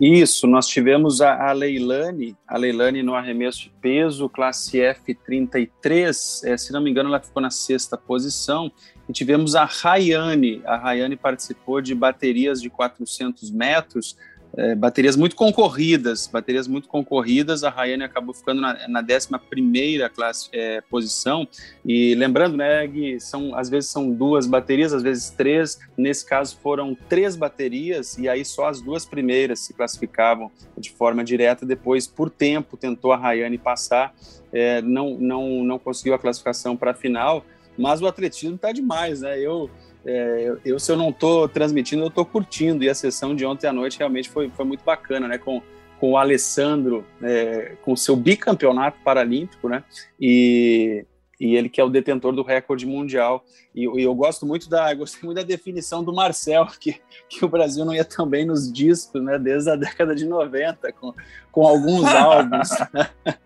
Isso, 0.00 0.46
nós 0.46 0.66
tivemos 0.66 1.20
a, 1.20 1.48
a 1.50 1.52
Leilani, 1.52 2.36
a 2.48 2.56
Leilani 2.56 3.02
no 3.02 3.14
arremesso 3.14 3.64
de 3.64 3.72
peso, 3.80 4.28
classe 4.28 4.78
F33, 4.78 6.44
é, 6.44 6.56
se 6.56 6.72
não 6.72 6.80
me 6.80 6.90
engano 6.90 7.08
ela 7.08 7.20
ficou 7.20 7.42
na 7.42 7.50
sexta 7.50 7.96
posição, 7.96 8.72
e 9.08 9.12
tivemos 9.12 9.54
a 9.54 9.64
Rayane, 9.64 10.62
a 10.64 10.76
Rayane 10.76 11.16
participou 11.16 11.80
de 11.80 11.94
baterias 11.94 12.60
de 12.62 12.70
400 12.70 13.50
metros, 13.50 14.16
é, 14.56 14.74
baterias 14.74 15.16
muito 15.16 15.36
concorridas, 15.36 16.26
baterias 16.26 16.66
muito 16.66 16.88
concorridas. 16.88 17.62
A 17.62 17.70
Rayane 17.70 18.02
acabou 18.02 18.34
ficando 18.34 18.60
na, 18.60 18.88
na 18.88 19.00
11 19.00 20.08
classe, 20.14 20.48
é, 20.52 20.80
posição. 20.80 21.46
E 21.84 22.14
lembrando, 22.14 22.56
né, 22.56 22.86
Gui, 22.86 23.20
são, 23.20 23.54
às 23.54 23.68
vezes 23.68 23.90
são 23.90 24.10
duas 24.10 24.46
baterias, 24.46 24.92
às 24.92 25.02
vezes 25.02 25.30
três. 25.30 25.78
Nesse 25.96 26.24
caso 26.24 26.58
foram 26.62 26.96
três 27.08 27.36
baterias, 27.36 28.18
e 28.18 28.28
aí 28.28 28.44
só 28.44 28.68
as 28.68 28.80
duas 28.80 29.04
primeiras 29.04 29.60
se 29.60 29.72
classificavam 29.72 30.50
de 30.76 30.90
forma 30.90 31.22
direta. 31.22 31.64
Depois, 31.64 32.06
por 32.06 32.30
tempo, 32.30 32.76
tentou 32.76 33.12
a 33.12 33.16
Rayane 33.16 33.58
passar, 33.58 34.14
é, 34.52 34.82
não, 34.82 35.16
não, 35.18 35.64
não 35.64 35.78
conseguiu 35.78 36.14
a 36.14 36.18
classificação 36.18 36.76
para 36.76 36.90
a 36.90 36.94
final. 36.94 37.44
Mas 37.78 38.02
o 38.02 38.06
atletismo 38.06 38.56
está 38.56 38.72
demais, 38.72 39.22
né? 39.22 39.38
Eu 39.38 39.70
é, 40.04 40.56
eu, 40.64 40.78
se 40.78 40.90
eu 40.90 40.96
não 40.96 41.10
estou 41.10 41.48
transmitindo, 41.48 42.02
eu 42.02 42.08
estou 42.08 42.24
curtindo. 42.24 42.84
E 42.84 42.88
a 42.88 42.94
sessão 42.94 43.34
de 43.34 43.44
ontem 43.44 43.66
à 43.66 43.72
noite 43.72 43.98
realmente 43.98 44.28
foi, 44.28 44.48
foi 44.50 44.64
muito 44.64 44.84
bacana, 44.84 45.28
né? 45.28 45.38
Com, 45.38 45.62
com 45.98 46.12
o 46.12 46.16
Alessandro, 46.16 47.04
é, 47.22 47.76
com 47.82 47.94
seu 47.94 48.16
bicampeonato 48.16 48.98
paralímpico, 49.04 49.68
né? 49.68 49.84
E, 50.18 51.04
e 51.38 51.56
ele 51.56 51.68
que 51.68 51.80
é 51.80 51.84
o 51.84 51.90
detentor 51.90 52.32
do 52.32 52.42
recorde 52.42 52.86
mundial. 52.86 53.44
E, 53.74 53.82
e 53.82 54.02
eu 54.02 54.14
gosto 54.14 54.46
muito 54.46 54.68
da, 54.68 54.92
gostei 54.94 55.20
muito 55.22 55.36
da 55.36 55.44
definição 55.44 56.02
do 56.02 56.12
Marcel, 56.12 56.66
que, 56.80 57.00
que 57.28 57.44
o 57.44 57.48
Brasil 57.48 57.84
não 57.84 57.94
ia 57.94 58.04
tão 58.04 58.26
bem 58.26 58.46
nos 58.46 58.72
discos, 58.72 59.22
né? 59.22 59.38
Desde 59.38 59.70
a 59.70 59.76
década 59.76 60.14
de 60.14 60.24
90, 60.24 60.92
com, 60.92 61.12
com 61.52 61.66
alguns 61.66 62.06
álbuns. 62.08 62.70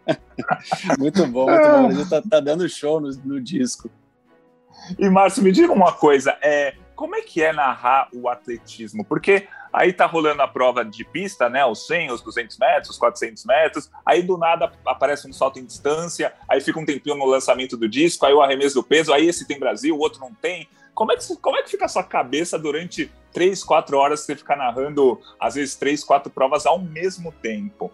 muito 0.98 1.26
bom, 1.26 1.46
muito 1.46 1.68
bom. 1.68 1.84
O 1.84 1.88
Brasil 1.88 2.08
tá, 2.08 2.22
tá 2.22 2.40
dando 2.40 2.68
show 2.68 3.00
no, 3.00 3.10
no 3.24 3.40
disco. 3.40 3.90
E, 4.98 5.08
Márcio, 5.08 5.42
me 5.42 5.52
diga 5.52 5.72
uma 5.72 5.92
coisa, 5.92 6.36
é, 6.42 6.74
como 6.94 7.16
é 7.16 7.22
que 7.22 7.42
é 7.42 7.52
narrar 7.52 8.08
o 8.12 8.28
atletismo? 8.28 9.04
Porque 9.04 9.48
aí 9.72 9.92
tá 9.92 10.06
rolando 10.06 10.42
a 10.42 10.48
prova 10.48 10.84
de 10.84 11.04
pista, 11.04 11.48
né, 11.48 11.64
os 11.66 11.86
100, 11.86 12.12
os 12.12 12.22
200 12.22 12.56
metros, 12.58 12.90
os 12.90 12.98
400 12.98 13.44
metros, 13.44 13.90
aí 14.06 14.22
do 14.22 14.38
nada 14.38 14.72
aparece 14.86 15.28
um 15.28 15.32
salto 15.32 15.58
em 15.58 15.64
distância, 15.64 16.32
aí 16.48 16.60
fica 16.60 16.78
um 16.78 16.84
tempinho 16.84 17.16
no 17.16 17.26
lançamento 17.26 17.76
do 17.76 17.88
disco, 17.88 18.24
aí 18.24 18.32
o 18.32 18.40
arremesso 18.40 18.76
do 18.76 18.82
peso, 18.82 19.12
aí 19.12 19.26
esse 19.26 19.46
tem 19.46 19.58
Brasil, 19.58 19.96
o 19.96 19.98
outro 19.98 20.20
não 20.20 20.32
tem. 20.32 20.68
Como 20.94 21.10
é 21.10 21.16
que, 21.16 21.36
como 21.38 21.56
é 21.56 21.62
que 21.62 21.70
fica 21.70 21.86
a 21.86 21.88
sua 21.88 22.04
cabeça 22.04 22.56
durante 22.56 23.10
três, 23.32 23.64
quatro 23.64 23.98
horas 23.98 24.20
que 24.20 24.26
você 24.26 24.36
fica 24.36 24.54
narrando, 24.54 25.20
às 25.40 25.56
vezes, 25.56 25.74
três, 25.74 26.04
quatro 26.04 26.30
provas 26.30 26.66
ao 26.66 26.78
mesmo 26.78 27.32
tempo? 27.32 27.90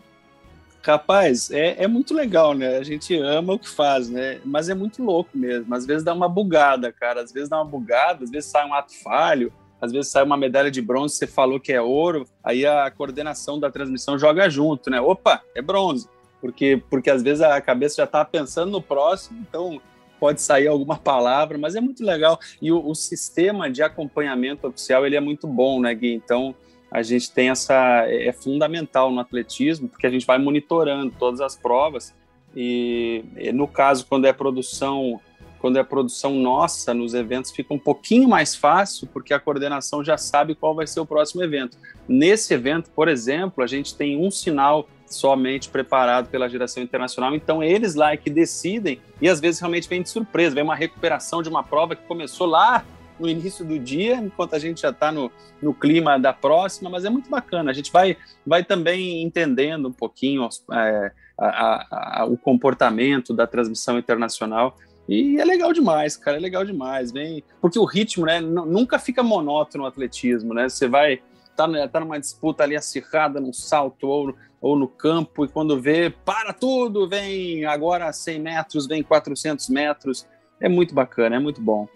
Rapaz, 0.83 1.51
é, 1.51 1.85
é 1.85 1.87
muito 1.87 2.15
legal, 2.15 2.55
né? 2.55 2.79
A 2.79 2.83
gente 2.83 3.15
ama 3.17 3.53
o 3.53 3.59
que 3.59 3.69
faz, 3.69 4.09
né? 4.09 4.41
Mas 4.45 4.69
é 4.69 4.75
muito 4.75 5.03
louco 5.03 5.31
mesmo. 5.37 5.75
Às 5.75 5.85
vezes 5.85 6.03
dá 6.03 6.15
uma 6.15 6.29
bugada, 6.29 6.91
cara. 6.91 7.23
Às 7.23 7.33
vezes 7.33 7.51
dá 7.51 7.57
uma 7.59 7.67
bugada, 7.67 8.25
às 8.25 8.31
vezes 8.31 8.51
sai 8.51 8.67
um 8.67 8.73
ato 8.73 8.95
falho, 9.03 9.53
às 9.81 9.93
vezes 9.93 10.11
sai 10.11 10.25
uma 10.25 10.37
medalha 10.37 10.71
de 10.71 10.81
bronze, 10.81 11.17
você 11.17 11.27
falou 11.27 11.61
que 11.61 11.73
é 11.73 11.81
ouro, 11.81 12.27
aí 12.43 12.67
a 12.67 12.91
coordenação 12.91 13.59
da 13.59 13.71
transmissão 13.71 14.19
joga 14.19 14.49
junto, 14.49 14.91
né? 14.91 15.01
Opa, 15.01 15.43
é 15.55 15.61
bronze. 15.61 16.09
Porque, 16.41 16.83
porque 16.89 17.11
às 17.11 17.23
vezes 17.23 17.43
a 17.43 17.61
cabeça 17.61 17.97
já 17.97 18.07
tá 18.07 18.25
pensando 18.25 18.71
no 18.71 18.81
próximo, 18.81 19.39
então 19.47 19.81
pode 20.19 20.41
sair 20.41 20.67
alguma 20.67 20.99
palavra, 20.99 21.59
mas 21.59 21.75
é 21.75 21.81
muito 21.81 22.05
legal. 22.05 22.39
E 22.61 22.73
o, 22.73 22.87
o 22.87 22.95
sistema 22.95 23.71
de 23.71 23.83
acompanhamento 23.83 24.67
oficial, 24.67 25.07
ele 25.07 25.17
é 25.17 25.21
muito 25.21 25.47
bom, 25.47 25.81
né, 25.81 25.95
Gui? 25.95 26.15
Então, 26.15 26.55
a 26.91 27.03
gente 27.03 27.31
tem 27.31 27.51
essa 27.51 28.05
é, 28.07 28.29
é 28.29 28.33
fundamental 28.33 29.13
no 29.13 29.21
atletismo 29.21 29.89
porque 29.89 30.07
a 30.07 30.11
gente 30.11 30.27
vai 30.27 30.39
monitorando 30.39 31.13
todas 31.19 31.41
as 31.41 31.57
provas 31.57 32.15
e, 32.57 33.23
no 33.55 33.69
caso 33.69 34.07
quando 34.07 34.25
é 34.25 34.33
produção 34.33 35.21
quando 35.61 35.79
é 35.79 35.85
produção 35.85 36.35
nossa 36.35 36.93
nos 36.93 37.15
eventos 37.15 37.53
fica 37.53 37.73
um 37.73 37.79
pouquinho 37.79 38.29
mais 38.29 38.57
fácil 38.57 39.07
porque 39.13 39.33
a 39.33 39.39
coordenação 39.39 40.03
já 40.03 40.17
sabe 40.17 40.55
qual 40.55 40.75
vai 40.75 40.87
ser 40.87 41.01
o 41.01 41.07
próximo 41.07 41.43
evento. 41.43 41.79
Nesse 42.09 42.55
evento 42.55 42.91
por 42.91 43.09
exemplo 43.09 43.63
a 43.63 43.67
gente 43.67 43.95
tem 43.95 44.19
um 44.19 44.31
sinal 44.31 44.89
somente 45.07 45.69
preparado 45.69 46.29
pela 46.29 46.49
geração 46.49 46.83
internacional 46.83 47.35
então 47.35 47.63
eles 47.63 47.95
lá 47.95 48.13
é 48.13 48.17
que 48.17 48.31
decidem 48.31 49.01
e 49.21 49.29
às 49.29 49.41
vezes 49.41 49.61
realmente 49.61 49.89
vem 49.89 50.03
de 50.03 50.09
surpresa 50.09 50.55
vem 50.55 50.65
uma 50.65 50.75
recuperação 50.75 51.43
de 51.43 51.49
uma 51.49 51.63
prova 51.63 51.95
que 51.95 52.03
começou 52.07 52.47
lá 52.47 52.85
no 53.21 53.29
início 53.29 53.65
do 53.65 53.79
dia, 53.79 54.17
enquanto 54.17 54.55
a 54.55 54.59
gente 54.59 54.81
já 54.81 54.91
está 54.91 55.13
no, 55.13 55.31
no 55.63 55.75
clima 55.75 56.19
da 56.19 56.33
próxima, 56.33 56.89
mas 56.89 57.05
é 57.05 57.11
muito 57.11 57.29
bacana. 57.31 57.71
A 57.71 57.75
gente 57.75 57.93
vai, 57.93 58.17
vai 58.47 58.65
também 58.65 59.23
entendendo 59.23 59.89
um 59.89 59.93
pouquinho 59.93 60.49
é, 60.73 61.13
a, 61.39 61.47
a, 61.47 62.21
a, 62.21 62.25
o 62.25 62.37
comportamento 62.37 63.35
da 63.35 63.47
transmissão 63.47 63.99
internacional. 63.99 64.77
E 65.09 65.39
é 65.41 65.45
legal 65.45 65.73
demais, 65.73 66.17
cara, 66.17 66.37
é 66.37 66.41
legal 66.41 66.65
demais. 66.65 67.13
Vem, 67.13 67.45
porque 67.61 67.79
o 67.79 67.85
ritmo, 67.85 68.27
né, 68.27 68.41
nunca 68.41 68.99
fica 68.99 69.23
monótono 69.23 69.85
no 69.85 69.89
atletismo, 69.89 70.55
né? 70.55 70.69
Você 70.69 70.89
vai 70.89 71.21
tá, 71.57 71.89
tá 71.89 72.01
numa 72.01 72.19
disputa 72.19 72.63
ali 72.63 72.77
acirrada, 72.77 73.41
num 73.41 73.53
salto 73.53 74.07
ou, 74.07 74.35
ou 74.61 74.77
no 74.77 74.89
campo, 74.89 75.45
e 75.45 75.49
quando 75.49 75.81
vê, 75.81 76.11
para 76.11 76.53
tudo, 76.53 77.09
vem 77.09 77.65
agora 77.65 78.13
100 78.13 78.39
metros, 78.39 78.87
vem 78.87 79.03
400 79.03 79.69
metros. 79.69 80.27
É 80.61 80.69
muito 80.69 80.95
bacana, 80.95 81.37
é 81.37 81.39
muito 81.39 81.61
bom. 81.61 81.89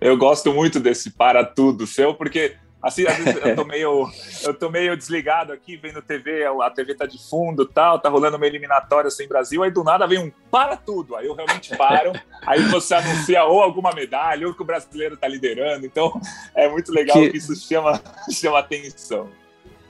Eu 0.00 0.16
gosto 0.16 0.52
muito 0.52 0.80
desse 0.80 1.10
para 1.10 1.44
tudo 1.44 1.86
seu, 1.86 2.14
porque 2.14 2.56
assim, 2.82 3.06
às 3.06 3.18
vezes 3.18 3.44
eu 3.44 3.54
tô 3.54 3.64
meio, 3.66 4.10
eu 4.44 4.54
tô 4.54 4.70
meio 4.70 4.96
desligado 4.96 5.52
aqui, 5.52 5.76
vendo 5.76 6.00
TV, 6.00 6.44
a 6.46 6.70
TV 6.70 6.94
tá 6.94 7.04
de 7.04 7.18
fundo 7.28 7.66
tal, 7.66 7.98
tá 7.98 8.08
rolando 8.08 8.38
uma 8.38 8.46
eliminatória 8.46 9.10
sem 9.10 9.28
Brasil, 9.28 9.62
aí 9.62 9.70
do 9.70 9.84
nada 9.84 10.06
vem 10.06 10.18
um 10.18 10.32
para 10.50 10.76
tudo, 10.76 11.14
aí 11.16 11.26
eu 11.26 11.34
realmente 11.34 11.76
paro, 11.76 12.12
aí 12.46 12.62
você 12.68 12.94
anuncia 12.94 13.44
ou 13.44 13.60
alguma 13.60 13.92
medalha, 13.92 14.46
ou 14.46 14.54
que 14.54 14.62
o 14.62 14.64
brasileiro 14.64 15.16
tá 15.18 15.28
liderando, 15.28 15.84
então 15.84 16.18
é 16.54 16.66
muito 16.68 16.90
legal 16.92 17.18
que, 17.18 17.30
que 17.30 17.36
isso 17.36 17.54
chama, 17.54 18.00
chama 18.32 18.58
atenção. 18.58 19.28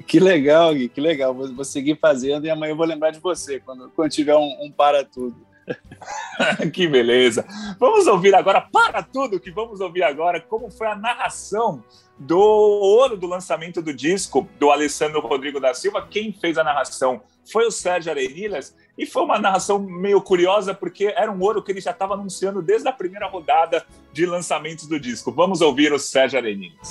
Que 0.06 0.18
legal, 0.18 0.74
Gui, 0.74 0.88
que 0.88 1.00
legal, 1.00 1.32
vou, 1.32 1.54
vou, 1.54 1.64
seguir 1.64 1.96
fazendo 1.96 2.44
e 2.44 2.50
amanhã 2.50 2.72
eu 2.72 2.76
vou 2.76 2.86
lembrar 2.86 3.12
de 3.12 3.20
você, 3.20 3.60
quando, 3.60 3.92
quando 3.94 4.10
tiver 4.10 4.34
um, 4.34 4.64
um 4.64 4.72
para 4.72 5.04
tudo. 5.04 5.36
que 6.72 6.86
beleza. 6.88 7.44
Vamos 7.78 8.06
ouvir 8.06 8.34
agora, 8.34 8.60
para 8.60 9.02
tudo 9.02 9.40
que 9.40 9.50
vamos 9.50 9.80
ouvir 9.80 10.02
agora, 10.02 10.40
como 10.40 10.70
foi 10.70 10.86
a 10.86 10.96
narração 10.96 11.84
do 12.18 12.38
ouro 12.38 13.16
do 13.16 13.26
lançamento 13.26 13.80
do 13.80 13.94
disco 13.94 14.46
do 14.58 14.70
Alessandro 14.70 15.20
Rodrigo 15.20 15.58
da 15.58 15.72
Silva. 15.72 16.06
Quem 16.08 16.32
fez 16.32 16.58
a 16.58 16.64
narração 16.64 17.22
foi 17.50 17.66
o 17.66 17.70
Sérgio 17.70 18.12
Arenilhas 18.12 18.76
e 18.96 19.06
foi 19.06 19.22
uma 19.22 19.38
narração 19.38 19.78
meio 19.78 20.20
curiosa 20.20 20.74
porque 20.74 21.06
era 21.06 21.32
um 21.32 21.40
ouro 21.40 21.62
que 21.62 21.72
ele 21.72 21.80
já 21.80 21.90
estava 21.90 22.14
anunciando 22.14 22.60
desde 22.60 22.88
a 22.88 22.92
primeira 22.92 23.26
rodada 23.26 23.84
de 24.12 24.26
lançamentos 24.26 24.86
do 24.86 25.00
disco. 25.00 25.32
Vamos 25.32 25.62
ouvir 25.62 25.92
o 25.92 25.98
Sérgio 25.98 26.38
Arenilhas. 26.38 26.88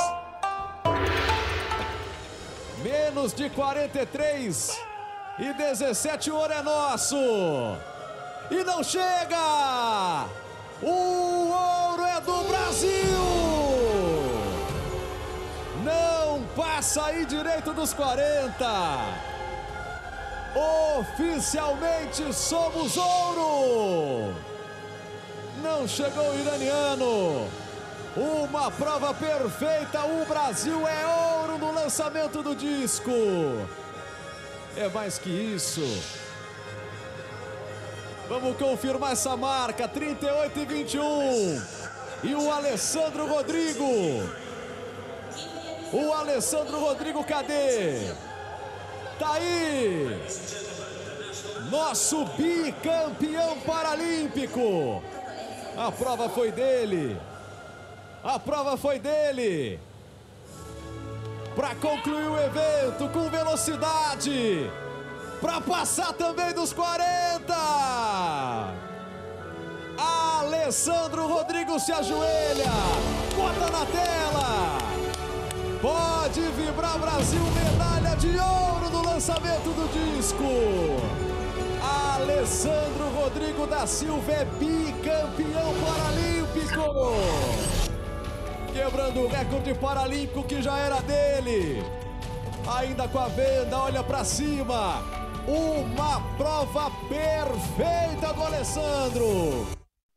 Menos 2.83 3.33
de 3.33 3.49
43 3.51 4.81
e 5.37 5.53
17 5.53 6.31
ouro 6.31 6.53
é 6.53 6.63
nosso 6.63 7.15
e 8.49 8.63
não 8.63 8.83
chega! 8.83 10.25
O 10.81 11.49
ouro 11.49 12.03
é 12.05 12.21
do 12.21 12.43
Brasil! 12.47 12.89
Não 15.83 16.43
passa 16.55 17.05
aí 17.05 17.25
direito 17.25 17.73
dos 17.73 17.93
40. 17.93 18.65
Oficialmente 20.99 22.33
somos 22.33 22.97
ouro! 22.97 24.33
Não 25.61 25.87
chegou 25.87 26.31
o 26.31 26.39
iraniano. 26.39 27.47
Uma 28.15 28.71
prova 28.71 29.13
perfeita. 29.13 30.03
O 30.03 30.25
Brasil 30.25 30.87
é 30.87 31.05
ouro 31.05 31.57
no 31.57 31.71
lançamento 31.71 32.41
do 32.41 32.55
disco. 32.55 33.11
É 34.75 34.87
mais 34.89 35.17
que 35.17 35.29
isso. 35.29 35.81
Vamos 38.29 38.57
confirmar 38.57 39.13
essa 39.13 39.35
marca, 39.35 39.87
38 39.87 40.59
e 40.59 40.65
21. 40.65 41.61
E 42.25 42.35
o 42.35 42.51
Alessandro 42.51 43.25
Rodrigo. 43.25 43.83
O 45.91 46.13
Alessandro 46.13 46.79
Rodrigo, 46.79 47.23
cadê? 47.23 48.13
Tá 49.17 49.33
aí. 49.33 50.21
Nosso 51.71 52.23
bicampeão 52.37 53.59
paralímpico. 53.61 55.03
A 55.75 55.91
prova 55.91 56.29
foi 56.29 56.51
dele. 56.51 57.19
A 58.23 58.37
prova 58.37 58.77
foi 58.77 58.99
dele. 58.99 59.79
Para 61.55 61.73
concluir 61.73 62.27
o 62.27 62.39
evento 62.39 63.09
com 63.11 63.27
velocidade 63.27 64.69
para 65.39 65.61
passar 65.61 66.13
também 66.13 66.53
dos 66.53 66.73
40. 66.73 67.53
Alessandro 69.97 71.27
Rodrigo 71.27 71.79
se 71.79 71.91
ajoelha, 71.91 72.71
bota 73.35 73.71
na 73.71 73.85
tela. 73.85 74.77
Pode 75.81 76.41
vibrar 76.41 76.97
Brasil, 76.99 77.41
medalha 77.41 78.15
de 78.17 78.37
ouro 78.37 78.89
no 78.91 79.05
lançamento 79.05 79.69
do 79.75 79.87
disco. 80.17 80.43
Alessandro 82.15 83.09
Rodrigo 83.15 83.65
da 83.65 83.87
Silva 83.87 84.31
é 84.31 84.45
bicampeão 84.45 85.73
paralímpico. 85.85 87.15
Quebrando 88.73 89.21
o 89.21 89.27
recorde 89.27 89.73
paralímpico 89.73 90.43
que 90.43 90.61
já 90.61 90.77
era 90.77 91.01
dele. 91.01 91.83
ainda 92.67 93.07
com 93.07 93.19
a 93.19 93.27
venda, 93.27 93.77
olha 93.79 94.03
para 94.03 94.23
cima. 94.23 95.01
Uma 95.49 96.21
prova 96.37 96.91
perfeita 97.07 98.31
do 98.35 98.43
Alessandro. 98.43 99.65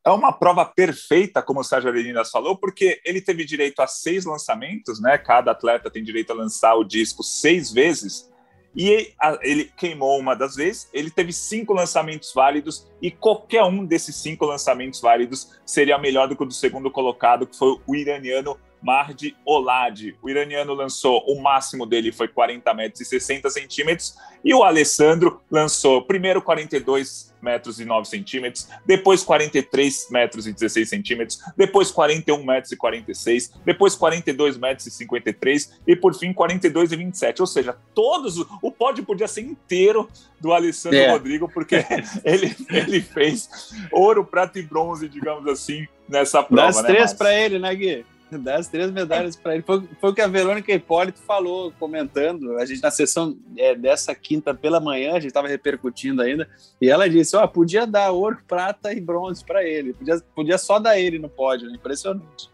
É 0.05 0.11
uma 0.11 0.31
prova 0.31 0.63
perfeita, 0.67 1.41
como 1.41 1.61
o 1.61 1.65
Sérgio 1.65 1.89
Areninas 1.89 2.31
falou, 2.31 2.55
porque 2.55 3.01
ele 3.03 3.19
teve 3.19 3.43
direito 3.43 3.81
a 3.81 3.87
seis 3.87 4.27
lançamentos, 4.27 5.01
né? 5.01 5.17
Cada 5.17 5.53
atleta 5.53 5.91
tem 5.91 6.05
direito 6.05 6.33
a 6.33 6.37
lançar 6.37 6.75
o 6.75 6.85
disco 6.85 7.23
seis 7.23 7.73
vezes. 7.73 8.31
E 8.77 9.15
ele 9.41 9.73
queimou 9.75 10.19
uma 10.19 10.35
das 10.35 10.55
vezes, 10.55 10.87
ele 10.93 11.11
teve 11.11 11.33
cinco 11.33 11.73
lançamentos 11.73 12.31
válidos, 12.35 12.87
e 13.01 13.11
qualquer 13.11 13.63
um 13.63 13.87
desses 13.87 14.17
cinco 14.17 14.45
lançamentos 14.45 15.01
válidos 15.01 15.59
seria 15.65 15.97
melhor 15.97 16.29
do 16.29 16.37
que 16.37 16.43
o 16.43 16.47
do 16.47 16.53
segundo 16.53 16.91
colocado, 16.91 17.47
que 17.47 17.57
foi 17.57 17.81
o 17.87 17.97
iraniano 17.97 18.59
Mardi 18.83 19.37
Olad. 19.45 20.15
O 20.21 20.29
iraniano 20.29 20.75
lançou, 20.75 21.25
o 21.27 21.41
máximo 21.41 21.87
dele 21.87 22.13
foi 22.13 22.29
40 22.29 22.75
metros 22.75 23.01
e 23.01 23.05
60 23.05 23.49
centímetros, 23.51 24.17
e 24.45 24.53
o 24.53 24.63
Alessandro 24.63 25.41
lançou 25.51 26.03
primeiro 26.03 26.43
42 26.43 27.33
metros 27.43 27.81
e 27.81 27.85
9 27.85 28.09
centímetros, 28.09 28.69
depois 28.87 29.23
43 29.23 30.09
metros 30.11 30.47
e 30.47 30.53
16 30.53 30.89
centímetros, 30.89 31.41
depois 31.57 31.91
41 31.91 32.45
metros 32.45 32.73
e 32.73 32.77
46, 32.77 33.53
depois 33.65 33.95
42 33.95 34.57
metros 34.57 34.87
e 34.87 34.91
53 34.91 35.81
e 35.87 35.97
por 35.97 36.15
fim 36.15 36.33
42 36.33 36.93
e 36.93 36.97
27. 36.97 37.41
Ou 37.41 37.47
seja, 37.47 37.77
todos 37.95 38.39
o 38.63 38.71
pódio 38.71 39.05
podia 39.05 39.27
ser 39.27 39.43
inteiro 39.43 40.09
do 40.41 40.53
Alessandro 40.53 40.99
é. 40.99 41.11
Rodrigo, 41.11 41.49
porque 41.49 41.85
ele, 42.25 42.55
ele 42.71 43.01
fez 43.01 43.73
ouro, 43.91 44.25
prata 44.25 44.59
e 44.59 44.63
bronze, 44.63 45.09
digamos 45.09 45.47
assim, 45.49 45.87
nessa 46.09 46.43
prova. 46.43 46.67
Das 46.67 46.83
né, 46.83 46.89
três 46.89 47.13
para 47.13 47.35
ele, 47.35 47.59
né, 47.59 47.75
Gui? 47.75 48.05
Dá 48.39 48.57
as 48.57 48.69
três 48.69 48.91
medalhas 48.91 49.37
para 49.37 49.55
ele. 49.55 49.63
Foi, 49.63 49.83
foi, 50.01 50.11
o 50.11 50.15
que 50.15 50.21
a 50.21 50.27
Verônica 50.27 50.73
Hipólito 50.73 51.21
falou, 51.21 51.73
comentando. 51.79 52.59
A 52.59 52.65
gente, 52.65 52.83
na 52.83 52.91
sessão 52.91 53.37
é, 53.57 53.75
dessa 53.75 54.15
quinta 54.15 54.55
pela 54.55 54.81
manhã, 54.81 55.13
a 55.13 55.21
gente 55.21 55.29
estava 55.29 55.49
repercutindo 55.49 56.23
ainda, 56.23 56.49
e 56.81 56.89
ela 56.89 57.09
disse: 57.09 57.37
Ó, 57.37 57.45
oh, 57.45 57.49
podia 57.49 57.87
dar 57.87 58.11
ouro, 58.11 58.39
prata 58.47 58.93
e 58.93 59.01
bronze 59.01 59.45
para 59.45 59.65
ele. 59.65 59.93
Podia, 59.93 60.21
podia 60.35 60.59
só 60.59 60.79
dar 60.79 60.99
ele 60.99 61.19
no 61.19 61.29
pódio, 61.29 61.69
né? 61.69 61.75
Impressionante. 61.75 62.51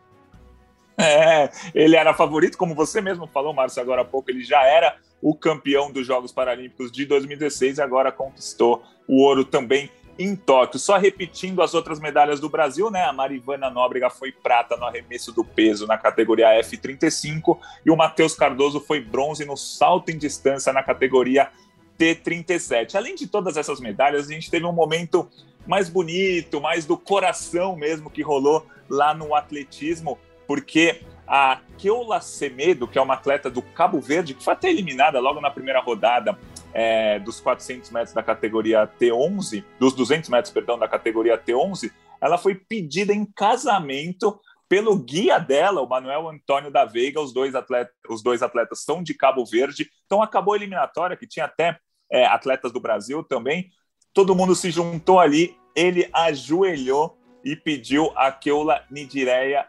É, 1.01 1.51
ele 1.75 1.95
era 1.95 2.13
favorito, 2.13 2.59
como 2.59 2.75
você 2.75 3.01
mesmo 3.01 3.27
falou, 3.29 3.55
Márcio, 3.55 3.81
agora 3.81 4.03
há 4.03 4.05
pouco. 4.05 4.31
Ele 4.31 4.43
já 4.43 4.65
era 4.65 4.97
o 5.23 5.33
campeão 5.35 5.93
dos 5.93 6.07
Jogos 6.07 6.33
Paralímpicos 6.33 6.91
de 6.91 7.05
2016 7.07 7.79
e 7.79 7.83
agora 7.83 8.11
conquistou 8.11 8.83
o 9.07 9.23
ouro 9.23 9.45
também 9.45 9.89
em 10.19 10.35
Tóquio. 10.35 10.79
Só 10.79 10.99
repetindo 10.99 11.63
as 11.63 11.75
outras 11.75 12.01
medalhas 12.01 12.41
do 12.41 12.49
Brasil, 12.49 12.91
né? 12.91 13.05
A 13.05 13.13
Marivana 13.13 13.71
Nóbrega 13.71 14.11
foi 14.11 14.33
prata 14.33 14.77
no 14.77 14.85
arremesso 14.85 15.33
do 15.33 15.45
peso 15.45 15.87
na 15.87 15.97
categoria 15.97 16.61
F35 16.61 17.59
e 17.87 17.91
o 17.91 17.97
Matheus 17.97 18.35
Cardoso 18.35 18.81
foi 18.81 19.01
bronze 19.01 19.45
no 19.45 19.57
salto 19.57 20.11
em 20.11 20.19
distância 20.19 20.73
na 20.73 20.83
categoria 20.83 21.51
T37. 21.99 22.95
Além 22.95 23.15
de 23.15 23.27
todas 23.27 23.57
essas 23.57 23.81
medalhas, 23.81 24.29
a 24.29 24.33
gente 24.33 24.51
teve 24.51 24.67
um 24.67 24.73
momento 24.73 25.29
mais 25.67 25.89
bonito, 25.89 26.61
mais 26.61 26.85
do 26.85 26.97
coração 26.97 27.77
mesmo 27.77 28.11
que 28.11 28.23
rolou 28.23 28.67
lá 28.89 29.13
no 29.13 29.35
atletismo, 29.35 30.19
porque 30.47 31.03
a 31.29 31.61
Keula 31.77 32.21
Semedo, 32.21 32.89
que 32.89 32.99
é 32.99 33.03
uma 33.03 33.15
atleta 33.15 33.51
do 33.51 33.61
Cabo 33.61 34.01
Verde, 34.01 34.35
que 34.35 34.43
foi 34.43 34.55
até 34.55 34.71
eliminada 34.71 35.21
logo 35.21 35.41
na 35.41 35.51
primeira 35.51 35.81
rodada 35.81 36.39
é, 36.73 37.19
dos 37.19 37.39
400 37.41 37.91
metros 37.91 38.15
da 38.15 38.23
categoria 38.23 38.91
T11, 38.99 39.63
dos 39.79 39.93
200 39.93 40.31
metros, 40.31 40.53
perdão, 40.53 40.79
da 40.79 40.89
categoria 40.89 41.37
T11, 41.37 41.93
ela 42.21 42.39
foi 42.39 42.55
pedida 42.55 43.13
em 43.13 43.25
casamento 43.25 44.41
pelo 44.69 44.97
guia 44.97 45.39
dela, 45.39 45.81
o 45.81 45.89
Manuel 45.89 46.29
Antônio 46.29 46.71
da 46.71 46.85
Veiga. 46.85 47.21
Os 47.21 47.33
dois, 47.33 47.55
atletas, 47.55 47.95
os 48.09 48.23
dois 48.23 48.43
atletas 48.43 48.83
são 48.83 49.03
de 49.03 49.15
Cabo 49.15 49.45
Verde, 49.45 49.89
então 50.05 50.23
acabou 50.23 50.55
a 50.55 50.57
eliminatória, 50.57 51.17
que 51.17 51.27
tinha 51.27 51.47
até 51.47 51.79
é, 52.11 52.27
atletas 52.27 52.73
do 52.73 52.81
Brasil 52.81 53.23
também. 53.23 53.71
Todo 54.13 54.35
mundo 54.35 54.55
se 54.55 54.71
juntou 54.71 55.21
ali, 55.21 55.57
ele 55.75 56.09
ajoelhou 56.13 57.19
e 57.45 57.57
pediu 57.57 58.13
a 58.17 58.33
Keula 58.33 58.85
Nidireia, 58.91 59.67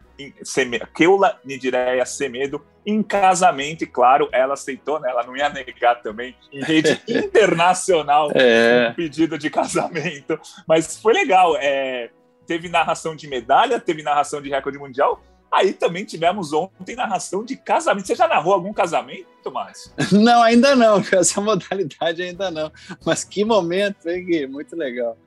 Keula 0.94 1.40
Nidireia 1.44 2.06
Semedo 2.06 2.64
em 2.86 3.04
casamento, 3.04 3.84
e 3.84 3.88
claro, 3.88 4.30
ela 4.32 4.54
aceitou, 4.54 5.00
né? 5.00 5.10
Ela 5.10 5.24
não 5.24 5.36
ia 5.36 5.50
negar 5.50 6.02
também 6.02 6.36
em 6.52 6.64
rede 6.64 7.00
internacional 7.08 8.32
é. 8.34 8.90
um 8.90 8.94
pedido 8.96 9.38
de 9.38 9.50
casamento. 9.50 10.40
Mas 10.68 11.00
foi 11.00 11.14
legal. 11.14 11.56
É, 11.58 12.10
teve 12.48 12.68
narração 12.68 13.16
de 13.16 13.28
medalha, 13.28 13.80
teve 13.80 14.02
narração 14.02 14.42
de 14.42 14.50
recorde 14.50 14.80
mundial. 14.80 15.22
Aí 15.52 15.74
também 15.74 16.06
tivemos 16.06 16.54
ontem 16.54 16.96
narração 16.96 17.44
de 17.44 17.56
casamento. 17.56 18.08
Você 18.08 18.16
já 18.16 18.28
narrou 18.28 18.54
algum 18.54 18.72
casamento, 18.72 19.52
Márcio? 19.52 19.92
Não, 20.12 20.42
ainda 20.44 20.76
não. 20.76 21.04
Essa 21.12 21.42
modalidade 21.42 22.22
ainda 22.22 22.52
não. 22.52 22.72
Mas 23.06 23.24
que 23.24 23.44
momento, 23.44 24.08
hein, 24.08 24.26
Gui? 24.26 24.48
Muito 24.48 24.76
legal. 24.76 25.18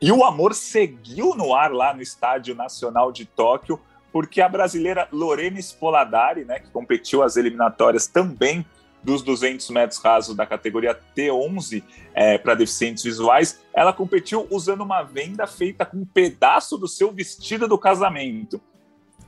E 0.00 0.12
o 0.12 0.24
amor 0.24 0.54
seguiu 0.54 1.34
no 1.34 1.54
ar 1.54 1.72
lá 1.72 1.94
no 1.94 2.02
Estádio 2.02 2.54
Nacional 2.54 3.10
de 3.10 3.24
Tóquio, 3.24 3.80
porque 4.12 4.40
a 4.40 4.48
brasileira 4.48 5.08
Lorena 5.12 5.58
Spoladari, 5.58 6.44
né, 6.44 6.58
que 6.58 6.70
competiu 6.70 7.22
as 7.22 7.36
eliminatórias 7.36 8.06
também 8.06 8.64
dos 9.02 9.22
200 9.22 9.70
metros 9.70 10.00
rasos 10.00 10.34
da 10.34 10.44
categoria 10.44 10.98
T11 11.16 11.84
é, 12.12 12.38
para 12.38 12.54
deficientes 12.54 13.04
visuais, 13.04 13.60
ela 13.72 13.92
competiu 13.92 14.48
usando 14.50 14.80
uma 14.80 15.02
venda 15.02 15.46
feita 15.46 15.86
com 15.86 15.98
um 15.98 16.04
pedaço 16.04 16.76
do 16.76 16.88
seu 16.88 17.12
vestido 17.12 17.68
do 17.68 17.78
casamento. 17.78 18.60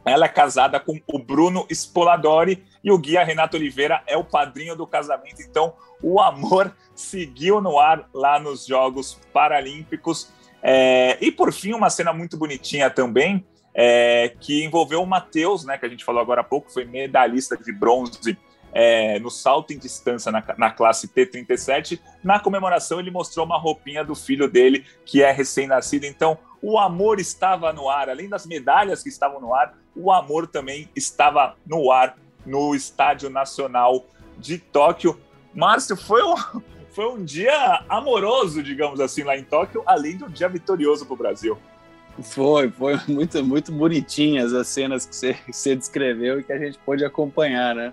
Ela 0.05 0.27
é 0.27 0.29
casada 0.29 0.81
com 0.81 1.01
o 1.07 1.19
Bruno 1.19 1.67
Spoladori 1.71 2.65
e 2.83 2.91
o 2.91 2.99
guia 2.99 3.23
Renato 3.23 3.57
Oliveira 3.57 4.03
é 4.07 4.17
o 4.17 4.25
padrinho 4.25 4.75
do 4.75 4.87
casamento. 4.87 5.43
Então, 5.43 5.75
o 6.03 6.21
amor 6.21 6.75
seguiu 6.95 7.61
no 7.61 7.79
ar 7.79 8.09
lá 8.13 8.41
nos 8.41 8.67
Jogos 8.67 9.21
Paralímpicos. 9.33 10.33
É, 10.63 11.19
e 11.21 11.31
por 11.31 11.53
fim, 11.53 11.73
uma 11.73 11.91
cena 11.91 12.13
muito 12.13 12.37
bonitinha 12.37 12.91
também, 12.91 13.47
é, 13.81 14.35
que 14.41 14.65
envolveu 14.65 15.01
o 15.01 15.07
Matheus, 15.07 15.65
né, 15.65 15.79
que 15.79 15.87
a 15.87 15.89
gente 15.89 16.05
falou 16.05 16.21
agora 16.21 16.41
há 16.41 16.45
pouco, 16.45 16.69
foi 16.69 16.85
medalhista 16.85 17.57
de 17.57 17.73
bronze 17.73 18.37
é, 18.73 19.21
no 19.21 19.31
salto 19.31 19.73
em 19.73 19.79
distância 19.79 20.33
na, 20.33 20.43
na, 20.59 20.73
classe 20.73 21.07
T37. 21.07 22.01
Na 22.25 22.41
comemoração, 22.41 22.99
ele 22.99 23.13
mostrou 23.13 23.47
uma 23.47 23.57
roupinha 23.57 24.05
do 24.05 24.17
filho 24.17 24.51
dele, 24.51 24.85
que 25.07 25.23
é 25.23 25.31
recém-nascido. 25.31 26.07
Então, 26.07 26.37
o 26.61 26.77
amor 26.77 27.21
estava 27.21 27.73
no 27.73 27.89
ar, 27.89 28.11
além 28.11 28.29
das 28.29 28.45
medalhas 28.47 29.01
que 29.01 29.09
estavam 29.09 29.41
no 29.41 29.55
ar, 29.55 29.79
o 29.95 30.11
amor 30.11 30.49
também 30.49 30.91
estava 30.97 31.55
no 31.65 31.93
ar 31.93 32.19
no 32.45 32.75
Estádio 32.75 33.31
Nacional 33.31 34.07
de 34.37 34.59
Tóquio. 34.59 35.21
Márcio, 35.55 35.97
foi 35.97 36.21
um, 36.25 36.35
foi 36.91 37.07
um 37.07 37.25
dia 37.25 37.85
amoroso, 37.89 38.61
digamos 38.61 38.99
assim, 38.99 39.23
lá 39.23 39.39
em 39.39 39.45
Tóquio, 39.45 39.85
além 39.87 40.17
do 40.17 40.29
dia 40.29 40.49
vitorioso 40.49 41.07
para 41.07 41.15
o 41.15 41.17
Brasil. 41.17 41.57
Foi, 42.23 42.71
foi 42.71 42.99
muito, 43.09 43.45
muito 43.45 43.73
bonitinhas 43.73 44.53
as 44.53 44.69
cenas 44.69 45.07
que 45.07 45.15
você, 45.15 45.35
que 45.35 45.53
você 45.53 45.77
descreveu 45.77 46.41
e 46.41 46.45
que 46.45 46.53
a 46.53 46.59
gente 46.59 46.79
pôde 46.79 47.05
acompanhar, 47.05 47.75
né? 47.75 47.93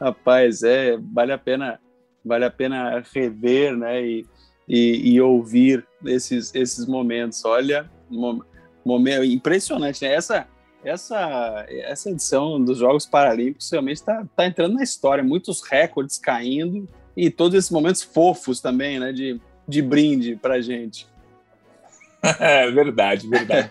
Rapaz, 0.00 0.62
é, 0.62 0.96
vale 0.96 1.32
a 1.32 1.38
pena, 1.38 1.80
vale 2.24 2.44
a 2.44 2.50
pena 2.50 3.02
rever, 3.12 3.76
né? 3.76 4.04
E, 4.04 4.26
e, 4.68 5.12
e 5.14 5.20
ouvir 5.20 5.86
esses, 6.04 6.54
esses 6.54 6.86
momentos. 6.86 7.44
Olha, 7.44 7.90
momento 8.84 9.24
impressionante, 9.24 10.02
né? 10.02 10.12
Essa, 10.12 10.46
essa, 10.84 11.66
essa 11.68 12.10
edição 12.10 12.62
dos 12.62 12.78
Jogos 12.78 13.06
Paralímpicos 13.06 13.70
realmente 13.70 13.98
está 13.98 14.24
tá 14.36 14.46
entrando 14.46 14.74
na 14.74 14.82
história, 14.82 15.22
muitos 15.22 15.62
recordes 15.62 16.18
caindo 16.18 16.88
e 17.16 17.30
todos 17.30 17.56
esses 17.56 17.70
momentos 17.70 18.02
fofos 18.02 18.60
também, 18.60 18.98
né, 18.98 19.12
de, 19.12 19.40
de 19.68 19.82
brinde 19.82 20.36
para 20.36 20.60
gente. 20.60 21.06
É 22.38 22.70
verdade, 22.70 23.28
verdade. 23.28 23.70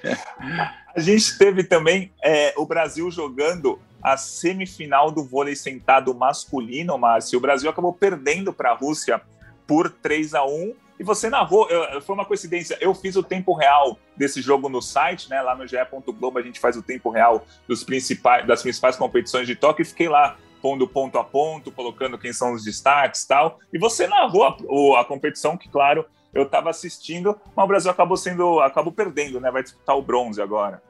a 0.93 0.99
gente 0.99 1.37
teve 1.37 1.63
também 1.63 2.11
é, 2.21 2.53
o 2.57 2.65
Brasil 2.65 3.09
jogando 3.09 3.79
a 4.03 4.17
semifinal 4.17 5.11
do 5.11 5.23
vôlei 5.23 5.55
sentado 5.55 6.13
masculino, 6.13 6.97
Márcio. 6.97 7.37
O 7.37 7.41
Brasil 7.41 7.69
acabou 7.69 7.93
perdendo 7.93 8.51
para 8.51 8.71
a 8.71 8.75
Rússia 8.75 9.21
por 9.65 9.89
3 9.89 10.33
a 10.33 10.43
1 10.43 10.73
e 10.99 11.03
você 11.03 11.29
narrou, 11.29 11.67
foi 12.01 12.13
uma 12.13 12.25
coincidência, 12.25 12.77
eu 12.79 12.93
fiz 12.93 13.15
o 13.15 13.23
tempo 13.23 13.53
real 13.53 13.97
desse 14.15 14.39
jogo 14.39 14.69
no 14.69 14.81
site, 14.81 15.29
né? 15.29 15.41
Lá 15.41 15.55
no 15.55 15.65
GE. 15.65 15.77
Globo 16.19 16.37
a 16.37 16.43
gente 16.43 16.59
faz 16.59 16.77
o 16.77 16.83
tempo 16.83 17.09
real 17.09 17.43
dos 17.67 17.83
principais, 17.83 18.45
das 18.45 18.61
principais 18.61 18.95
competições 18.95 19.47
de 19.47 19.55
toque 19.55 19.81
e 19.81 19.85
fiquei 19.85 20.07
lá 20.07 20.37
pondo 20.61 20.87
ponto 20.87 21.17
a 21.17 21.23
ponto, 21.23 21.71
colocando 21.71 22.19
quem 22.19 22.31
são 22.31 22.53
os 22.53 22.63
destaques 22.63 23.25
tal. 23.25 23.59
E 23.73 23.79
você 23.79 24.07
narrou 24.07 24.43
a, 24.43 25.01
a 25.01 25.05
competição, 25.05 25.57
que, 25.57 25.67
claro, 25.69 26.05
eu 26.33 26.43
estava 26.43 26.69
assistindo, 26.69 27.35
mas 27.55 27.65
o 27.65 27.67
Brasil 27.67 27.91
acabou 27.91 28.17
sendo, 28.17 28.59
acabou 28.59 28.91
perdendo, 28.91 29.39
né? 29.39 29.51
Vai 29.51 29.63
disputar 29.63 29.97
o 29.97 30.01
bronze 30.01 30.41
agora. 30.41 30.81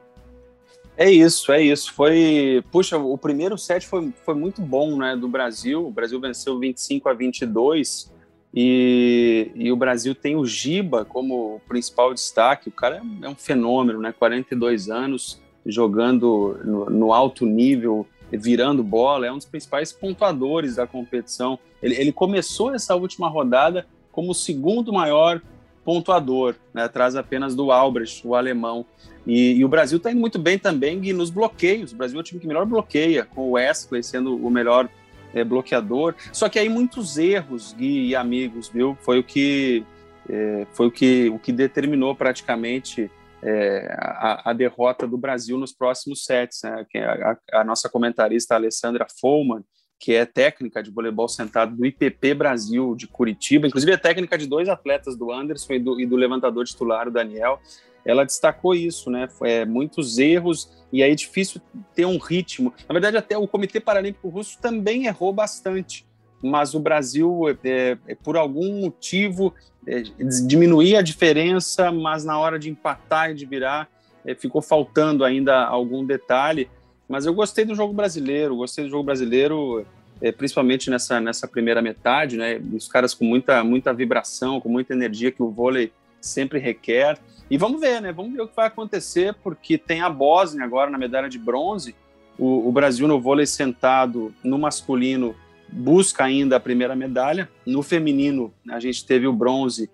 É 0.96 1.10
isso, 1.10 1.52
é 1.52 1.62
isso. 1.62 1.94
Foi, 1.94 2.64
puxa, 2.72 2.98
o 2.98 3.18
primeiro 3.18 3.58
set 3.58 3.88
foi, 3.88 4.14
foi 4.24 4.36
muito 4.36 4.62
bom, 4.62 4.98
né, 4.98 5.16
do 5.16 5.28
Brasil. 5.28 5.88
O 5.88 5.92
Brasil 5.92 6.20
venceu 6.20 6.60
25 6.60 7.10
a 7.10 7.14
22 7.14 8.12
e, 8.54 9.52
e 9.56 9.72
o 9.72 9.76
Brasil 9.76 10.14
tem 10.14 10.36
o 10.36 10.46
Giba 10.46 11.06
como 11.06 11.62
principal 11.68 12.14
destaque. 12.14 12.70
O 12.70 12.72
cara 12.72 13.02
é 13.22 13.30
um 13.30 13.36
fenômeno, 13.36 14.00
né? 14.00 14.12
42 14.12 14.90
anos, 14.90 15.42
jogando 15.66 16.60
no, 16.64 16.90
no 16.90 17.14
alto 17.14 17.46
nível 17.46 18.06
virando 18.38 18.84
bola, 18.84 19.28
é 19.28 19.32
um 19.32 19.38
dos 19.38 19.46
principais 19.46 19.92
pontuadores 19.92 20.76
da 20.76 20.88
competição. 20.88 21.60
Ele, 21.82 21.96
ele 21.96 22.12
começou 22.12 22.74
essa 22.74 22.96
última 22.96 23.28
rodada 23.28 23.86
como 24.12 24.32
o 24.32 24.36
segundo 24.36 24.92
maior 24.92 25.42
pontuador, 25.84 26.56
né, 26.74 26.84
atrás 26.84 27.16
apenas 27.16 27.56
do 27.56 27.72
Albrecht, 27.72 28.26
o 28.26 28.36
alemão. 28.36 28.86
E, 29.26 29.54
e 29.54 29.66
o 29.66 29.68
Brasil 29.68 29.98
está 29.98 30.12
indo 30.12 30.20
muito 30.20 30.38
bem 30.38 30.58
também 30.58 31.00
nos 31.14 31.30
bloqueios. 31.30 31.92
O 31.92 31.96
Brasil 31.96 32.18
é 32.18 32.22
o 32.22 32.24
time 32.24 32.40
que 32.40 32.48
melhor 32.48 32.66
bloqueia, 32.66 33.26
com 33.26 33.42
o 33.42 33.52
Wesley 33.52 34.04
sendo 34.04 34.36
o 34.36 34.50
melhor 34.50 34.90
é, 35.34 35.44
bloqueador. 35.44 36.16
Só 36.32 36.50
que 36.50 36.60
aí 36.60 36.70
muitos 36.70 37.18
erros, 37.18 37.74
Gui 37.74 38.08
e 38.08 38.16
amigos, 38.16 38.70
viu? 38.70 38.98
Foi 39.02 39.20
o 39.20 39.24
que 39.24 39.84
é, 40.30 40.68
foi 40.74 40.88
o 40.88 40.92
que, 40.92 41.30
o 41.30 41.40
que 41.40 41.52
determinou 41.52 42.16
praticamente 42.16 43.10
é, 43.44 43.96
a, 43.98 44.52
a, 44.52 44.54
derrota 44.54 45.08
do 45.08 45.18
Brasil 45.18 45.58
nos 45.58 45.74
próximos 45.74 46.24
sets. 46.26 46.62
Né? 46.64 46.86
A, 46.96 47.60
a, 47.60 47.64
nossa 47.64 47.90
comentarista 47.90 48.56
Alessandra 48.56 49.08
Follman, 49.20 49.64
que 50.02 50.16
é 50.16 50.26
técnica 50.26 50.82
de 50.82 50.90
voleibol 50.90 51.30
sentado 51.30 51.76
do 51.76 51.86
IPP 51.86 52.34
Brasil 52.34 52.96
de 52.96 53.06
Curitiba, 53.06 53.68
inclusive 53.68 53.92
é 53.92 53.98
técnica 53.98 54.36
de 54.36 54.48
dois 54.48 54.68
atletas 54.68 55.16
do 55.16 55.32
Anderson 55.32 55.74
e 55.74 55.80
do, 55.80 56.02
e 56.02 56.08
do 56.08 56.16
levantador 56.16 56.66
titular, 56.66 57.08
o 57.08 57.12
Daniel, 57.12 57.62
ela 58.04 58.26
destacou 58.26 58.74
isso, 58.74 59.12
né? 59.12 59.30
É, 59.44 59.64
muitos 59.64 60.18
erros 60.18 60.84
e 60.92 61.04
aí 61.04 61.12
é 61.12 61.16
difícil 61.16 61.62
ter 61.94 62.08
um 62.08 62.18
ritmo. 62.18 62.74
Na 62.90 62.94
verdade, 62.94 63.16
até 63.16 63.38
o 63.38 63.48
Comitê 63.48 63.80
Paralímpico 63.80 64.28
Russo 64.28 64.58
também 64.60 65.06
errou 65.06 65.32
bastante, 65.32 66.04
mas 66.42 66.74
o 66.74 66.80
Brasil, 66.80 67.44
é, 67.64 67.96
é, 68.08 68.16
por 68.16 68.36
algum 68.36 68.82
motivo, 68.82 69.54
é, 69.86 70.02
diminuía 70.48 70.98
a 70.98 71.04
diferença, 71.04 71.92
mas 71.92 72.26
na 72.26 72.40
hora 72.40 72.58
de 72.58 72.72
empatar 72.72 73.30
e 73.30 73.36
de 73.36 73.46
virar, 73.46 73.88
é, 74.26 74.34
ficou 74.34 74.64
faltando 74.64 75.24
ainda 75.24 75.64
algum 75.64 76.04
detalhe. 76.04 76.72
Mas 77.12 77.26
eu 77.26 77.34
gostei 77.34 77.66
do 77.66 77.76
jogo 77.76 77.94
brasileiro, 77.94 78.56
gostei 78.56 78.86
do 78.86 78.90
jogo 78.90 79.04
brasileiro, 79.04 79.86
é, 80.22 80.32
principalmente 80.32 80.90
nessa, 80.90 81.20
nessa 81.20 81.46
primeira 81.46 81.82
metade, 81.82 82.38
né? 82.38 82.62
Os 82.74 82.88
caras 82.88 83.14
com 83.14 83.26
muita, 83.26 83.62
muita 83.66 83.94
vibração, 83.94 84.62
com 84.62 84.70
muita 84.70 84.94
energia 84.94 85.30
que 85.30 85.44
o 85.44 85.50
vôlei 85.50 85.92
sempre 86.22 86.58
requer. 86.58 87.20
E 87.50 87.58
vamos 87.58 87.82
ver, 87.82 88.02
né? 88.02 88.14
Vamos 88.14 88.32
ver 88.32 88.44
o 88.44 88.48
que 88.48 88.56
vai 88.56 88.68
acontecer, 88.68 89.36
porque 89.44 89.78
tem 89.78 90.00
a 90.00 90.10
Bósnia 90.10 90.64
agora 90.64 90.90
na 90.90 90.98
medalha 90.98 91.28
de 91.28 91.38
bronze. 91.38 91.94
O, 92.40 92.70
o 92.70 92.72
Brasil 92.72 93.10
no 93.10 93.20
vôlei 93.20 93.46
sentado 93.46 94.34
no 94.42 94.58
masculino 94.58 95.36
busca 95.68 96.24
ainda 96.24 96.56
a 96.56 96.62
primeira 96.62 96.96
medalha. 96.96 97.50
No 97.66 97.84
feminino, 97.84 98.54
a 98.70 98.80
gente 98.80 99.06
teve 99.06 99.28
o 99.28 99.34
bronze 99.34 99.90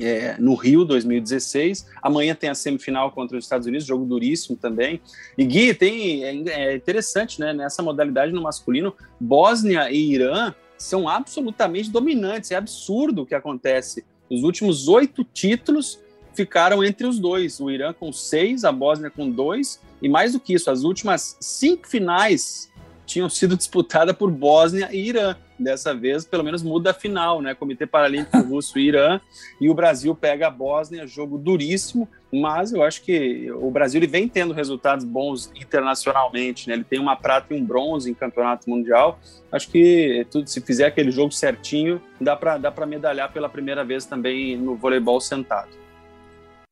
é, 0.00 0.36
no 0.38 0.54
Rio 0.54 0.84
2016. 0.84 1.86
Amanhã 2.02 2.34
tem 2.34 2.50
a 2.50 2.54
semifinal 2.54 3.10
contra 3.12 3.36
os 3.36 3.44
Estados 3.44 3.66
Unidos, 3.66 3.86
jogo 3.86 4.04
duríssimo 4.04 4.56
também. 4.56 5.00
E 5.36 5.44
Gui, 5.44 5.74
tem, 5.74 6.24
é, 6.24 6.34
é 6.48 6.76
interessante, 6.76 7.38
né? 7.40 7.52
Nessa 7.52 7.82
modalidade 7.82 8.32
no 8.32 8.42
masculino, 8.42 8.94
Bósnia 9.20 9.90
e 9.90 10.12
Irã 10.12 10.54
são 10.78 11.08
absolutamente 11.08 11.90
dominantes. 11.90 12.50
É 12.50 12.56
absurdo 12.56 13.22
o 13.22 13.26
que 13.26 13.34
acontece. 13.34 14.04
Os 14.30 14.42
últimos 14.42 14.88
oito 14.88 15.22
títulos 15.24 16.00
ficaram 16.34 16.82
entre 16.82 17.06
os 17.06 17.18
dois. 17.18 17.60
O 17.60 17.70
Irã 17.70 17.92
com 17.92 18.12
seis, 18.12 18.64
a 18.64 18.72
Bósnia 18.72 19.10
com 19.10 19.30
dois. 19.30 19.80
E 20.00 20.08
mais 20.08 20.32
do 20.32 20.40
que 20.40 20.54
isso, 20.54 20.70
as 20.70 20.82
últimas 20.82 21.36
cinco 21.40 21.86
finais 21.86 22.70
tinham 23.04 23.28
sido 23.28 23.54
disputadas 23.58 24.16
por 24.16 24.30
Bósnia 24.30 24.88
e 24.92 25.08
Irã. 25.08 25.36
Dessa 25.60 25.94
vez, 25.94 26.24
pelo 26.24 26.42
menos 26.42 26.62
muda 26.62 26.90
a 26.90 26.94
final, 26.94 27.42
né? 27.42 27.54
Comitê 27.54 27.86
Paralímpico 27.86 28.38
Russo 28.48 28.78
e 28.78 28.88
Irã, 28.88 29.20
e 29.60 29.68
o 29.68 29.74
Brasil 29.74 30.14
pega 30.14 30.46
a 30.46 30.50
Bósnia, 30.50 31.06
jogo 31.06 31.36
duríssimo, 31.36 32.08
mas 32.32 32.72
eu 32.72 32.82
acho 32.82 33.02
que 33.02 33.52
o 33.52 33.70
Brasil 33.70 33.98
ele 33.98 34.06
vem 34.06 34.26
tendo 34.26 34.54
resultados 34.54 35.04
bons 35.04 35.52
internacionalmente, 35.54 36.66
né? 36.66 36.74
Ele 36.74 36.84
tem 36.84 36.98
uma 36.98 37.14
prata 37.14 37.52
e 37.52 37.60
um 37.60 37.64
bronze 37.64 38.10
em 38.10 38.14
campeonato 38.14 38.70
mundial. 38.70 39.18
Acho 39.52 39.70
que 39.70 40.26
tudo, 40.30 40.48
se 40.48 40.62
fizer 40.62 40.86
aquele 40.86 41.10
jogo 41.10 41.30
certinho, 41.30 42.00
dá 42.18 42.34
para 42.34 42.56
dá 42.56 42.72
para 42.72 42.86
medalhar 42.86 43.30
pela 43.30 43.48
primeira 43.48 43.84
vez 43.84 44.06
também 44.06 44.56
no 44.56 44.76
voleibol 44.76 45.20
sentado. 45.20 45.80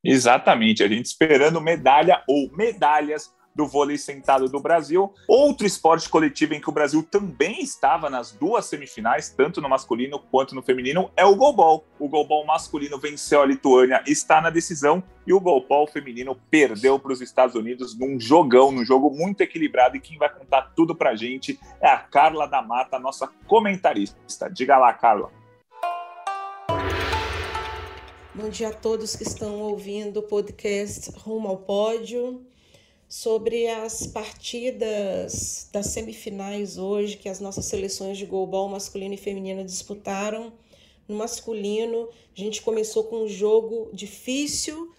Exatamente, 0.03 0.83
a 0.83 0.89
gente 0.89 1.07
esperando 1.07 1.61
medalha 1.61 2.23
ou 2.27 2.51
medalhas 2.57 3.31
do 3.59 3.67
vôlei 3.67 3.99
sentado 3.99 4.49
do 4.49 4.61
Brasil. 4.61 5.13
Outro 5.27 5.67
esporte 5.67 6.09
coletivo 6.09 6.55
em 6.55 6.61
que 6.61 6.69
o 6.69 6.73
Brasil 6.73 7.03
também 7.03 7.61
estava 7.61 8.09
nas 8.09 8.31
duas 8.31 8.67
semifinais, 8.67 9.31
tanto 9.31 9.61
no 9.61 9.69
masculino 9.69 10.21
quanto 10.31 10.55
no 10.55 10.63
feminino, 10.63 11.11
é 11.17 11.25
o 11.25 11.35
goalball. 11.35 11.85
O 11.99 12.09
goalball 12.09 12.47
masculino 12.47 13.01
venceu 13.01 13.43
a 13.43 13.47
Lituânia, 13.47 14.01
está 14.07 14.41
na 14.41 14.49
decisão, 14.49 15.03
e 15.27 15.33
o 15.33 15.41
goalball 15.41 15.89
feminino 15.89 16.39
perdeu 16.49 17.01
para 17.01 17.13
os 17.13 17.21
Estados 17.21 17.57
Unidos 17.57 17.99
num 17.99 18.21
jogão, 18.21 18.71
num 18.71 18.85
jogo 18.85 19.11
muito 19.11 19.41
equilibrado. 19.41 19.97
E 19.97 20.01
quem 20.01 20.17
vai 20.17 20.33
contar 20.33 20.73
tudo 20.77 20.95
para 20.95 21.11
a 21.11 21.17
gente 21.17 21.59
é 21.81 21.89
a 21.89 21.99
Carla 21.99 22.47
da 22.47 22.63
Mata, 22.63 22.97
nossa 22.97 23.27
comentarista. 23.49 24.49
Diga 24.49 24.79
lá, 24.79 24.93
Carla. 24.93 25.33
Bom 28.33 28.49
dia 28.51 28.69
a 28.69 28.73
todos 28.73 29.17
que 29.17 29.25
estão 29.25 29.59
ouvindo 29.63 30.21
o 30.21 30.23
podcast 30.23 31.11
Rumo 31.17 31.49
ao 31.49 31.57
Pódio 31.57 32.47
sobre 33.09 33.67
as 33.67 34.07
partidas 34.07 35.69
das 35.73 35.87
semifinais 35.87 36.77
hoje 36.77 37.17
que 37.17 37.29
as 37.29 37.41
nossas 37.41 37.65
seleções 37.65 38.19
de 38.19 38.27
goalball 38.27 38.69
masculino 38.69 39.15
e 39.15 39.17
feminino 39.17 39.65
disputaram. 39.65 40.53
No 41.09 41.17
masculino, 41.17 42.11
a 42.37 42.39
gente 42.39 42.61
começou 42.61 43.05
com 43.05 43.25
um 43.25 43.29
jogo 43.29 43.89
difícil, 43.95 44.93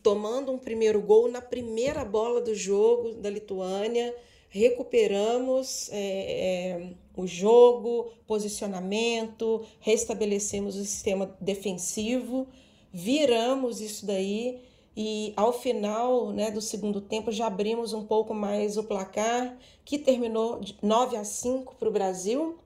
tomando 0.00 0.52
um 0.52 0.58
primeiro 0.58 1.02
gol 1.02 1.28
na 1.28 1.40
primeira 1.40 2.04
bola 2.04 2.40
do 2.40 2.54
jogo 2.54 3.14
da 3.14 3.28
Lituânia. 3.28 4.14
Recuperamos 4.48 5.88
é, 5.90 5.96
é, 5.98 6.90
o 7.16 7.26
jogo, 7.26 8.12
posicionamento, 8.24 9.64
restabelecemos 9.80 10.76
o 10.76 10.84
sistema 10.84 11.36
defensivo, 11.40 12.46
viramos 12.92 13.80
isso 13.80 14.06
daí 14.06 14.60
e 14.96 15.32
ao 15.36 15.52
final 15.52 16.32
né, 16.32 16.50
do 16.50 16.60
segundo 16.60 17.00
tempo 17.00 17.32
já 17.32 17.46
abrimos 17.46 17.92
um 17.92 18.04
pouco 18.04 18.34
mais 18.34 18.76
o 18.76 18.84
placar, 18.84 19.56
que 19.84 19.98
terminou 19.98 20.60
de 20.60 20.76
9 20.82 21.16
a 21.16 21.24
5 21.24 21.74
para 21.76 21.88
o 21.88 21.92
Brasil. 21.92 22.58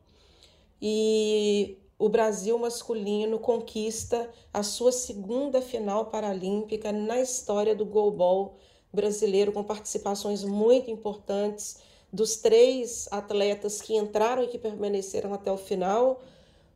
E 0.83 1.79
o 1.99 2.09
Brasil 2.09 2.59
masculino 2.59 3.39
conquista 3.39 4.29
a 4.53 4.63
sua 4.63 4.93
segunda 4.93 5.63
final 5.63 6.07
paralímpica 6.07 6.93
na 6.93 7.21
história 7.21 7.75
do 7.75 7.87
goalball 7.87 8.57
brasileiro, 8.93 9.53
com 9.53 9.63
participações 9.63 10.43
muito 10.43 10.91
importantes 10.91 11.79
dos 12.13 12.37
três 12.37 13.09
atletas 13.11 13.81
que 13.81 13.97
entraram 13.97 14.43
e 14.43 14.49
que 14.49 14.59
permaneceram 14.59 15.33
até 15.33 15.51
o 15.51 15.57
final 15.57 16.21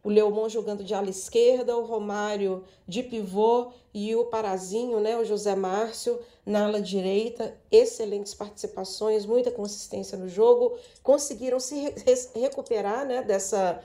o 0.02 0.08
Leomon 0.08 0.48
jogando 0.48 0.82
de 0.82 0.94
ala 0.94 1.10
esquerda, 1.10 1.76
o 1.76 1.84
Romário 1.84 2.64
de 2.86 3.02
pivô 3.02 3.72
e 3.92 4.14
o 4.16 4.24
Parazinho, 4.26 4.98
né, 5.00 5.16
o 5.18 5.24
José 5.24 5.54
Márcio, 5.54 6.18
na 6.44 6.66
ala 6.66 6.80
direita. 6.80 7.56
Excelentes 7.70 8.34
participações, 8.34 9.26
muita 9.26 9.50
consistência 9.50 10.16
no 10.16 10.28
jogo. 10.28 10.76
Conseguiram 11.02 11.60
se 11.60 11.74
re 11.74 11.94
recuperar 12.40 13.06
né, 13.06 13.22
dessa. 13.22 13.82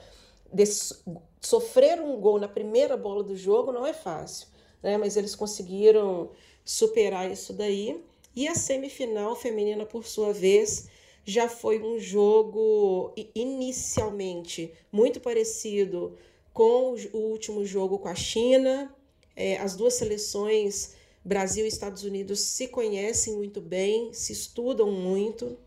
Desse, 0.52 0.94
sofrer 1.40 2.00
um 2.00 2.18
gol 2.20 2.38
na 2.38 2.48
primeira 2.48 2.96
bola 2.96 3.22
do 3.22 3.36
jogo 3.36 3.72
não 3.72 3.84
é 3.84 3.92
fácil, 3.92 4.46
né, 4.82 4.96
mas 4.96 5.16
eles 5.16 5.34
conseguiram 5.34 6.30
superar 6.64 7.30
isso 7.30 7.52
daí. 7.52 8.02
E 8.34 8.46
a 8.48 8.54
semifinal 8.54 9.34
feminina, 9.34 9.84
por 9.84 10.04
sua 10.06 10.32
vez, 10.32 10.88
já 11.26 11.48
foi 11.48 11.82
um 11.82 11.98
jogo 11.98 13.12
inicialmente 13.34 14.72
muito 14.92 15.20
parecido 15.20 16.16
com 16.54 16.94
o 17.12 17.18
último 17.18 17.66
jogo 17.66 17.98
com 17.98 18.06
a 18.06 18.14
China. 18.14 18.94
É, 19.34 19.58
as 19.58 19.74
duas 19.74 19.94
seleções, 19.94 20.94
Brasil 21.24 21.64
e 21.64 21.68
Estados 21.68 22.04
Unidos, 22.04 22.38
se 22.38 22.68
conhecem 22.68 23.34
muito 23.34 23.60
bem, 23.60 24.12
se 24.12 24.32
estudam 24.32 24.92
muito. 24.92 25.58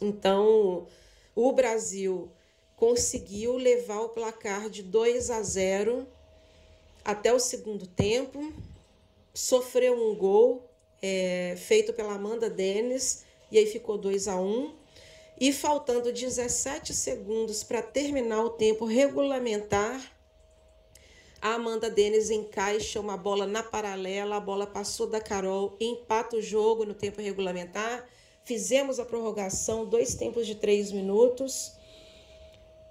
Então, 0.00 0.86
o 1.34 1.52
Brasil 1.52 2.30
conseguiu 2.74 3.56
levar 3.56 4.00
o 4.00 4.08
placar 4.08 4.70
de 4.70 4.82
2 4.82 5.30
a 5.30 5.42
0 5.42 6.06
até 7.04 7.32
o 7.32 7.38
segundo 7.38 7.86
tempo, 7.86 8.52
sofreu 9.32 9.94
um 9.94 10.16
gol 10.16 10.68
é, 11.00 11.54
feito 11.56 11.92
pela 11.92 12.14
Amanda 12.14 12.50
Dennis, 12.50 13.24
e 13.52 13.58
aí 13.58 13.66
ficou 13.66 13.96
2 13.96 14.26
a 14.26 14.40
1 14.40 14.85
e 15.38 15.52
faltando 15.52 16.12
17 16.12 16.94
segundos 16.94 17.62
para 17.62 17.82
terminar 17.82 18.42
o 18.42 18.50
tempo 18.50 18.84
regulamentar, 18.86 20.00
a 21.40 21.54
Amanda 21.54 21.90
Denis 21.90 22.30
encaixa 22.30 22.98
uma 22.98 23.16
bola 23.16 23.46
na 23.46 23.62
paralela, 23.62 24.36
a 24.36 24.40
bola 24.40 24.66
passou 24.66 25.06
da 25.06 25.20
Carol, 25.20 25.76
empata 25.78 26.36
o 26.36 26.42
jogo 26.42 26.84
no 26.84 26.94
tempo 26.94 27.20
regulamentar. 27.20 28.08
Fizemos 28.42 28.98
a 28.98 29.04
prorrogação, 29.04 29.84
dois 29.84 30.14
tempos 30.14 30.46
de 30.46 30.54
três 30.54 30.90
minutos. 30.90 31.72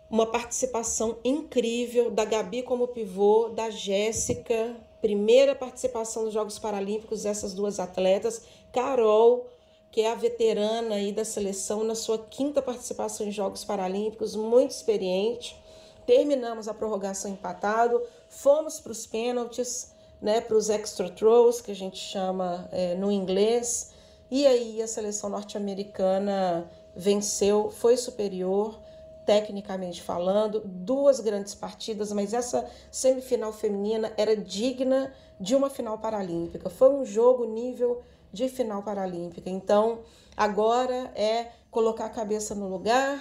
Uma 0.09 0.27
participação 0.27 1.17
incrível 1.23 2.11
da 2.11 2.23
Gabi 2.23 2.61
como 2.61 2.87
pivô, 2.87 3.49
da 3.49 3.71
Jéssica, 3.71 4.77
primeira 5.01 5.55
participação 5.55 6.25
nos 6.25 6.33
Jogos 6.33 6.59
Paralímpicos 6.59 7.23
dessas 7.23 7.53
duas 7.53 7.79
atletas. 7.79 8.43
Carol 8.71 9.49
que 9.95 10.01
é 10.01 10.11
a 10.11 10.15
veterana 10.15 10.95
aí 10.95 11.13
da 11.13 11.23
seleção 11.23 11.81
na 11.81 11.95
sua 11.95 12.17
quinta 12.17 12.61
participação 12.61 13.25
em 13.25 13.31
Jogos 13.31 13.63
Paralímpicos, 13.63 14.35
muito 14.35 14.71
experiente. 14.71 15.57
Terminamos 16.05 16.67
a 16.67 16.73
prorrogação 16.73 17.31
empatado, 17.31 18.01
fomos 18.27 18.77
para 18.77 18.91
os 18.91 19.07
pênaltis, 19.07 19.93
né, 20.21 20.41
para 20.41 20.57
os 20.57 20.69
extra 20.69 21.09
throws, 21.09 21.61
que 21.61 21.71
a 21.71 21.75
gente 21.75 21.97
chama 21.97 22.67
é, 22.73 22.93
no 22.95 23.09
inglês, 23.09 23.93
e 24.29 24.45
aí 24.45 24.81
a 24.81 24.87
seleção 24.87 25.29
norte-americana 25.29 26.69
venceu, 26.93 27.71
foi 27.71 27.95
superior, 27.95 28.77
tecnicamente 29.25 30.01
falando, 30.01 30.61
duas 30.65 31.21
grandes 31.21 31.55
partidas, 31.55 32.11
mas 32.11 32.33
essa 32.33 32.69
semifinal 32.91 33.53
feminina 33.53 34.11
era 34.17 34.35
digna 34.35 35.13
de 35.39 35.55
uma 35.55 35.69
final 35.69 35.97
paralímpica. 35.99 36.69
Foi 36.69 36.89
um 36.89 37.05
jogo 37.05 37.45
nível 37.45 38.03
de 38.35 38.49
final 38.49 38.83
paralímpica. 38.83 39.49
Então, 39.49 40.01
agora 40.35 41.11
é 41.15 41.51
colocar 41.71 42.05
a 42.05 42.09
cabeça 42.09 42.53
no 42.53 42.67
lugar, 42.67 43.19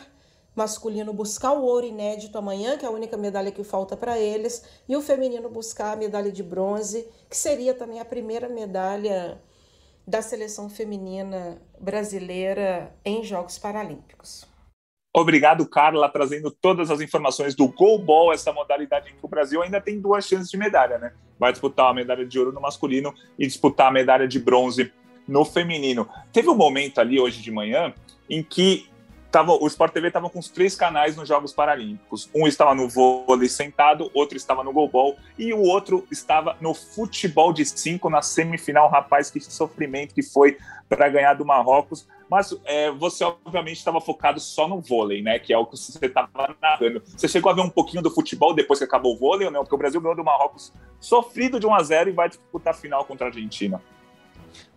masculino 0.55 1.13
buscar 1.13 1.53
o 1.53 1.65
ouro 1.65 1.87
inédito 1.87 2.37
amanhã, 2.37 2.77
que 2.77 2.85
é 2.85 2.89
a 2.89 2.93
única 2.93 3.17
medalha 3.17 3.53
que 3.53 3.65
falta 3.65 3.97
para 3.97 4.19
eles, 4.19 4.63
e 4.89 4.97
o 4.97 5.01
feminino 5.01 5.49
buscar 5.49 5.93
a 5.93 5.97
medalha 5.97 6.31
de 6.31 6.43
bronze, 6.43 7.09
que 7.31 7.37
seria 7.37 7.73
também 7.73 8.01
a 8.01 8.05
primeira 8.05 8.49
medalha 8.49 9.41
da 10.07 10.21
seleção 10.21 10.69
feminina 10.69 11.63
brasileira 11.81 12.95
em 13.05 13.25
Jogos 13.25 13.59
Paralímpicos. 13.59 14.47
Obrigado, 15.17 15.65
Carla, 15.65 16.09
trazendo 16.09 16.51
todas 16.51 16.91
as 16.91 17.01
informações 17.01 17.55
do 17.55 17.69
goalball, 17.69 18.33
essa 18.33 18.53
modalidade 18.53 19.11
em 19.11 19.15
que 19.15 19.25
o 19.25 19.29
Brasil 19.29 19.63
ainda 19.63 19.81
tem 19.81 20.01
duas 20.01 20.27
chances 20.27 20.51
de 20.51 20.57
medalha, 20.57 20.99
né? 20.99 21.15
Vai 21.39 21.53
disputar 21.53 21.89
a 21.89 21.95
medalha 21.95 22.27
de 22.27 22.37
ouro 22.37 22.53
no 22.53 22.61
masculino 22.61 23.15
e 23.39 23.47
disputar 23.47 23.87
a 23.87 23.93
medalha 23.93 24.27
de 24.27 24.41
bronze 24.41 24.93
no 25.27 25.45
feminino. 25.45 26.09
Teve 26.33 26.49
um 26.49 26.57
momento 26.57 27.01
ali 27.01 27.21
hoje 27.21 27.43
de 27.43 27.51
manhã 27.51 27.93
em 28.29 28.43
que 28.43 28.89
tava, 29.35 29.53
o 29.53 29.67
Sport 29.67 29.93
TV 29.93 30.07
estava 30.07 30.31
com 30.31 30.39
os 30.39 30.49
três 30.49 30.77
canais 30.77 31.17
nos 31.17 31.29
Jogos 31.29 31.53
Paralímpicos. 31.53 32.31
Um 32.33 32.47
estava 32.47 32.73
no 32.73 32.89
vôlei 32.89 33.49
sentado, 33.49 34.09
outro 34.15 34.37
estava 34.37 34.63
no 34.63 34.73
goalball 34.73 35.17
e 35.37 35.53
o 35.53 35.61
outro 35.61 36.07
estava 36.09 36.57
no 36.61 36.73
futebol 36.73 37.53
de 37.53 37.65
cinco 37.65 38.09
na 38.09 38.23
semifinal. 38.23 38.89
Rapaz, 38.89 39.33
que 39.33 39.41
sofrimento 39.41 40.15
que 40.15 40.23
foi 40.23 40.57
para 40.89 41.09
ganhar 41.09 41.35
do 41.35 41.45
Marrocos. 41.45 42.07
Mas 42.31 42.57
é, 42.65 42.93
você, 42.93 43.25
obviamente, 43.25 43.79
estava 43.79 44.01
focado 44.01 44.39
só 44.39 44.69
no 44.69 44.81
vôlei, 44.81 45.21
né? 45.21 45.39
Que 45.39 45.53
é 45.53 45.59
o 45.59 45.67
que 45.67 45.77
você 45.77 46.07
estava 46.07 46.57
narrando. 46.63 47.03
Você 47.05 47.27
chegou 47.27 47.51
a 47.51 47.55
ver 47.55 47.63
um 47.63 47.71
pouquinho 47.71 48.03
do 48.03 48.11
futebol 48.11 48.55
depois 48.55 48.79
que 48.79 48.85
acabou 48.85 49.15
o 49.15 49.19
vôlei 49.19 49.47
ou 49.47 49.53
não? 49.53 49.63
Porque 49.63 49.75
o 49.75 49.79
Brasil 49.79 50.01
ganhou 50.01 50.17
do 50.17 50.25
Marrocos 50.25 50.73
sofrido 51.01 51.59
de 51.59 51.67
1 51.67 51.75
a 51.75 51.83
0 51.83 52.11
e 52.11 52.13
vai 52.13 52.29
disputar 52.29 52.73
a 52.73 52.77
final 52.77 53.05
contra 53.05 53.27
a 53.27 53.31
Argentina. 53.31 53.83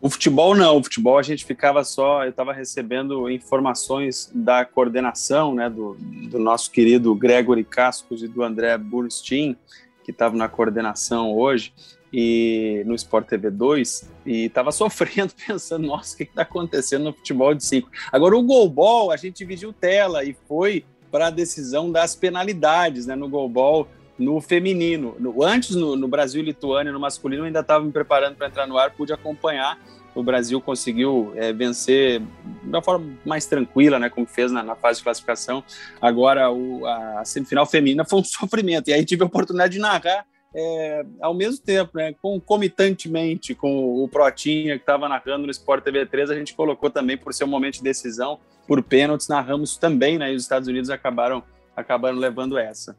O 0.02 0.10
futebol 0.10 0.56
não, 0.56 0.78
o 0.78 0.84
futebol 0.84 1.18
a 1.18 1.24
gente 1.24 1.46
ficava 1.46 1.84
só, 1.84 2.24
eu 2.24 2.30
estava 2.30 2.54
recebendo 2.54 3.30
informações 3.30 4.32
da 4.34 4.64
coordenação, 4.64 5.56
né, 5.56 5.70
do, 5.70 5.96
do 6.30 6.40
nosso 6.40 6.72
querido 6.72 7.14
Gregory 7.16 7.64
Cascos 7.64 8.22
e 8.24 8.28
do 8.28 8.44
André 8.44 8.78
Burstein, 8.78 9.58
que 10.04 10.12
estavam 10.12 10.38
na 10.38 10.48
coordenação 10.48 11.36
hoje, 11.36 11.74
e 12.12 12.84
no 12.86 12.96
Sport 12.96 13.28
TV 13.28 13.50
2 13.52 14.10
e 14.26 14.46
estava 14.46 14.72
sofrendo, 14.72 15.34
pensando, 15.46 15.88
nossa, 15.88 16.14
o 16.14 16.18
que 16.18 16.24
está 16.24 16.42
acontecendo 16.44 17.06
no 17.06 17.14
futebol 17.14 17.54
de 17.54 17.64
5? 17.64 17.90
Agora, 18.12 18.36
o 18.36 18.44
goalball, 18.44 19.12
a 19.12 19.18
gente 19.18 19.38
dividiu 19.38 19.74
tela 19.74 20.24
e 20.24 20.36
foi 20.48 20.86
para 21.12 21.28
a 21.28 21.32
decisão 21.32 21.92
das 21.92 22.16
penalidades, 22.16 23.06
né, 23.06 23.16
no 23.16 23.30
goalball 23.30 23.88
no 24.18 24.40
feminino. 24.42 25.16
No, 25.20 25.44
antes, 25.44 25.76
no, 25.76 25.96
no 25.96 26.08
Brasil 26.08 26.42
e 26.42 26.46
Lituânia, 26.46 26.92
no 26.92 27.00
masculino, 27.00 27.44
ainda 27.44 27.60
estava 27.60 27.84
me 27.84 27.92
preparando 27.92 28.36
para 28.36 28.48
entrar 28.48 28.68
no 28.68 28.78
ar, 28.78 28.92
pude 28.92 29.14
acompanhar. 29.14 29.80
O 30.16 30.24
Brasil 30.24 30.60
conseguiu 30.60 31.32
é, 31.36 31.54
vencer 31.54 32.20
de 32.20 32.70
uma 32.70 32.82
forma 32.82 33.14
mais 33.24 33.46
tranquila, 33.46 34.00
né, 34.00 34.10
como 34.10 34.26
fez 34.26 34.52
na, 34.52 34.64
na 34.64 34.76
fase 34.76 35.00
de 35.00 35.04
classificação. 35.04 35.64
Agora, 36.02 36.52
o, 36.52 36.86
a 36.86 37.24
semifinal 37.24 37.66
feminina 37.66 38.04
foi 38.04 38.20
um 38.20 38.24
sofrimento. 38.26 38.90
E 38.90 38.94
aí 38.94 39.06
tive 39.06 39.24
a 39.24 39.28
oportunidade 39.28 39.74
de 39.74 39.80
narrar 39.80 40.26
é, 40.60 41.06
ao 41.22 41.36
mesmo 41.36 41.64
tempo, 41.64 41.92
né, 41.96 42.16
concomitantemente 42.20 43.54
com 43.54 44.04
o 44.04 44.08
Protinha, 44.08 44.76
que 44.76 44.82
estava 44.82 45.08
narrando 45.08 45.46
no 45.46 45.52
Sport 45.52 45.84
TV 45.84 46.06
3, 46.06 46.32
a 46.32 46.36
gente 46.36 46.56
colocou 46.56 46.90
também, 46.90 47.16
por 47.16 47.32
ser 47.32 47.44
um 47.44 47.48
momento 47.48 47.76
de 47.76 47.84
decisão, 47.84 48.40
por 48.68 48.82
pênaltis, 48.82 49.28
narramos 49.28 49.78
também, 49.78 50.18
né, 50.18 50.34
e 50.34 50.36
os 50.36 50.42
Estados 50.42 50.68
Unidos 50.68 50.90
acabaram, 50.90 51.44
acabaram 51.76 52.18
levando 52.18 52.58
essa. 52.58 52.98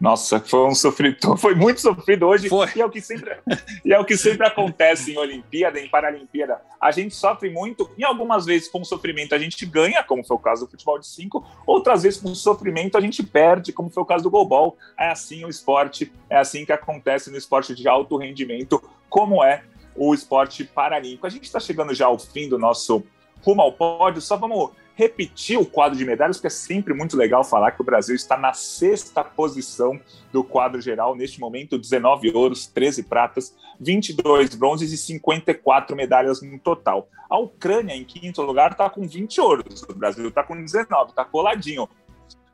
Nossa, 0.00 0.40
foi 0.40 0.66
um 0.66 0.74
sofrido, 0.74 1.36
foi 1.36 1.54
muito 1.54 1.80
sofrido 1.80 2.26
hoje. 2.26 2.48
Foi. 2.48 2.66
E 2.74 2.80
é 2.80 2.86
o 2.86 2.90
que 2.90 3.02
sempre, 3.02 3.36
e 3.84 3.92
é 3.92 3.98
o 3.98 4.04
que 4.04 4.16
sempre 4.16 4.46
acontece 4.46 5.12
em 5.12 5.18
Olimpíada, 5.18 5.78
em 5.78 5.88
Paralimpíada. 5.88 6.62
A 6.80 6.90
gente 6.90 7.14
sofre 7.14 7.50
muito, 7.50 7.90
e 7.98 8.04
algumas 8.04 8.46
vezes 8.46 8.68
com 8.68 8.82
sofrimento 8.82 9.34
a 9.34 9.38
gente 9.38 9.66
ganha, 9.66 10.02
como 10.02 10.24
foi 10.24 10.36
o 10.36 10.40
caso 10.40 10.64
do 10.64 10.70
futebol 10.70 10.98
de 10.98 11.06
cinco, 11.06 11.46
outras 11.66 12.02
vezes 12.02 12.18
com 12.18 12.34
sofrimento 12.34 12.96
a 12.96 13.00
gente 13.00 13.22
perde, 13.22 13.72
como 13.72 13.90
foi 13.90 14.02
o 14.02 14.06
caso 14.06 14.24
do 14.24 14.30
goalball. 14.30 14.78
É 14.98 15.10
assim 15.10 15.44
o 15.44 15.50
esporte, 15.50 16.10
é 16.30 16.38
assim 16.38 16.64
que 16.64 16.72
acontece 16.72 17.30
no 17.30 17.36
esporte 17.36 17.74
de 17.74 17.86
alto 17.86 18.16
rendimento, 18.16 18.82
como 19.08 19.44
é 19.44 19.64
o 19.94 20.14
esporte 20.14 20.64
paralímpico. 20.64 21.26
A 21.26 21.30
gente 21.30 21.44
está 21.44 21.60
chegando 21.60 21.94
já 21.94 22.06
ao 22.06 22.18
fim 22.18 22.48
do 22.48 22.58
nosso 22.58 23.04
rumo 23.42 23.60
ao 23.60 23.72
pódio, 23.72 24.22
só 24.22 24.36
vamos 24.36 24.70
repetir 25.00 25.58
o 25.58 25.64
quadro 25.64 25.96
de 25.96 26.04
medalhas, 26.04 26.36
porque 26.36 26.48
é 26.48 26.50
sempre 26.50 26.92
muito 26.92 27.16
legal 27.16 27.42
falar 27.42 27.70
que 27.70 27.80
o 27.80 27.84
Brasil 27.84 28.14
está 28.14 28.36
na 28.36 28.52
sexta 28.52 29.24
posição 29.24 29.98
do 30.30 30.44
quadro 30.44 30.78
geral, 30.78 31.16
neste 31.16 31.40
momento, 31.40 31.78
19 31.78 32.30
ouros, 32.34 32.66
13 32.66 33.04
pratas, 33.04 33.56
22 33.80 34.54
bronzes 34.54 34.92
e 34.92 34.98
54 34.98 35.96
medalhas 35.96 36.42
no 36.42 36.58
total. 36.58 37.08
A 37.30 37.38
Ucrânia, 37.38 37.94
em 37.94 38.04
quinto 38.04 38.42
lugar, 38.42 38.72
está 38.72 38.90
com 38.90 39.08
20 39.08 39.40
ouros, 39.40 39.82
o 39.84 39.94
Brasil 39.94 40.28
está 40.28 40.42
com 40.42 40.54
19, 40.62 41.10
está 41.10 41.24
coladinho. 41.24 41.88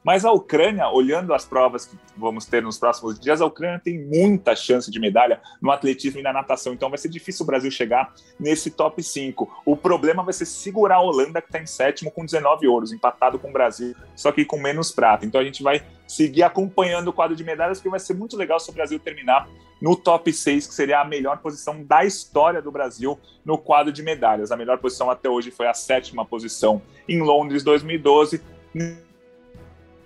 Mas 0.07 0.24
a 0.24 0.30
Ucrânia, 0.30 0.88
olhando 0.88 1.34
as 1.34 1.44
provas 1.44 1.84
que 1.84 1.98
vamos 2.16 2.46
ter 2.46 2.62
nos 2.62 2.78
próximos 2.78 3.18
dias, 3.18 3.40
a 3.40 3.44
Ucrânia 3.44 3.80
tem 3.82 3.98
muita 4.07 4.54
chance 4.54 4.88
de 4.88 5.00
medalha 5.00 5.40
no 5.61 5.68
atletismo 5.72 6.20
e 6.20 6.22
na 6.22 6.32
natação. 6.32 6.72
Então 6.72 6.88
vai 6.88 6.96
ser 6.96 7.09
difícil 7.09 7.42
o 7.42 7.46
Brasil 7.48 7.72
chegar 7.72 8.14
nesse 8.38 8.70
top 8.70 9.02
5. 9.02 9.62
O 9.66 9.76
problema 9.76 10.22
vai 10.22 10.32
ser 10.32 10.46
segurar 10.46 10.98
a 10.98 11.00
Holanda, 11.00 11.42
que 11.42 11.48
está 11.48 11.61
em 11.61 11.66
sétimo 11.66 12.12
com 12.12 12.24
19 12.24 12.68
ouros, 12.68 12.92
empatado 12.92 13.36
com 13.36 13.48
o 13.48 13.52
Brasil, 13.52 13.96
só 14.14 14.30
que 14.30 14.44
com 14.44 14.61
menos 14.61 14.92
prata. 14.92 15.26
Então 15.26 15.40
a 15.40 15.44
gente 15.44 15.61
vai 15.61 15.82
seguir 16.07 16.44
acompanhando 16.44 17.09
o 17.09 17.12
quadro 17.12 17.34
de 17.34 17.42
medalhas, 17.42 17.78
porque 17.78 17.90
vai 17.90 17.98
ser 17.98 18.14
muito 18.14 18.36
legal 18.36 18.61
se 18.61 18.70
o 18.70 18.72
Brasil 18.72 19.00
terminar 19.00 19.48
no 19.82 19.96
top 19.96 20.32
6, 20.32 20.68
que 20.68 20.74
seria 20.74 21.00
a 21.00 21.04
melhor 21.04 21.38
posição 21.38 21.82
da 21.82 22.04
história 22.04 22.62
do 22.62 22.70
Brasil 22.70 23.18
no 23.44 23.59
quadro 23.59 23.92
de 23.92 24.04
medalhas. 24.04 24.52
A 24.52 24.57
melhor 24.57 24.78
posição 24.78 25.11
até 25.11 25.28
hoje 25.28 25.50
foi 25.50 25.66
a 25.66 25.74
sétima 25.74 26.24
posição 26.24 26.80
em 27.09 27.20
Londres 27.20 27.64
2012 27.64 28.40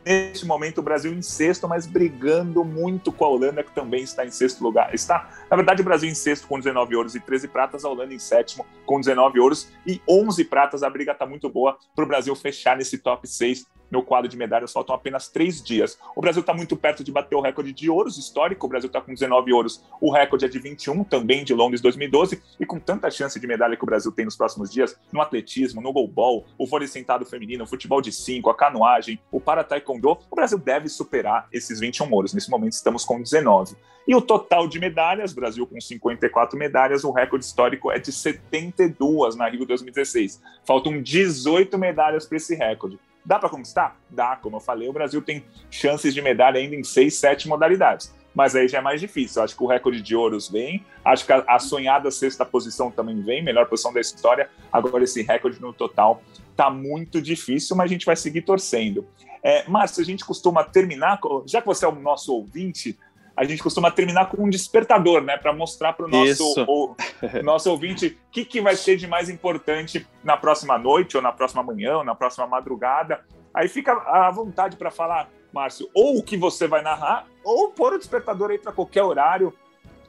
Neste 0.05 0.47
momento, 0.47 0.79
o 0.79 0.83
Brasil 0.83 1.13
em 1.13 1.21
sexto, 1.21 1.69
mas 1.69 1.87
brigando 1.87 2.65
muito 2.65 3.13
com 3.13 3.25
a 3.25 3.29
Holanda, 3.29 3.63
que 3.63 3.75
também 3.75 4.03
está 4.03 4.25
em 4.25 4.31
sexto 4.31 4.63
lugar. 4.63 4.95
Está, 4.95 5.29
na 5.51 5.57
verdade, 5.57 5.83
o 5.83 5.85
Brasil 5.85 6.09
em 6.09 6.15
sexto 6.15 6.49
com 6.49 6.59
19 6.59 6.97
ouros 6.97 7.15
e 7.15 7.21
13 7.21 7.49
pratas, 7.49 7.85
a 7.85 7.89
Holanda 7.89 8.15
em 8.15 8.19
sétimo 8.19 8.65
com 8.87 8.99
19 8.99 9.39
ouros 9.39 9.71
e 9.87 10.01
11 10.09 10.45
pratas. 10.45 10.83
A 10.83 10.89
briga 10.89 11.13
está 11.13 11.27
muito 11.27 11.51
boa 11.51 11.77
para 11.95 12.05
o 12.05 12.09
Brasil 12.09 12.35
fechar 12.35 12.77
nesse 12.77 12.99
top 12.99 13.29
6 13.29 13.67
no 13.91 14.03
quadro 14.03 14.29
de 14.29 14.37
medalhas, 14.37 14.73
faltam 14.73 14.95
apenas 14.95 15.29
três 15.29 15.63
dias. 15.63 15.99
O 16.15 16.21
Brasil 16.21 16.41
está 16.41 16.55
muito 16.55 16.77
perto 16.77 17.03
de 17.03 17.11
bater 17.11 17.35
o 17.35 17.41
recorde 17.41 17.73
de 17.73 17.91
ouros 17.91 18.19
histórico, 18.19 18.67
o 18.67 18.69
Brasil 18.69 18.87
está 18.87 19.01
com 19.01 19.13
19 19.13 19.53
ouros, 19.53 19.85
o 20.01 20.13
recorde 20.13 20.45
é 20.45 20.49
de 20.49 20.59
21, 20.59 21.05
também 21.05 21.45
de 21.45 21.55
Londres 21.55 21.81
2012, 21.81 22.43
e 22.59 22.67
com 22.67 22.79
tanta 22.79 23.11
chance 23.11 23.39
de 23.39 23.47
medalha 23.47 23.77
que 23.77 23.85
o 23.85 23.87
Brasil 23.87 24.13
tem 24.13 24.25
nos 24.25 24.37
próximos 24.37 24.71
dias, 24.71 24.99
no 25.13 25.21
atletismo, 25.21 25.81
no 25.81 25.93
goalball, 25.93 26.47
o 26.57 26.67
vôlei 26.67 26.89
sentado 26.89 27.25
feminino, 27.25 27.65
o 27.65 27.67
futebol 27.67 28.01
de 28.01 28.13
cinco, 28.13 28.51
a 28.51 28.55
canoagem, 28.55 29.21
o 29.31 29.41
para 29.41 29.65
taekwondo, 29.65 30.19
o 30.31 30.37
Brasil 30.37 30.59
deve 30.59 30.89
superar 30.89 31.49
esses 31.53 31.81
21 31.81 32.13
ouros. 32.13 32.35
Nesse 32.35 32.51
momento 32.51 32.73
estamos 32.73 33.05
com 33.05 33.21
19. 33.21 33.77
E 34.07 34.15
o 34.15 34.21
total 34.21 34.67
de 34.67 34.79
medalhas, 34.79 35.33
Brasil 35.33 35.67
com 35.67 35.81
54 35.81 36.59
medalhas, 36.59 37.05
o 37.05 37.13
recorde 37.13 37.45
histórico 37.45 37.93
é 37.93 37.99
de 37.99 38.11
72 38.11 39.37
na 39.37 39.49
Rio 39.49 39.65
2016. 39.65 40.43
Faltam 40.65 41.01
18 41.01 41.79
medalhas 41.79 42.27
para 42.27 42.37
esse 42.37 42.55
recorde. 42.55 42.99
Dá 43.25 43.39
para 43.39 43.49
conquistar? 43.49 43.97
Dá, 44.09 44.37
como 44.37 44.57
eu 44.57 44.61
falei, 44.61 44.89
o 44.89 44.93
Brasil 44.93 45.21
tem 45.21 45.45
chances 45.71 46.15
de 46.15 46.23
medalha 46.23 46.59
ainda 46.59 46.75
em 46.75 46.85
seis, 46.85 47.15
sete 47.17 47.49
modalidades. 47.49 48.15
Mas 48.35 48.55
aí 48.55 48.69
já 48.69 48.79
é 48.79 48.81
mais 48.81 49.01
difícil. 49.01 49.43
acho 49.43 49.57
que 49.57 49.63
o 49.63 49.67
recorde 49.67 50.01
de 50.01 50.15
ouros 50.15 50.49
vem, 50.49 50.85
acho 51.05 51.27
que 51.27 51.33
a, 51.33 51.59
sonhada 51.59 52.11
sexta 52.11 52.45
posição 52.45 52.91
também 52.91 53.21
vem, 53.21 53.43
melhor 53.43 53.67
posição 53.67 53.93
da 53.93 54.01
história. 54.01 54.49
Agora, 54.73 55.05
esse 55.05 55.23
recorde 55.23 55.61
no 55.61 55.73
total 55.73 56.23
tá 56.57 56.71
muito 56.71 57.21
difícil, 57.21 57.77
mas 57.77 57.87
a 57.87 57.93
gente 57.93 58.07
vai 58.07 58.17
seguir 58.17 58.43
torcendo. 58.43 59.07
É, 59.43 59.69
Márcio, 59.69 60.03
a 60.03 60.05
gente 60.05 60.25
costuma 60.25 60.63
terminar, 60.63 61.19
já 61.47 61.61
que 61.61 61.67
você 61.67 61.85
é 61.85 61.89
o 61.89 61.95
nosso 61.95 62.33
ouvinte, 62.33 62.99
a 63.41 63.45
gente 63.45 63.63
costuma 63.63 63.91
terminar 63.91 64.29
com 64.29 64.45
um 64.45 64.51
despertador, 64.51 65.23
né? 65.23 65.35
Para 65.39 65.51
mostrar 65.51 65.95
para 65.95 66.05
o 66.05 66.09
nosso, 66.11 66.63
o, 66.69 66.95
nosso 67.43 67.71
ouvinte 67.71 68.09
o 68.09 68.31
que, 68.31 68.45
que 68.45 68.61
vai 68.61 68.77
ser 68.77 68.99
de 68.99 69.07
mais 69.07 69.31
importante 69.31 70.07
na 70.23 70.37
próxima 70.37 70.77
noite, 70.77 71.17
ou 71.17 71.23
na 71.23 71.33
próxima 71.33 71.63
manhã, 71.63 71.97
ou 71.97 72.05
na 72.05 72.15
próxima 72.15 72.47
madrugada. 72.47 73.25
Aí 73.55 73.67
fica 73.67 73.93
à 73.93 74.31
vontade 74.31 74.77
para 74.77 74.91
falar, 74.91 75.31
Márcio, 75.55 75.89
ou 75.95 76.19
o 76.19 76.23
que 76.23 76.37
você 76.37 76.69
vai 76.69 76.83
narrar, 76.83 77.27
ou 77.43 77.71
pôr 77.71 77.95
o 77.95 77.99
despertador 77.99 78.51
aí 78.51 78.59
para 78.59 78.73
qualquer 78.73 79.05
horário 79.05 79.55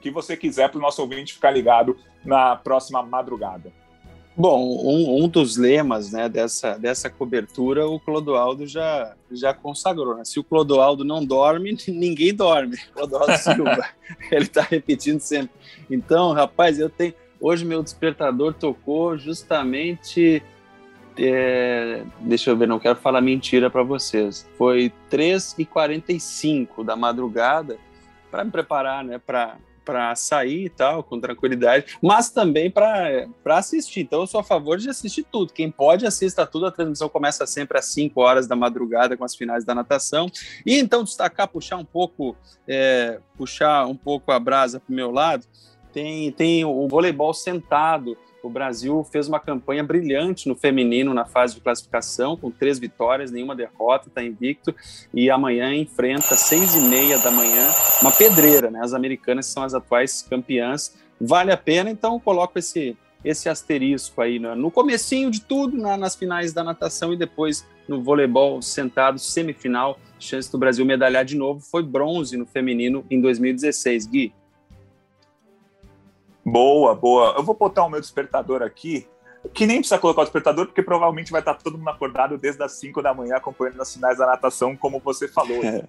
que 0.02 0.12
você 0.12 0.36
quiser 0.36 0.70
para 0.70 0.80
o 0.80 0.82
nosso 0.82 1.02
ouvinte 1.02 1.34
ficar 1.34 1.52
ligado 1.52 1.96
na 2.26 2.58
próxima 2.58 3.02
madrugada. 3.02 3.72
Bom, 4.36 4.64
um, 4.86 5.24
um, 5.24 5.28
dos 5.28 5.58
lemas 5.58 6.12
né, 6.12 6.30
dessa, 6.30 6.78
dessa 6.78 7.10
cobertura, 7.10 7.88
o 7.88 8.00
Clodoaldo 8.00 8.66
já, 8.66 9.14
já 9.30 9.54
consagrou. 9.54 10.16
Né? 10.16 10.24
Se 10.24 10.40
o 10.40 10.44
Clodoaldo 10.44 11.04
não 11.04 11.24
dorme, 11.24 11.78
ninguém 11.90 12.34
dorme. 12.34 12.78
Clodoaldo 12.94 13.36
Silva, 13.38 13.86
ele 14.32 14.46
está 14.46 14.62
repetindo 14.62 15.20
sempre. 15.20 15.52
Então, 15.90 16.32
rapaz, 16.32 16.80
eu 16.80 16.90
tenho. 16.90 17.14
Hoje 17.40 17.66
meu 17.66 17.84
despertador 17.84 18.54
tocou 18.54 19.18
justamente. 19.18 20.42
É, 21.18 22.04
deixa 22.22 22.52
eu 22.52 22.58
ver, 22.58 22.68
não 22.68 22.80
quero 22.80 22.96
falar 22.96 23.20
mentira 23.20 23.70
para 23.70 23.84
vocês. 23.84 24.48
Foi 24.58 24.94
3h45 25.12 26.86
da 26.86 26.96
madrugada 26.96 27.78
para 28.30 28.46
me 28.46 28.52
preparar 28.52 29.04
né, 29.04 29.20
para 29.20 29.58
para 29.84 30.16
sair 30.16 30.66
e 30.66 30.70
tal, 30.70 31.04
com 31.04 31.20
tranquilidade, 31.20 31.98
mas 32.02 32.30
também 32.30 32.70
para 32.70 33.28
assistir. 33.46 34.02
Então, 34.02 34.22
eu 34.22 34.28
sou 34.28 34.40
a 34.40 34.44
favor 34.44 34.78
de 34.78 34.90
assistir 34.90 35.24
tudo. 35.24 35.54
Quem 35.54 35.72
pode, 35.72 36.06
assista 36.06 36.46
tudo. 36.46 36.66
A 36.66 36.72
transmissão 36.72 37.10
começa 37.10 37.46
sempre 37.46 37.78
às 37.78 37.86
5 37.86 38.20
horas 38.22 38.48
da 38.48 38.56
madrugada, 38.56 39.18
com 39.18 39.24
as 39.24 39.36
finais 39.36 39.66
da 39.66 39.76
natação. 39.76 40.30
E 40.66 40.78
então, 40.80 41.04
destacar, 41.04 41.48
puxar 41.48 41.78
um 41.78 41.86
pouco, 41.86 42.36
é, 42.68 43.20
puxar 43.38 43.86
um 43.88 43.96
pouco 43.96 44.32
a 44.32 44.40
brasa 44.40 44.80
para 44.80 44.92
o 44.92 44.96
meu 44.96 45.12
lado, 45.12 45.46
tem, 45.92 46.32
tem 46.32 46.64
o 46.64 46.88
voleibol 46.88 47.34
sentado 47.34 48.18
o 48.44 48.50
Brasil 48.50 49.04
fez 49.12 49.28
uma 49.28 49.40
campanha 49.40 49.84
brilhante 49.84 50.48
no 50.48 50.56
feminino 50.56 51.14
na 51.14 51.26
fase 51.26 51.56
de 51.56 51.62
classificação, 51.62 52.36
com 52.36 52.50
três 52.50 52.80
vitórias, 52.80 53.32
nenhuma 53.32 53.56
derrota, 53.56 54.08
está 54.08 54.24
invicto. 54.24 54.74
E 55.14 55.30
amanhã 55.30 55.74
enfrenta, 55.76 56.36
seis 56.36 56.76
e 56.76 56.82
meia 56.82 57.18
da 57.20 57.30
manhã, 57.30 57.72
uma 58.02 58.12
pedreira, 58.12 58.72
né? 58.72 58.80
As 58.82 58.94
americanas 58.94 59.46
são 59.46 59.64
as 59.64 59.74
atuais 59.74 60.26
campeãs. 60.28 60.96
Vale 61.20 61.52
a 61.52 61.58
pena, 61.58 61.90
então 61.92 62.20
coloco 62.20 62.58
esse, 62.58 62.98
esse 63.24 63.48
asterisco 63.48 64.22
aí 64.22 64.40
no, 64.40 64.56
no 64.56 64.72
comecinho 64.72 65.30
de 65.30 65.42
tudo, 65.42 65.78
na, 65.78 65.96
nas 65.96 66.16
finais 66.16 66.52
da 66.52 66.64
natação 66.64 67.14
e 67.14 67.18
depois 67.18 67.66
no 67.88 68.02
voleibol 68.02 68.62
sentado, 68.62 69.20
semifinal. 69.20 70.00
Chance 70.20 70.52
do 70.52 70.58
Brasil 70.58 70.86
medalhar 70.86 71.26
de 71.26 71.36
novo 71.36 71.60
foi 71.60 71.84
bronze 71.84 72.38
no 72.38 72.46
feminino 72.46 73.06
em 73.10 73.22
2016. 73.22 74.08
Gui. 74.08 74.34
Boa, 76.46 76.96
boa. 76.96 77.36
Eu 77.38 77.44
vou 77.44 77.56
botar 77.56 77.86
o 77.86 77.90
meu 77.90 78.02
despertador 78.02 78.64
aqui, 78.64 79.08
que 79.54 79.66
nem 79.66 79.78
precisa 79.78 80.00
colocar 80.00 80.22
o 80.22 80.26
despertador, 80.26 80.66
porque 80.66 80.82
provavelmente 80.82 81.32
vai 81.32 81.42
estar 81.42 81.54
todo 81.56 81.78
mundo 81.78 81.90
acordado 81.90 82.38
desde 82.38 82.64
as 82.64 82.74
5 82.74 83.02
da 83.02 83.14
manhã 83.14 83.36
acompanhando 83.36 83.82
as 83.82 83.94
finais 83.94 84.18
da 84.18 84.26
natação, 84.26 84.76
como 84.76 85.00
você 85.00 85.28
falou. 85.28 85.64
É. 85.64 85.88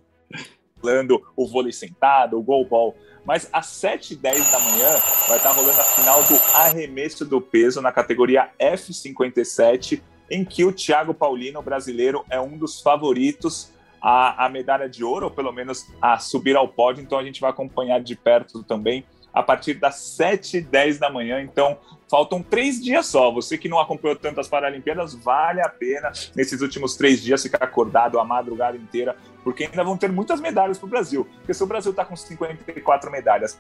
Falando 0.81 1.23
o 1.37 1.47
vôlei 1.47 1.73
sentado, 1.73 2.39
o 2.39 2.43
goalball. 2.43 2.95
Mas 3.25 3.49
às 3.53 3.67
7h10 3.67 4.51
da 4.51 4.59
manhã 4.59 5.01
vai 5.29 5.39
estar 5.39 5.53
rolando 5.53 5.81
a 5.81 5.85
final 5.85 6.23
do 6.25 6.35
arremesso 6.55 7.25
do 7.25 7.41
peso 7.41 7.81
na 7.81 7.93
categoria 7.93 8.51
F57, 8.61 10.03
em 10.31 10.45
que 10.45 10.65
o 10.65 10.73
Thiago 10.73 11.15
Paulino, 11.15 11.63
brasileiro, 11.63 12.25
é 12.29 12.41
um 12.41 12.59
dos 12.59 12.81
favoritos 12.81 13.71
a 14.05 14.49
medalha 14.49 14.89
de 14.89 15.05
ouro, 15.05 15.27
ou 15.27 15.31
pelo 15.31 15.53
menos 15.53 15.87
a 16.01 16.19
subir 16.19 16.57
ao 16.57 16.67
pódio. 16.67 17.01
Então 17.01 17.17
a 17.17 17.23
gente 17.23 17.41
vai 17.41 17.51
acompanhar 17.51 18.01
de 18.01 18.17
perto 18.17 18.65
também 18.65 19.05
a 19.33 19.43
partir 19.43 19.75
das 19.75 19.97
7 19.97 20.59
h 20.59 20.69
10 20.71 20.99
da 20.99 21.11
manhã. 21.11 21.41
Então, 21.41 21.79
faltam 22.11 22.43
três 22.43 22.83
dias 22.83 23.07
só. 23.07 23.31
Você 23.31 23.57
que 23.57 23.69
não 23.69 23.79
acompanhou 23.79 24.17
tantas 24.17 24.49
Paralimpíadas, 24.49 25.15
vale 25.15 25.61
a 25.63 25.69
pena 25.69 26.13
nesses 26.37 26.61
últimos 26.61 26.97
três 26.97 27.23
dias 27.23 27.43
ficar 27.43 27.65
acordado 27.65 28.21
a 28.21 28.25
madrugada 28.25 28.77
inteira, 28.77 29.17
porque 29.43 29.65
ainda 29.65 29.83
vão 29.83 29.97
ter 29.97 30.13
muitas 30.13 30.41
medalhas 30.41 30.79
para 30.79 30.87
o 30.87 30.91
Brasil. 30.91 31.27
Porque 31.39 31.55
se 31.55 31.63
o 31.63 31.67
Brasil 31.67 31.91
está 31.91 32.05
com 32.05 32.15
54 32.15 33.11
medalhas 33.11 33.59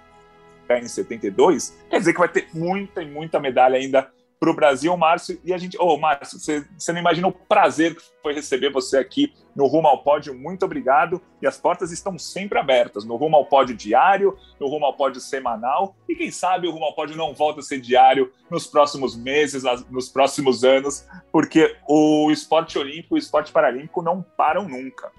em 0.71 0.89
72, 0.89 1.77
quer 1.91 1.99
dizer 1.99 2.13
que 2.15 2.19
vai 2.19 2.29
ter 2.29 2.49
muita 2.55 3.03
e 3.03 3.11
muita 3.11 3.39
medalha 3.39 3.77
ainda 3.77 4.11
para 4.43 4.51
o 4.51 4.55
Brasil, 4.55 4.97
Márcio. 4.97 5.41
E 5.45 5.55
a 5.55 5.57
gente, 5.57 5.79
ô, 5.79 5.95
oh, 5.95 5.97
Márcio, 5.97 6.37
você, 6.37 6.67
você 6.77 6.93
não 6.93 6.99
imagina 6.99 7.29
o 7.29 7.33
prazer 7.33 7.95
que 7.95 8.03
foi 8.21 8.35
receber 8.35 8.73
você 8.73 8.99
aqui 8.99 9.33
no 9.55 9.69
Rumo 9.69 9.87
ao 9.87 10.03
Pódio. 10.03 10.35
Muito 10.35 10.65
obrigado. 10.65 11.23
E 11.41 11.47
as 11.47 11.59
portas 11.59 11.93
estão 11.93 12.19
sempre 12.19 12.59
abertas 12.59 13.05
no 13.05 13.15
Rumo 13.15 13.37
ao 13.37 13.47
Pódio 13.47 13.77
diário, 13.77 14.37
no 14.59 14.67
Rumo 14.67 14.85
ao 14.85 14.97
Pódio 14.97 15.21
semanal. 15.21 15.95
E 16.09 16.17
quem 16.17 16.33
sabe 16.33 16.67
o 16.67 16.73
Rumo 16.73 16.87
ao 16.87 16.95
Pódio 16.97 17.17
não 17.17 17.33
volta 17.33 17.61
a 17.61 17.63
ser 17.63 17.81
diário 17.81 18.33
nos 18.51 18.67
próximos 18.67 19.17
meses, 19.17 19.63
nos 19.89 20.09
próximos 20.09 20.65
anos, 20.65 21.07
porque 21.31 21.77
o 21.89 22.29
esporte 22.33 22.77
olímpico 22.77 23.15
e 23.15 23.19
o 23.19 23.23
esporte 23.23 23.53
paralímpico 23.53 24.03
não 24.03 24.23
param 24.23 24.69
nunca. 24.69 25.13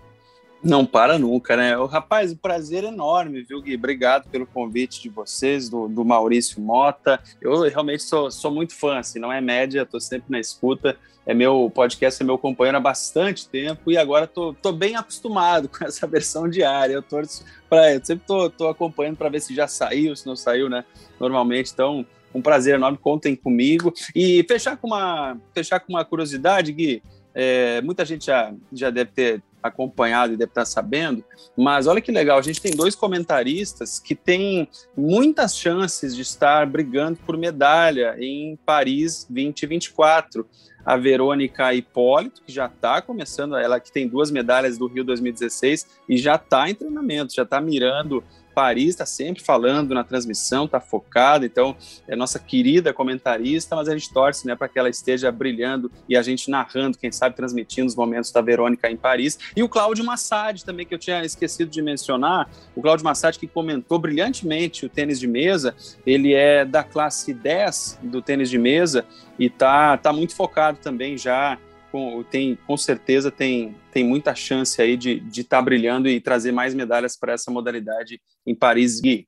Não 0.64 0.86
para 0.86 1.20
nunca, 1.20 1.57
né? 1.57 1.78
O 1.78 1.86
rapaz, 1.86 2.32
o 2.32 2.38
prazer 2.38 2.86
é 2.86 2.88
enorme, 2.88 3.43
viu, 3.43 3.61
Gui? 3.61 3.76
Obrigado 3.76 4.30
pelo 4.30 4.45
convite 4.45 5.01
de 5.01 5.09
vocês, 5.09 5.68
do, 5.68 5.89
do 5.89 6.05
Maurício 6.05 6.61
Mota. 6.61 7.20
Eu 7.41 7.64
realmente 7.64 8.03
sou, 8.03 8.32
sou 8.32 8.49
muito 8.49 8.74
fã, 8.74 8.99
assim, 8.99 9.20
não 9.20 9.32
é 9.32 9.41
média, 9.41 9.86
tô 9.86 9.99
sempre 9.99 10.32
na 10.32 10.39
escuta. 10.39 10.97
É 11.26 11.34
meu 11.34 11.70
podcast, 11.74 12.22
é 12.22 12.26
meu 12.26 12.38
companheiro 12.38 12.78
há 12.78 12.82
bastante 12.82 13.47
tempo 13.47 13.91
e 13.91 13.97
agora 13.97 14.26
tô, 14.26 14.53
tô 14.53 14.72
bem 14.72 14.95
acostumado 14.95 15.68
com 15.70 15.84
essa 15.84 16.07
versão 16.07 16.49
diária. 16.49 16.93
Eu 16.93 17.01
torço 17.01 17.43
para, 17.70 17.93
eu 17.93 18.05
sempre 18.05 18.26
tô, 18.26 18.49
tô 18.49 18.68
acompanhando 18.70 19.18
para 19.18 19.30
ver 19.30 19.41
se 19.41 19.53
já 19.53 19.68
saiu, 19.68 20.16
se 20.16 20.26
não 20.26 20.36
saiu, 20.36 20.70
né? 20.70 20.86
Normalmente, 21.20 21.72
então, 21.74 22.05
um 22.34 22.41
prazer 22.41 22.76
enorme, 22.76 22.97
contem 22.97 23.36
comigo. 23.36 23.93
E 24.16 24.45
fechar 24.47 24.78
com 24.78 24.88
uma, 24.88 25.38
fechar 25.53 25.82
com 25.82 25.91
uma 25.91 26.05
curiosidade, 26.05 26.72
Gui. 26.72 27.03
É, 27.36 27.82
muita 27.82 28.05
gente 28.05 28.28
já, 28.28 28.53
já 28.72 28.89
deve 28.89 29.11
ter 29.11 29.43
acompanhado 29.64 30.34
e 30.34 30.38
deve 30.38 30.51
estar 30.51 30.66
sabendo, 30.66 31.24
mas 31.57 31.88
olha 31.88 32.01
que 32.01 32.11
legal, 32.11 32.38
a 32.38 32.41
gente 32.41 32.61
tem 32.61 32.76
dois 32.76 32.95
comentaristas 32.95 33.99
que 33.99 34.14
têm 34.14 34.68
muitas 34.95 35.55
chances 35.55 36.16
de 36.16 36.22
estar 36.22 36.68
brigando 36.68 37.18
por 37.26 37.38
medalha 37.38 38.16
em 38.20 38.57
Paris 38.66 39.26
2024. 39.30 40.45
A 40.86 40.97
Verônica 40.97 41.74
Hipólito, 41.74 42.41
que 42.41 42.51
já 42.51 42.66
está 42.66 43.01
começando, 43.01 43.55
ela 43.55 43.80
que 43.80 43.89
tem 43.89 44.05
duas 44.05 44.30
medalhas 44.30 44.78
do 44.78 44.86
Rio 44.86 45.05
2016 45.05 45.88
e 46.09 46.18
já 46.18 46.36
está 46.36 46.70
em 46.70 46.76
treinamento, 46.76 47.34
já 47.34 47.43
está 47.43 47.61
mirando 47.61 48.22
Paris 48.54 48.89
está 48.89 49.06
sempre 49.06 49.43
falando 49.43 49.93
na 49.93 50.04
transmissão, 50.04 50.66
está 50.66 50.80
focada, 50.80 51.45
então 51.45 51.76
é 52.08 52.16
nossa 52.16 52.39
querida 52.39 52.93
comentarista, 52.93 53.76
mas 53.76 53.88
a 53.88 53.93
gente 53.93 54.12
torce 54.14 54.45
né, 54.47 54.56
para 54.56 54.68
que 54.68 54.78
ela 54.78 54.89
esteja 54.89 55.32
brilhando 55.32 55.91
e 56.08 56.16
a 56.16 56.22
gente 56.22 56.49
narrando, 56.49 56.97
quem 56.97 57.12
sabe 57.12 57.36
transmitindo 57.36 57.88
os 57.88 57.95
momentos 57.95 58.32
da 58.32 58.41
Verônica 58.41 58.89
em 58.89 58.97
Paris. 58.97 59.38
E 59.56 59.64
o 59.64 59.70
Cláudio 59.70 60.06
Massad 60.06 60.64
também, 60.64 60.86
que 60.86 60.93
eu 60.93 60.99
tinha 60.99 61.24
esquecido 61.24 61.70
de 61.70 61.82
mencionar, 61.82 62.49
o 62.76 62.82
Cláudio 62.82 63.06
Massad 63.06 63.38
que 63.38 63.47
comentou 63.47 63.99
brilhantemente 63.99 64.86
o 64.86 64.89
tênis 64.89 65.20
de 65.20 65.28
mesa, 65.28 65.76
ele 66.06 66.34
é 66.34 66.64
da 66.64 66.84
classe 66.84 67.34
10 67.34 67.99
do 68.04 68.22
tênis 68.22 68.49
de 68.49 68.58
mesa 68.58 69.06
e 69.38 69.49
tá, 69.49 69.97
tá 69.97 70.14
muito 70.14 70.36
focado 70.36 70.78
também 70.78 71.18
já 71.18 71.58
com, 71.94 72.24
tem, 72.24 72.58
com 72.66 72.76
certeza 72.76 73.30
tem, 73.30 73.76
tem 73.91 74.04
muita 74.04 74.34
chance 74.34 74.82
aí 74.82 74.98
de 74.98 75.18
estar 75.18 75.30
de 75.30 75.44
tá 75.44 75.62
brilhando 75.62 76.10
e 76.10 76.20
trazer 76.20 76.52
mais 76.52 76.74
medalhas 76.74 77.16
para 77.16 77.34
essa 77.34 77.52
modalidade 77.52 78.20
em 78.48 78.56
Paris. 78.56 79.00
Gui. 79.00 79.28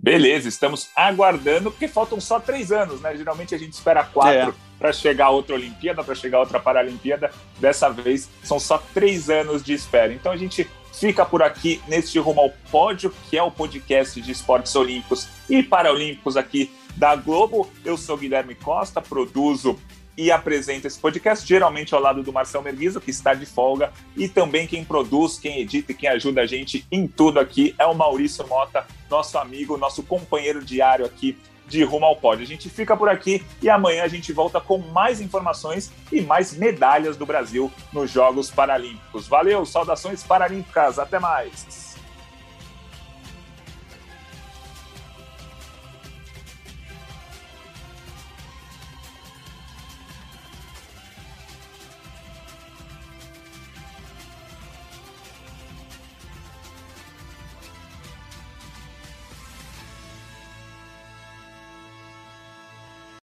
Beleza, 0.00 0.48
estamos 0.48 0.90
aguardando, 0.94 1.72
porque 1.72 1.88
faltam 1.88 2.20
só 2.20 2.38
três 2.38 2.70
anos, 2.70 3.00
né? 3.00 3.16
Geralmente 3.16 3.52
a 3.52 3.58
gente 3.58 3.72
espera 3.72 4.04
quatro 4.04 4.50
é. 4.50 4.54
para 4.78 4.92
chegar 4.92 5.30
outra 5.30 5.56
Olimpíada, 5.56 6.04
para 6.04 6.14
chegar 6.14 6.38
outra 6.38 6.60
Paralimpíada. 6.60 7.32
Dessa 7.58 7.88
vez 7.88 8.30
são 8.44 8.60
só 8.60 8.78
três 8.78 9.28
anos 9.28 9.64
de 9.64 9.72
espera. 9.72 10.12
Então 10.12 10.30
a 10.30 10.36
gente 10.36 10.70
fica 10.92 11.26
por 11.26 11.42
aqui 11.42 11.82
neste 11.88 12.16
Rumo 12.20 12.42
ao 12.42 12.50
Pódio, 12.70 13.12
que 13.28 13.36
é 13.36 13.42
o 13.42 13.50
podcast 13.50 14.20
de 14.20 14.30
esportes 14.30 14.76
olímpicos 14.76 15.28
e 15.50 15.64
paralímpicos 15.64 16.36
aqui 16.36 16.70
da 16.96 17.16
Globo. 17.16 17.68
Eu 17.84 17.96
sou 17.96 18.16
Guilherme 18.16 18.54
Costa, 18.54 19.00
produzo 19.02 19.76
e 20.18 20.32
apresenta 20.32 20.88
esse 20.88 20.98
podcast, 20.98 21.46
geralmente 21.46 21.94
ao 21.94 22.00
lado 22.00 22.24
do 22.24 22.32
Marcel 22.32 22.60
Merguizo, 22.60 23.00
que 23.00 23.12
está 23.12 23.34
de 23.34 23.46
folga, 23.46 23.92
e 24.16 24.28
também 24.28 24.66
quem 24.66 24.84
produz, 24.84 25.38
quem 25.38 25.60
edita 25.60 25.92
e 25.92 25.94
quem 25.94 26.08
ajuda 26.08 26.40
a 26.40 26.46
gente 26.46 26.84
em 26.90 27.06
tudo 27.06 27.38
aqui 27.38 27.72
é 27.78 27.86
o 27.86 27.94
Maurício 27.94 28.44
Mota, 28.48 28.84
nosso 29.08 29.38
amigo, 29.38 29.76
nosso 29.76 30.02
companheiro 30.02 30.64
diário 30.64 31.06
aqui 31.06 31.38
de 31.68 31.84
Rumo 31.84 32.06
ao 32.06 32.16
Pódio. 32.16 32.42
A 32.42 32.48
gente 32.48 32.68
fica 32.68 32.96
por 32.96 33.08
aqui 33.08 33.44
e 33.62 33.70
amanhã 33.70 34.02
a 34.02 34.08
gente 34.08 34.32
volta 34.32 34.60
com 34.60 34.78
mais 34.78 35.20
informações 35.20 35.92
e 36.10 36.20
mais 36.20 36.52
medalhas 36.52 37.16
do 37.16 37.24
Brasil 37.24 37.70
nos 37.92 38.10
Jogos 38.10 38.50
Paralímpicos. 38.50 39.28
Valeu, 39.28 39.64
saudações 39.64 40.24
paralímpicas, 40.24 40.98
até 40.98 41.20
mais! 41.20 41.87